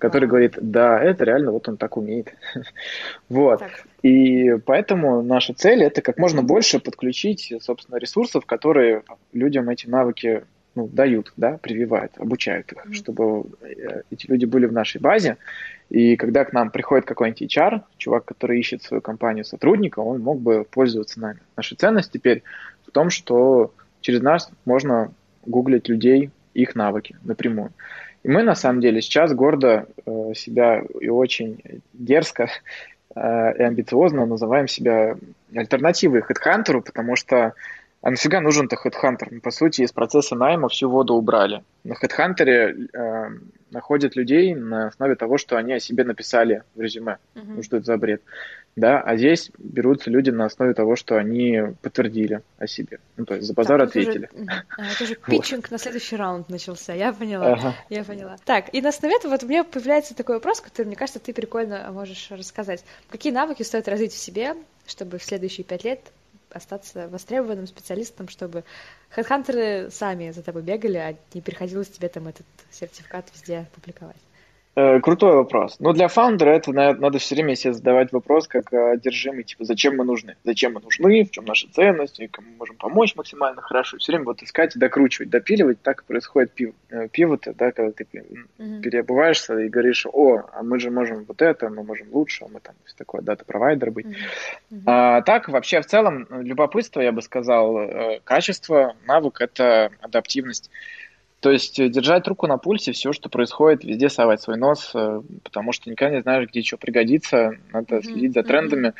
который 0.00 0.26
говорит, 0.26 0.54
да, 0.60 0.98
это 0.98 1.24
реально 1.24 1.52
вот 1.52 1.68
он 1.68 1.76
так 1.76 1.96
умеет. 1.96 2.34
вот. 3.28 3.60
Так. 3.60 3.84
И 4.02 4.56
поэтому 4.64 5.22
наша 5.22 5.52
цель 5.52 5.84
это 5.84 6.00
как 6.00 6.18
можно 6.18 6.42
больше 6.42 6.80
подключить, 6.80 7.52
собственно, 7.60 7.98
ресурсов, 7.98 8.46
которые 8.46 9.02
людям 9.32 9.68
эти 9.68 9.86
навыки 9.86 10.42
ну, 10.74 10.88
дают, 10.88 11.32
да, 11.36 11.58
прививают, 11.58 12.12
обучают 12.16 12.72
их, 12.72 12.86
mm-hmm. 12.86 12.92
чтобы 12.94 13.44
э, 13.60 14.02
эти 14.10 14.26
люди 14.26 14.46
были 14.46 14.66
в 14.66 14.72
нашей 14.72 15.00
базе. 15.00 15.36
И 15.90 16.16
когда 16.16 16.44
к 16.44 16.52
нам 16.52 16.70
приходит 16.70 17.04
какой-нибудь 17.04 17.42
HR, 17.42 17.82
чувак, 17.98 18.24
который 18.24 18.58
ищет 18.58 18.82
свою 18.82 19.00
компанию 19.00 19.44
сотрудника, 19.44 19.98
он 20.00 20.20
мог 20.20 20.40
бы 20.40 20.64
пользоваться 20.64 21.20
нами. 21.20 21.40
Наша 21.56 21.76
ценность 21.76 22.12
теперь 22.12 22.42
в 22.90 22.92
том, 22.92 23.10
что 23.10 23.72
через 24.00 24.20
нас 24.20 24.50
можно 24.64 25.12
гуглить 25.46 25.88
людей, 25.88 26.30
их 26.54 26.74
навыки 26.74 27.16
напрямую. 27.22 27.72
И 28.22 28.28
мы, 28.28 28.42
на 28.42 28.54
самом 28.54 28.80
деле, 28.80 29.00
сейчас 29.00 29.32
гордо 29.32 29.86
э, 30.04 30.34
себя 30.34 30.82
и 31.00 31.08
очень 31.08 31.82
дерзко 31.92 32.50
э, 33.14 33.56
и 33.58 33.62
амбициозно 33.62 34.26
называем 34.26 34.66
себя 34.66 35.16
альтернативой 35.54 36.20
HeadHunter, 36.20 36.82
потому 36.82 37.16
что 37.16 37.54
а 38.02 38.10
нафига 38.10 38.40
нужен-то 38.40 38.76
HeadHunter? 38.76 39.28
Мы, 39.30 39.40
по 39.40 39.50
сути, 39.50 39.82
из 39.82 39.92
процесса 39.92 40.34
найма 40.34 40.68
всю 40.68 40.88
воду 40.88 41.14
убрали. 41.14 41.62
На 41.84 41.92
HeadHunter 41.92 42.88
э, 42.92 43.30
находят 43.70 44.16
людей 44.16 44.54
на 44.54 44.88
основе 44.88 45.14
того, 45.16 45.36
что 45.38 45.56
они 45.56 45.74
о 45.74 45.80
себе 45.80 46.04
написали 46.04 46.62
в 46.74 46.80
резюме. 46.80 47.18
Uh-huh. 47.34 47.42
Ну, 47.56 47.62
что 47.62 47.76
это 47.76 47.86
за 47.86 47.96
бред? 47.98 48.22
Да, 48.76 49.00
а 49.00 49.16
здесь 49.16 49.50
берутся 49.58 50.10
люди 50.10 50.30
на 50.30 50.46
основе 50.46 50.74
того, 50.74 50.94
что 50.94 51.16
они 51.16 51.60
подтвердили 51.82 52.42
о 52.58 52.66
себе. 52.66 53.00
Ну, 53.16 53.24
то 53.24 53.34
есть 53.34 53.46
за 53.46 53.52
базар 53.52 53.80
так, 53.80 53.88
ответили. 53.88 54.30
Уже, 54.32 54.64
а, 54.78 54.92
это 54.92 55.04
уже 55.04 55.14
питчинг 55.26 55.64
вот. 55.64 55.70
на 55.72 55.78
следующий 55.78 56.16
раунд 56.16 56.48
начался, 56.48 56.94
я 56.94 57.12
поняла, 57.12 57.52
ага. 57.52 57.74
я 57.88 58.04
поняла. 58.04 58.36
Так, 58.44 58.72
и 58.72 58.80
на 58.80 58.90
основе 58.90 59.16
этого 59.16 59.32
вот 59.32 59.42
у 59.42 59.46
меня 59.46 59.64
появляется 59.64 60.14
такой 60.14 60.36
вопрос, 60.36 60.60
который, 60.60 60.86
мне 60.86 60.96
кажется, 60.96 61.18
ты 61.18 61.34
прикольно 61.34 61.90
можешь 61.92 62.30
рассказать. 62.30 62.84
Какие 63.08 63.32
навыки 63.32 63.62
стоит 63.64 63.88
развить 63.88 64.12
в 64.12 64.18
себе, 64.18 64.54
чтобы 64.86 65.18
в 65.18 65.24
следующие 65.24 65.64
пять 65.64 65.84
лет 65.84 66.00
остаться 66.52 67.08
востребованным 67.08 67.66
специалистом, 67.66 68.28
чтобы 68.28 68.64
хедхантеры 69.10 69.90
сами 69.90 70.30
за 70.30 70.42
тобой 70.42 70.62
бегали, 70.62 70.96
а 70.96 71.16
не 71.34 71.40
приходилось 71.40 71.88
тебе 71.88 72.08
там 72.08 72.28
этот 72.28 72.46
сертификат 72.70 73.30
везде 73.34 73.66
публиковать? 73.74 74.16
Э, 74.76 75.00
крутой 75.00 75.34
вопрос. 75.34 75.76
Но 75.80 75.92
для 75.92 76.06
фаундера 76.06 76.50
это 76.50 76.72
надо 76.72 77.18
все 77.18 77.34
время 77.34 77.56
себе 77.56 77.72
задавать 77.72 78.12
вопрос, 78.12 78.46
как 78.46 78.72
одержимый, 78.72 79.42
типа, 79.42 79.64
зачем 79.64 79.96
мы 79.96 80.04
нужны? 80.04 80.36
Зачем 80.44 80.74
мы 80.74 80.80
нужны? 80.80 81.24
В 81.24 81.30
чем 81.32 81.44
наша 81.44 81.66
ценность? 81.72 82.20
И 82.20 82.28
кому 82.28 82.50
мы 82.50 82.56
можем 82.58 82.76
помочь 82.76 83.16
максимально 83.16 83.62
хорошо? 83.62 83.98
Все 83.98 84.12
время 84.12 84.26
вот 84.26 84.42
искать 84.42 84.76
и 84.76 84.78
докручивать, 84.78 85.28
допиливать. 85.28 85.82
Так 85.82 86.04
происходит 86.04 86.52
пив, 86.52 86.74
э, 86.90 87.08
пивоты, 87.08 87.52
да, 87.58 87.72
когда 87.72 87.90
ты 87.90 88.04
mm-hmm. 88.04 88.80
переобуваешься 88.80 89.58
и 89.58 89.68
говоришь, 89.68 90.06
о, 90.06 90.42
а 90.52 90.62
мы 90.62 90.78
же 90.78 90.92
можем 90.92 91.24
вот 91.24 91.42
это, 91.42 91.68
мы 91.68 91.82
можем 91.82 92.06
лучше, 92.12 92.44
а 92.44 92.48
мы 92.48 92.60
там 92.60 92.76
все 92.84 92.94
такое 92.96 93.22
дата-провайдер 93.22 93.90
быть. 93.90 94.06
Mm-hmm. 94.06 94.82
А, 94.86 95.22
так, 95.22 95.48
вообще, 95.48 95.80
в 95.80 95.86
целом, 95.86 96.28
любопытство, 96.30 97.00
я 97.00 97.10
бы 97.10 97.22
сказал, 97.22 97.76
э, 97.76 98.20
качество, 98.22 98.94
навык— 99.04 99.40
это 99.40 99.90
адаптивность. 100.00 100.70
То 101.40 101.50
есть 101.50 101.80
э, 101.80 101.88
держать 101.88 102.28
руку 102.28 102.46
на 102.46 102.58
пульсе, 102.58 102.92
все, 102.92 103.12
что 103.12 103.28
происходит, 103.28 103.82
везде 103.82 104.08
совать 104.10 104.42
свой 104.42 104.58
нос, 104.58 104.92
э, 104.94 105.22
потому 105.42 105.72
что 105.72 105.90
никогда 105.90 106.16
не 106.16 106.22
знаешь, 106.22 106.48
где 106.48 106.62
что 106.62 106.76
пригодится, 106.76 107.52
надо 107.72 108.02
следить 108.02 108.34
за 108.34 108.42
трендами. 108.42 108.92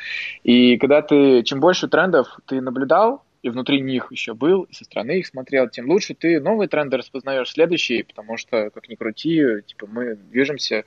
И 0.43 0.77
когда 0.77 1.01
ты, 1.01 1.43
чем 1.43 1.59
больше 1.59 1.87
трендов 1.87 2.39
ты 2.47 2.59
наблюдал, 2.59 3.23
и 3.43 3.49
внутри 3.49 3.81
них 3.81 4.11
еще 4.11 4.33
был, 4.33 4.63
и 4.63 4.73
со 4.73 4.85
стороны 4.85 5.19
их 5.19 5.27
смотрел, 5.27 5.67
тем 5.67 5.89
лучше 5.89 6.13
ты 6.13 6.39
новые 6.39 6.67
тренды 6.67 6.97
распознаешь 6.97 7.51
следующие, 7.51 8.03
потому 8.03 8.37
что, 8.37 8.69
как 8.69 8.87
ни 8.89 8.95
крути, 8.95 9.43
типа 9.65 9.87
мы 9.87 10.15
движемся 10.15 10.83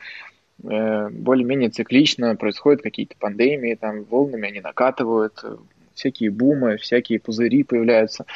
э, 0.63 1.09
более-менее 1.09 1.71
циклично, 1.71 2.35
происходят 2.37 2.83
какие-то 2.83 3.17
пандемии, 3.19 3.75
там 3.75 4.05
волнами 4.05 4.49
они 4.49 4.61
накатывают, 4.61 5.45
всякие 5.95 6.31
бумы, 6.31 6.77
всякие 6.77 7.21
пузыри 7.21 7.65
появляются. 7.65 8.27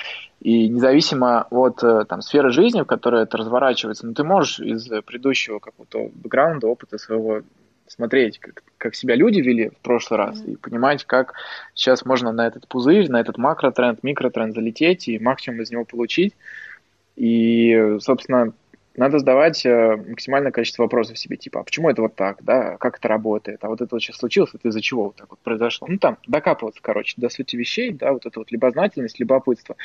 И 0.41 0.69
независимо 0.69 1.47
от 1.51 1.83
э, 1.83 2.05
там, 2.09 2.23
сферы 2.23 2.51
жизни, 2.51 2.81
в 2.81 2.87
которой 2.87 3.25
это 3.25 3.37
разворачивается, 3.37 4.07
ну, 4.07 4.15
ты 4.15 4.25
можешь 4.25 4.61
из 4.61 4.89
предыдущего 5.05 5.59
какого-то 5.59 6.11
бэкграунда, 6.15 6.69
опыта 6.69 6.99
своего 6.99 7.43
смотреть, 7.89 8.39
как, 8.39 8.63
как 8.77 8.95
себя 8.95 9.15
люди 9.17 9.41
вели 9.41 9.71
в 9.71 9.79
прошлый 9.79 10.19
раз, 10.19 10.41
mm-hmm. 10.41 10.53
и 10.53 10.57
понимать, 10.57 11.05
как 11.05 11.35
сейчас 11.75 12.05
можно 12.05 12.33
на 12.33 12.47
этот 12.47 12.69
пузырь, 12.69 13.11
на 13.11 13.21
этот 13.21 13.39
макротренд, 13.39 14.03
микротренд 14.03 14.55
залететь 14.55 15.09
и 15.09 15.19
максимум 15.19 15.63
из 15.63 15.71
него 15.71 15.85
получить. 15.85 16.35
И, 17.17 17.97
собственно, 18.01 18.53
надо 18.99 19.19
задавать 19.19 19.65
э, 19.65 19.97
максимальное 19.97 20.53
количество 20.53 20.83
вопросов 20.83 21.19
себе, 21.19 21.37
типа, 21.37 21.61
а 21.61 21.65
почему 21.65 21.89
это 21.89 22.03
вот 22.03 22.15
так, 22.15 22.43
да, 22.43 22.77
как 22.79 22.99
это 22.99 23.09
работает, 23.09 23.63
а 23.63 23.69
вот 23.69 23.81
это 23.81 23.95
вот 23.95 24.03
сейчас 24.03 24.17
случилось, 24.17 24.51
это 24.55 24.69
из-за 24.69 24.81
чего 24.81 25.05
вот 25.05 25.17
так 25.17 25.31
вот 25.31 25.39
произошло. 25.39 25.87
Ну, 25.89 25.99
там, 25.99 26.19
докапываться, 26.27 26.81
короче, 26.83 27.15
до 27.17 27.29
сути 27.29 27.57
вещей, 27.57 27.93
да, 27.93 28.13
вот 28.13 28.27
это 28.27 28.41
вот 28.41 28.51
любознательность, 28.51 29.21
любопытство. 29.21 29.77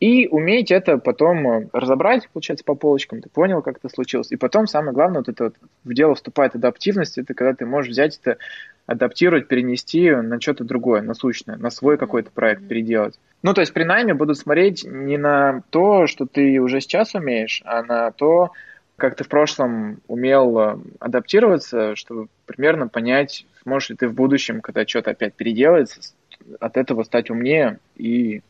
И 0.00 0.28
уметь 0.28 0.70
это 0.70 0.98
потом 0.98 1.48
э, 1.48 1.68
разобрать, 1.72 2.28
получается, 2.32 2.64
по 2.64 2.74
полочкам, 2.74 3.22
ты 3.22 3.28
понял, 3.28 3.62
как 3.62 3.78
это 3.78 3.88
случилось. 3.88 4.30
И 4.32 4.36
потом, 4.36 4.66
самое 4.66 4.92
главное, 4.92 5.20
вот 5.20 5.28
это 5.28 5.44
вот 5.44 5.54
в 5.84 5.94
дело 5.94 6.14
вступает 6.14 6.54
адаптивность, 6.54 7.18
это 7.18 7.34
когда 7.34 7.54
ты 7.54 7.64
можешь 7.64 7.92
взять 7.92 8.18
это, 8.18 8.38
адаптировать, 8.86 9.48
перенести 9.48 10.10
на 10.10 10.40
что-то 10.40 10.64
другое, 10.64 11.02
насущное, 11.02 11.56
на 11.56 11.70
свой 11.70 11.98
какой-то 11.98 12.30
проект 12.30 12.66
переделать. 12.66 13.18
Ну, 13.42 13.54
то 13.54 13.60
есть 13.60 13.72
при 13.72 13.84
найме 13.84 14.14
будут 14.14 14.38
смотреть 14.38 14.84
не 14.84 15.16
на 15.16 15.62
то, 15.70 16.06
что 16.06 16.26
ты 16.26 16.58
уже 16.60 16.80
сейчас 16.80 17.14
умеешь, 17.14 17.62
а 17.64 17.82
на 17.82 18.10
то, 18.10 18.50
как 18.96 19.14
ты 19.14 19.22
в 19.22 19.28
прошлом 19.28 20.00
умел 20.08 20.58
э, 20.58 20.76
адаптироваться, 20.98 21.94
чтобы 21.94 22.26
примерно 22.46 22.88
понять, 22.88 23.46
сможешь 23.62 23.90
ли 23.90 23.96
ты 23.96 24.08
в 24.08 24.14
будущем, 24.14 24.60
когда 24.60 24.84
что-то 24.86 25.12
опять 25.12 25.34
переделается, 25.34 26.00
от 26.58 26.76
этого 26.76 27.04
стать 27.04 27.30
умнее 27.30 27.78
и 27.96 28.42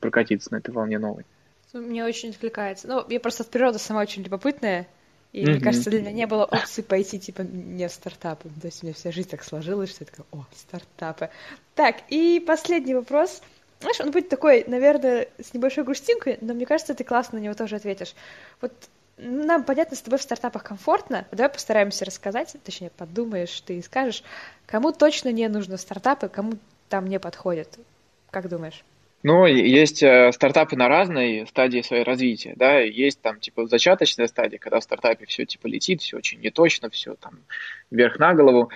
прокатиться 0.00 0.52
на 0.52 0.56
этой 0.56 0.72
волне 0.72 0.98
новой. 0.98 1.24
Мне 1.72 2.04
очень 2.04 2.30
отвлекается. 2.30 2.88
Ну, 2.88 3.04
я 3.08 3.20
просто 3.20 3.44
от 3.44 3.50
природы 3.50 3.78
сама 3.78 4.02
очень 4.02 4.22
любопытная, 4.22 4.86
и 5.32 5.44
mm-hmm. 5.44 5.50
мне 5.50 5.60
кажется, 5.60 5.90
для 5.90 6.00
меня 6.00 6.12
не 6.12 6.26
было 6.26 6.44
опции 6.44 6.82
пойти, 6.82 7.18
типа, 7.18 7.42
не 7.42 7.88
в 7.88 7.92
стартапы. 7.92 8.48
То 8.60 8.66
есть 8.66 8.82
у 8.82 8.86
меня 8.86 8.94
вся 8.94 9.12
жизнь 9.12 9.30
так 9.30 9.42
сложилась, 9.42 9.90
что 9.90 10.04
я 10.04 10.10
такая, 10.10 10.26
о, 10.32 10.44
стартапы. 10.54 11.30
Так, 11.74 11.96
и 12.10 12.42
последний 12.46 12.94
вопрос. 12.94 13.40
Знаешь, 13.82 14.00
он 14.00 14.12
будет 14.12 14.28
такой, 14.28 14.64
наверное, 14.66 15.28
с 15.40 15.52
небольшой 15.54 15.84
грустинкой, 15.84 16.38
но 16.40 16.54
мне 16.54 16.66
кажется, 16.66 16.94
ты 16.94 17.02
классно 17.02 17.38
на 17.38 17.42
него 17.42 17.54
тоже 17.54 17.76
ответишь. 17.76 18.14
Вот 18.60 18.72
нам, 19.18 19.64
понятно, 19.64 19.96
с 19.96 20.02
тобой 20.02 20.18
в 20.18 20.22
стартапах 20.22 20.62
комфортно. 20.62 21.26
Давай 21.32 21.50
постараемся 21.50 22.04
рассказать, 22.04 22.56
точнее, 22.64 22.90
подумаешь 22.90 23.60
ты 23.60 23.78
и 23.78 23.82
скажешь, 23.82 24.22
кому 24.66 24.92
точно 24.92 25.30
не 25.32 25.48
нужны 25.48 25.78
стартапы, 25.78 26.28
кому 26.28 26.54
там 26.88 27.06
не 27.06 27.18
подходят. 27.18 27.78
Как 28.30 28.48
думаешь? 28.48 28.84
Ну, 29.24 29.46
есть 29.46 30.02
э, 30.02 30.32
стартапы 30.32 30.74
на 30.76 30.88
разной 30.88 31.46
стадии 31.46 31.82
своего 31.82 32.04
развития, 32.04 32.54
да, 32.56 32.80
есть 32.80 33.20
там, 33.20 33.38
типа, 33.38 33.68
зачаточная 33.68 34.26
стадия, 34.26 34.58
когда 34.58 34.80
в 34.80 34.82
стартапе 34.82 35.26
все, 35.26 35.44
типа, 35.44 35.68
летит, 35.68 36.02
все 36.02 36.16
очень 36.16 36.40
неточно, 36.40 36.90
все 36.90 37.14
там 37.14 37.38
вверх 37.92 38.18
на 38.18 38.34
голову, 38.34 38.70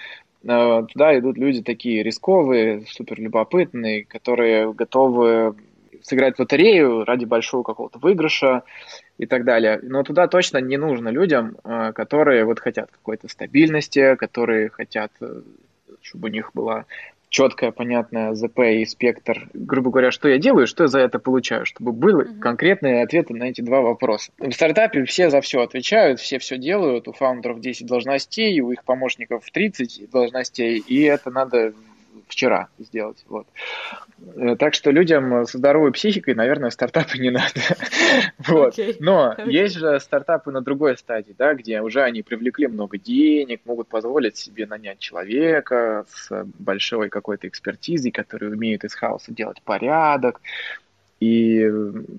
туда 0.46 1.18
идут 1.18 1.36
люди 1.38 1.62
такие 1.62 2.02
рисковые, 2.02 2.84
супер 2.88 3.20
любопытные, 3.20 4.04
которые 4.04 4.72
готовы 4.72 5.56
сыграть 6.02 6.36
в 6.36 6.40
лотерею 6.40 7.04
ради 7.04 7.24
большого 7.24 7.62
какого-то 7.64 7.98
выигрыша 7.98 8.62
и 9.18 9.26
так 9.26 9.44
далее. 9.44 9.80
Но 9.82 10.02
туда 10.04 10.28
точно 10.28 10.58
не 10.58 10.76
нужно 10.76 11.08
людям, 11.08 11.56
э, 11.64 11.92
которые 11.92 12.44
вот 12.44 12.60
хотят 12.60 12.90
какой-то 12.92 13.28
стабильности, 13.28 14.14
которые 14.14 14.68
хотят, 14.68 15.10
э, 15.20 15.42
чтобы 16.02 16.28
у 16.28 16.32
них 16.32 16.52
была 16.54 16.84
четкое, 17.28 17.70
понятное 17.70 18.34
ЗП 18.34 18.60
и 18.60 18.84
спектр, 18.84 19.48
грубо 19.52 19.90
говоря, 19.90 20.10
что 20.10 20.28
я 20.28 20.38
делаю, 20.38 20.66
что 20.66 20.84
я 20.84 20.88
за 20.88 21.00
это 21.00 21.18
получаю, 21.18 21.66
чтобы 21.66 21.92
были 21.92 22.24
uh-huh. 22.24 22.38
конкретные 22.38 23.02
ответы 23.02 23.34
на 23.34 23.44
эти 23.44 23.60
два 23.60 23.80
вопроса. 23.80 24.32
В 24.38 24.52
стартапе 24.52 25.04
все 25.04 25.30
за 25.30 25.40
все 25.40 25.62
отвечают, 25.62 26.20
все 26.20 26.38
все 26.38 26.56
делают, 26.56 27.08
у 27.08 27.12
фаундеров 27.12 27.60
10 27.60 27.86
должностей, 27.86 28.60
у 28.60 28.70
их 28.70 28.84
помощников 28.84 29.50
30 29.50 30.10
должностей, 30.10 30.78
и 30.78 31.02
это 31.02 31.30
надо 31.30 31.72
вчера 32.28 32.68
сделать. 32.78 33.24
Вот. 33.28 33.46
Э, 34.36 34.56
так 34.56 34.74
что 34.74 34.90
людям 34.90 35.46
со 35.46 35.58
здоровой 35.58 35.92
психикой, 35.92 36.34
наверное, 36.34 36.70
стартапы 36.70 37.18
не 37.18 37.30
надо. 37.30 37.60
вот. 38.46 38.78
okay. 38.78 38.96
Но 39.00 39.34
okay. 39.36 39.50
есть 39.50 39.76
же 39.76 39.98
стартапы 40.00 40.50
на 40.50 40.60
другой 40.60 40.96
стадии, 40.96 41.34
да, 41.36 41.54
где 41.54 41.80
уже 41.80 42.02
они 42.02 42.22
привлекли 42.22 42.66
много 42.66 42.98
денег, 42.98 43.60
могут 43.64 43.88
позволить 43.88 44.36
себе 44.36 44.66
нанять 44.66 44.98
человека 44.98 46.06
с 46.08 46.44
большой 46.58 47.08
какой-то 47.08 47.48
экспертизой, 47.48 48.10
который 48.10 48.52
умеет 48.52 48.84
из 48.84 48.94
хаоса 48.94 49.32
делать 49.32 49.62
порядок, 49.62 50.40
и 51.18 51.70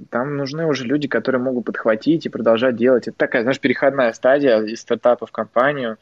там 0.09 0.37
нужны 0.37 0.65
уже 0.65 0.83
люди, 0.85 1.07
которые 1.07 1.41
могут 1.41 1.65
подхватить 1.65 2.25
и 2.25 2.29
продолжать 2.29 2.75
делать. 2.75 3.07
Это 3.07 3.15
такая, 3.15 3.43
знаешь, 3.43 3.59
переходная 3.59 4.11
стадия 4.13 4.59
из 4.61 4.81
стартапа 4.81 5.27
в 5.27 5.31
компанию, 5.31 5.97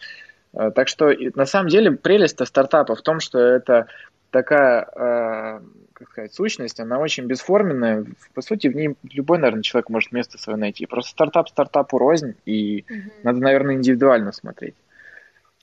так 0.55 0.87
что 0.87 1.11
на 1.35 1.45
самом 1.45 1.69
деле 1.69 1.91
прелесть 1.91 2.45
стартапа 2.45 2.95
в 2.95 3.01
том, 3.01 3.19
что 3.19 3.39
это 3.39 3.87
такая, 4.35 4.81
э, 4.81 5.61
как 5.93 6.09
сказать, 6.09 6.33
сущность, 6.33 6.79
она 6.79 6.99
очень 6.99 7.25
бесформенная. 7.25 8.05
По 8.33 8.41
сути, 8.41 8.67
в 8.67 8.75
ней 8.75 8.95
любой, 9.11 9.37
наверное, 9.37 9.63
человек 9.63 9.89
может 9.89 10.11
место 10.11 10.37
свое 10.37 10.57
найти. 10.57 10.85
Просто 10.85 11.11
стартап 11.11 11.49
стартапу 11.49 11.97
рознь, 11.97 12.35
и 12.45 12.83
угу. 12.89 13.11
надо, 13.23 13.39
наверное, 13.39 13.75
индивидуально 13.75 14.31
смотреть. 14.33 14.75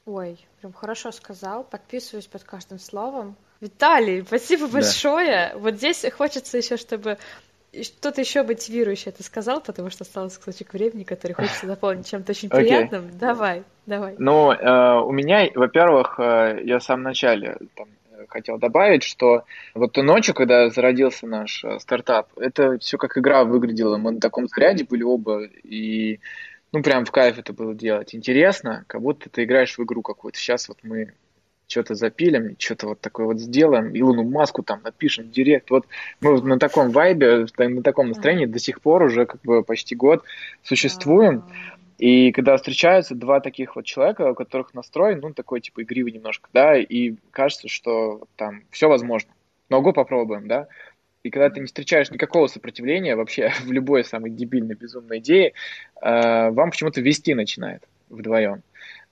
Ой, 0.05 0.39
прям 0.61 0.73
хорошо 0.73 1.13
сказал. 1.13 1.65
Подписываюсь 1.65 2.27
под 2.27 2.45
каждым 2.45 2.79
словом. 2.79 3.37
Виталий, 3.61 4.23
спасибо 4.23 4.67
большое. 4.67 5.51
Да. 5.53 5.59
Вот 5.59 5.75
здесь 5.75 6.05
хочется 6.17 6.57
еще, 6.57 6.77
чтобы 6.77 7.19
что-то 7.81 8.21
еще 8.21 8.43
мотивирующее 8.43 9.13
ты 9.13 9.23
сказал, 9.23 9.61
потому 9.61 9.91
что 9.91 10.05
осталось 10.05 10.37
кусочек 10.37 10.75
времени, 10.75 11.05
который 11.05 11.33
хочется 11.33 11.67
заполнить 11.67 12.09
чем-то 12.09 12.33
очень 12.33 12.51
приятным. 12.51 13.07
Okay. 13.07 13.19
Давай, 13.19 13.63
давай. 13.87 14.15
Ну, 14.19 14.53
э, 14.53 15.01
у 15.01 15.11
меня, 15.13 15.49
во-первых, 15.55 16.19
э, 16.19 16.61
я 16.65 16.79
в 16.79 16.83
самом 16.83 17.05
начале 17.05 17.57
там, 17.75 17.89
хотел 18.29 18.59
добавить, 18.59 19.03
что 19.03 19.45
вот 19.75 19.93
ту 19.93 20.03
ночью, 20.03 20.35
когда 20.35 20.69
зародился 20.69 21.27
наш 21.27 21.65
э, 21.65 21.79
стартап, 21.79 22.29
это 22.37 22.79
все 22.79 22.99
как 22.99 23.17
игра 23.17 23.45
выглядело. 23.45 23.97
Мы 23.97 24.13
на 24.13 24.21
таком 24.21 24.49
заряде 24.49 24.85
были 24.85 25.03
оба, 25.03 25.45
и 25.45 26.21
ну 26.73 26.83
прям 26.83 27.05
в 27.05 27.11
кайф 27.11 27.39
это 27.39 27.53
было 27.53 27.75
делать. 27.75 28.15
Интересно, 28.15 28.85
как 28.87 29.01
будто 29.01 29.31
ты 29.31 29.45
играешь 29.45 29.77
в 29.77 29.83
игру 29.83 30.03
какую-то. 30.03 30.39
Сейчас 30.39 30.69
вот 30.69 30.79
мы 30.83 31.15
что-то 31.73 31.95
запилим, 31.95 32.55
что-то 32.59 32.89
вот 32.89 33.01
такое 33.01 33.27
вот 33.27 33.41
сделаем, 33.41 33.97
Илону 33.97 34.25
Маску 34.25 34.63
там 34.63 34.81
напишем 34.85 35.31
директ. 35.31 35.71
Вот 35.71 35.87
мы 36.21 36.33
вот 36.33 36.45
на 36.45 36.59
таком 36.59 36.91
вайбе, 36.91 37.47
на 37.59 37.83
таком 37.83 38.09
настроении 38.09 38.47
до 38.47 38.59
сих 38.59 38.81
пор 38.81 39.03
уже 39.03 39.27
как 39.27 39.41
бы 39.41 39.65
почти 39.65 39.97
год 39.97 40.23
существуем. 40.63 41.45
И 41.99 42.33
когда 42.33 42.57
встречаются 42.57 43.15
два 43.15 43.41
таких 43.41 43.77
вот 43.77 43.85
человека, 43.85 44.33
у 44.33 44.35
которых 44.35 44.75
настрой, 44.75 45.15
ну, 45.17 45.33
такой, 45.33 45.61
типа, 45.61 45.83
игривый 45.83 46.13
немножко, 46.13 46.49
да, 46.53 46.77
и 46.77 47.15
кажется, 47.31 47.69
что 47.69 48.27
там 48.37 48.63
все 48.71 48.89
возможно. 48.89 49.31
Ногу 49.69 49.93
попробуем, 49.93 50.49
да. 50.49 50.67
И 51.23 51.31
когда 51.31 51.49
ты 51.49 51.61
не 51.61 51.67
встречаешь 51.67 52.11
никакого 52.11 52.49
сопротивления 52.49 53.15
вообще 53.17 53.53
в 53.65 53.71
любой 53.73 54.05
самой 54.05 54.31
дебильной, 54.31 54.75
безумной 54.75 55.21
идее, 55.21 55.53
э, 56.03 56.51
вам 56.51 56.71
почему-то 56.71 57.01
вести 57.01 57.35
начинает 57.35 57.83
вдвоем. 58.11 58.63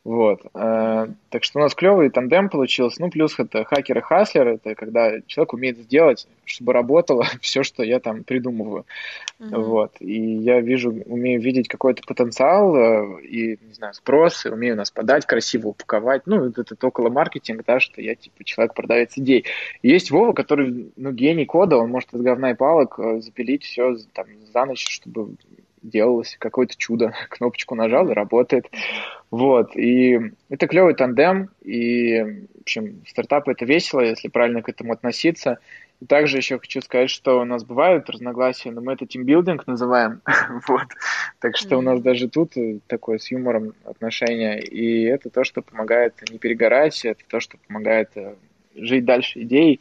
Вот. 0.02 0.40
Э, 0.54 1.08
так 1.28 1.44
что 1.44 1.58
у 1.58 1.62
нас 1.62 1.74
клевый 1.74 2.08
тандем 2.08 2.48
получился. 2.48 3.02
Ну, 3.02 3.10
плюс 3.10 3.38
это 3.38 3.64
хакер 3.64 3.98
и 3.98 4.00
хаслер. 4.00 4.48
Это 4.48 4.74
когда 4.74 5.20
человек 5.26 5.52
умеет 5.52 5.78
сделать, 5.78 6.26
чтобы 6.46 6.72
работало 6.72 7.26
все, 7.42 7.62
что 7.62 7.82
я 7.82 8.00
там 8.00 8.24
придумываю. 8.24 8.86
Uh-huh. 9.38 9.62
Вот. 9.62 9.96
И 10.00 10.18
я 10.18 10.60
вижу, 10.60 10.90
умею 10.90 11.42
видеть 11.42 11.68
какой-то 11.68 12.02
потенциал 12.06 12.74
э, 12.76 13.22
и, 13.24 13.58
не 13.60 13.74
знаю, 13.74 13.92
спрос, 13.92 14.46
и 14.46 14.48
умею 14.48 14.74
нас 14.74 14.90
подать, 14.90 15.26
красиво 15.26 15.68
упаковать. 15.68 16.22
Ну, 16.26 16.46
это, 16.46 16.62
это 16.62 16.86
около 16.86 17.10
маркетинг, 17.10 17.64
да, 17.66 17.78
что 17.78 18.00
я, 18.00 18.14
типа, 18.14 18.42
человек-продавец 18.42 19.18
идей. 19.18 19.44
И 19.82 19.90
есть 19.90 20.10
Вова, 20.10 20.32
который, 20.32 20.92
ну, 20.96 21.12
гений 21.12 21.44
кода, 21.44 21.76
он 21.76 21.90
может 21.90 22.14
из 22.14 22.22
говна 22.22 22.52
и 22.52 22.54
палок 22.54 22.98
э, 22.98 23.20
запилить 23.20 23.64
все 23.64 23.94
там 24.14 24.26
за 24.50 24.64
ночь, 24.64 24.86
чтобы 24.88 25.34
делалось 25.82 26.36
какое-то 26.38 26.76
чудо. 26.76 27.14
Кнопочку 27.30 27.74
нажал 27.74 28.08
и 28.10 28.14
работает. 28.14 28.70
Вот. 29.30 29.76
И 29.76 30.18
это 30.48 30.66
клевый 30.66 30.94
тандем. 30.94 31.50
И, 31.62 32.20
в 32.58 32.62
общем, 32.62 33.02
стартапы 33.06 33.52
это 33.52 33.64
весело, 33.64 34.00
если 34.00 34.28
правильно 34.28 34.62
к 34.62 34.68
этому 34.68 34.92
относиться. 34.92 35.58
И 36.00 36.06
также 36.06 36.38
еще 36.38 36.58
хочу 36.58 36.80
сказать, 36.80 37.10
что 37.10 37.40
у 37.40 37.44
нас 37.44 37.62
бывают 37.62 38.08
разногласия, 38.08 38.70
но 38.70 38.80
мы 38.80 38.94
это 38.94 39.06
тимбилдинг 39.06 39.66
называем. 39.66 40.22
вот. 40.68 40.86
Так 41.40 41.56
что 41.56 41.74
mm-hmm. 41.74 41.78
у 41.78 41.82
нас 41.82 42.00
даже 42.00 42.28
тут 42.28 42.52
такое 42.86 43.18
с 43.18 43.30
юмором 43.30 43.74
отношение. 43.84 44.60
И 44.62 45.04
это 45.04 45.28
то, 45.30 45.44
что 45.44 45.62
помогает 45.62 46.14
не 46.30 46.38
перегорать, 46.38 47.04
это 47.04 47.22
то, 47.28 47.40
что 47.40 47.58
помогает 47.68 48.10
э, 48.16 48.34
жить 48.74 49.04
дальше 49.04 49.42
идей. 49.42 49.80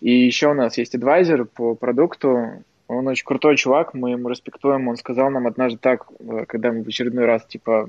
И 0.00 0.10
еще 0.10 0.48
у 0.48 0.54
нас 0.54 0.76
есть 0.78 0.94
адвайзер 0.94 1.44
по 1.44 1.74
продукту, 1.74 2.64
он 2.90 3.06
очень 3.06 3.24
крутой 3.24 3.56
чувак, 3.56 3.94
мы 3.94 4.10
ему 4.10 4.28
респектуем. 4.28 4.88
Он 4.88 4.96
сказал 4.96 5.30
нам 5.30 5.46
однажды 5.46 5.78
так, 5.78 6.06
э, 6.18 6.44
когда 6.46 6.72
мы 6.72 6.82
в 6.82 6.88
очередной 6.88 7.24
раз, 7.24 7.44
типа, 7.44 7.88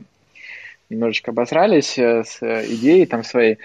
немножечко 0.89 1.31
обосрались 1.31 1.97
э, 1.97 2.23
с 2.23 2.39
идеей 2.41 3.07
там 3.07 3.23
своей. 3.23 3.57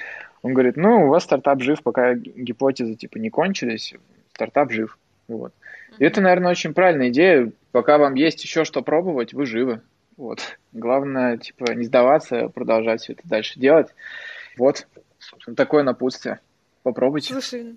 Он 0.42 0.54
говорит, 0.54 0.76
ну, 0.76 1.06
у 1.06 1.08
вас 1.08 1.24
стартап 1.24 1.60
жив, 1.60 1.82
пока 1.82 2.14
гипотезы, 2.14 2.94
типа, 2.94 3.18
не 3.18 3.28
кончились, 3.28 3.94
стартап 4.32 4.72
жив. 4.72 4.98
Вот. 5.28 5.52
И 5.98 6.04
это, 6.04 6.22
наверное, 6.22 6.52
очень 6.52 6.72
правильная 6.72 7.10
идея. 7.10 7.52
Пока 7.70 7.98
вам 7.98 8.14
есть 8.14 8.42
еще 8.42 8.64
что 8.64 8.80
пробовать, 8.80 9.34
вы 9.34 9.44
живы. 9.44 9.82
Вот. 10.16 10.40
Главное, 10.72 11.36
типа, 11.36 11.72
не 11.72 11.84
сдаваться, 11.84 12.48
продолжать 12.48 13.02
все 13.02 13.12
это 13.12 13.22
дальше 13.24 13.60
делать. 13.60 13.88
Вот. 14.56 14.86
Собственно, 15.18 15.54
такое 15.54 15.82
напутствие. 15.82 16.40
Попробуйте. 16.82 17.34
Слушай, 17.34 17.76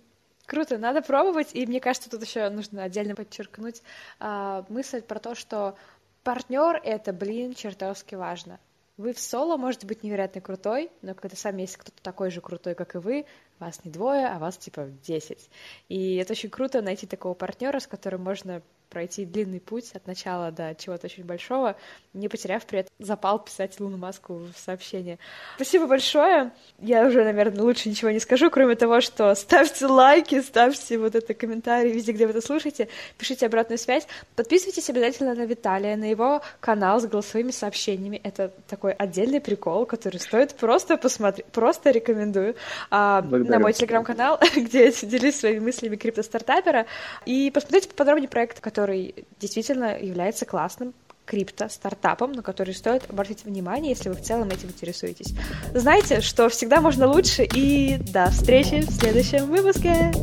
Круто, 0.50 0.80
надо 0.80 1.04
пробовать, 1.04 1.50
и 1.54 1.64
мне 1.68 1.80
кажется, 1.80 2.10
тут 2.10 2.24
еще 2.24 2.50
нужно 2.50 2.82
отдельно 2.82 3.14
подчеркнуть 3.14 3.84
э, 4.20 4.64
мысль 4.68 5.04
про 5.04 5.20
то, 5.20 5.36
что 5.36 5.78
партнер 6.24 6.82
это, 6.84 7.14
блин, 7.14 7.54
чертовски 7.54 8.16
важно. 8.16 8.60
Вы 8.98 9.14
в 9.14 9.20
соло 9.20 9.58
можете 9.58 9.86
быть 9.86 10.02
невероятно 10.02 10.42
крутой, 10.42 10.90
но 11.04 11.14
когда 11.14 11.36
сами 11.36 11.62
есть 11.62 11.78
кто-то 11.78 12.02
такой 12.02 12.32
же 12.32 12.42
крутой, 12.42 12.74
как 12.74 12.96
и 12.96 12.98
вы, 12.98 13.28
вас 13.60 13.86
не 13.86 13.92
двое, 13.92 14.26
а 14.26 14.40
вас 14.40 14.58
типа 14.58 14.88
десять. 15.04 15.52
И 15.88 16.16
это 16.16 16.34
очень 16.34 16.50
круто 16.50 16.82
найти 16.82 17.06
такого 17.06 17.36
партнера, 17.36 17.80
с 17.80 17.86
которым 17.86 18.24
можно 18.24 18.64
пройти 18.90 19.26
длинный 19.26 19.60
путь 19.60 19.92
от 19.94 20.08
начала 20.08 20.52
до 20.52 20.76
чего-то 20.76 21.08
очень 21.08 21.24
большого, 21.24 21.76
не 22.14 22.28
потеряв 22.28 22.66
при 22.66 22.80
этом 22.80 22.92
запал 23.00 23.40
писать 23.40 23.80
Илону 23.80 23.98
Маску 23.98 24.48
в 24.54 24.58
сообщение. 24.58 25.20
Спасибо 25.56 25.88
большое. 25.88 26.52
Я 26.80 27.06
уже, 27.06 27.24
наверное, 27.24 27.62
лучше 27.62 27.90
ничего 27.90 28.12
не 28.12 28.20
скажу, 28.20 28.50
кроме 28.50 28.76
того, 28.76 29.02
что 29.02 29.34
ставьте 29.36 29.86
лайки, 29.86 30.42
ставьте 30.42 30.98
вот 30.98 31.16
это 31.16 31.34
комментарии 31.34 31.92
везде, 31.92 32.14
где 32.14 32.26
вы 32.26 32.32
это 32.32 32.42
слушаете, 32.42 32.90
пишите 33.18 33.46
обратную 33.46 33.78
связь. 33.78 34.08
Подписывайтесь 34.36 34.90
обязательно 34.90 35.36
на 35.36 35.46
Виталия, 35.46 35.96
на 35.96 36.10
его 36.10 36.42
канал 36.60 37.00
с 37.00 37.06
голосовыми 37.06 37.52
сообщениями. 37.52 38.20
Это 38.24 38.52
такой 38.68 38.94
отдельный 38.94 39.40
прикол, 39.42 39.86
который 39.86 40.20
стоит 40.20 40.56
просто 40.56 40.98
посмотреть, 40.98 41.46
просто 41.48 41.92
рекомендую. 41.92 42.56
А, 42.90 43.22
на 43.22 43.60
мой 43.60 43.74
телеграм-канал, 43.74 44.40
где 44.56 44.86
я 44.86 44.92
делюсь 44.92 45.36
своими 45.36 45.60
мыслями 45.60 45.96
криптостартапера. 45.96 46.86
И 47.26 47.52
посмотрите 47.52 47.90
поподробнее 47.90 48.30
проект, 48.30 48.60
который 48.60 48.79
который 48.80 49.14
действительно 49.42 50.00
является 50.00 50.46
классным 50.46 50.94
крипто-стартапом, 51.26 52.32
на 52.32 52.42
который 52.42 52.74
стоит 52.74 53.04
обратить 53.10 53.44
внимание, 53.44 53.92
если 53.92 54.08
вы 54.08 54.16
в 54.16 54.22
целом 54.22 54.50
этим 54.52 54.70
интересуетесь. 54.70 55.34
Знайте, 55.74 56.22
что 56.22 56.48
всегда 56.48 56.80
можно 56.80 57.06
лучше, 57.06 57.44
и 57.44 57.98
до 57.98 58.30
встречи 58.32 58.80
в 58.80 58.92
следующем 58.92 59.48
выпуске! 59.48 60.14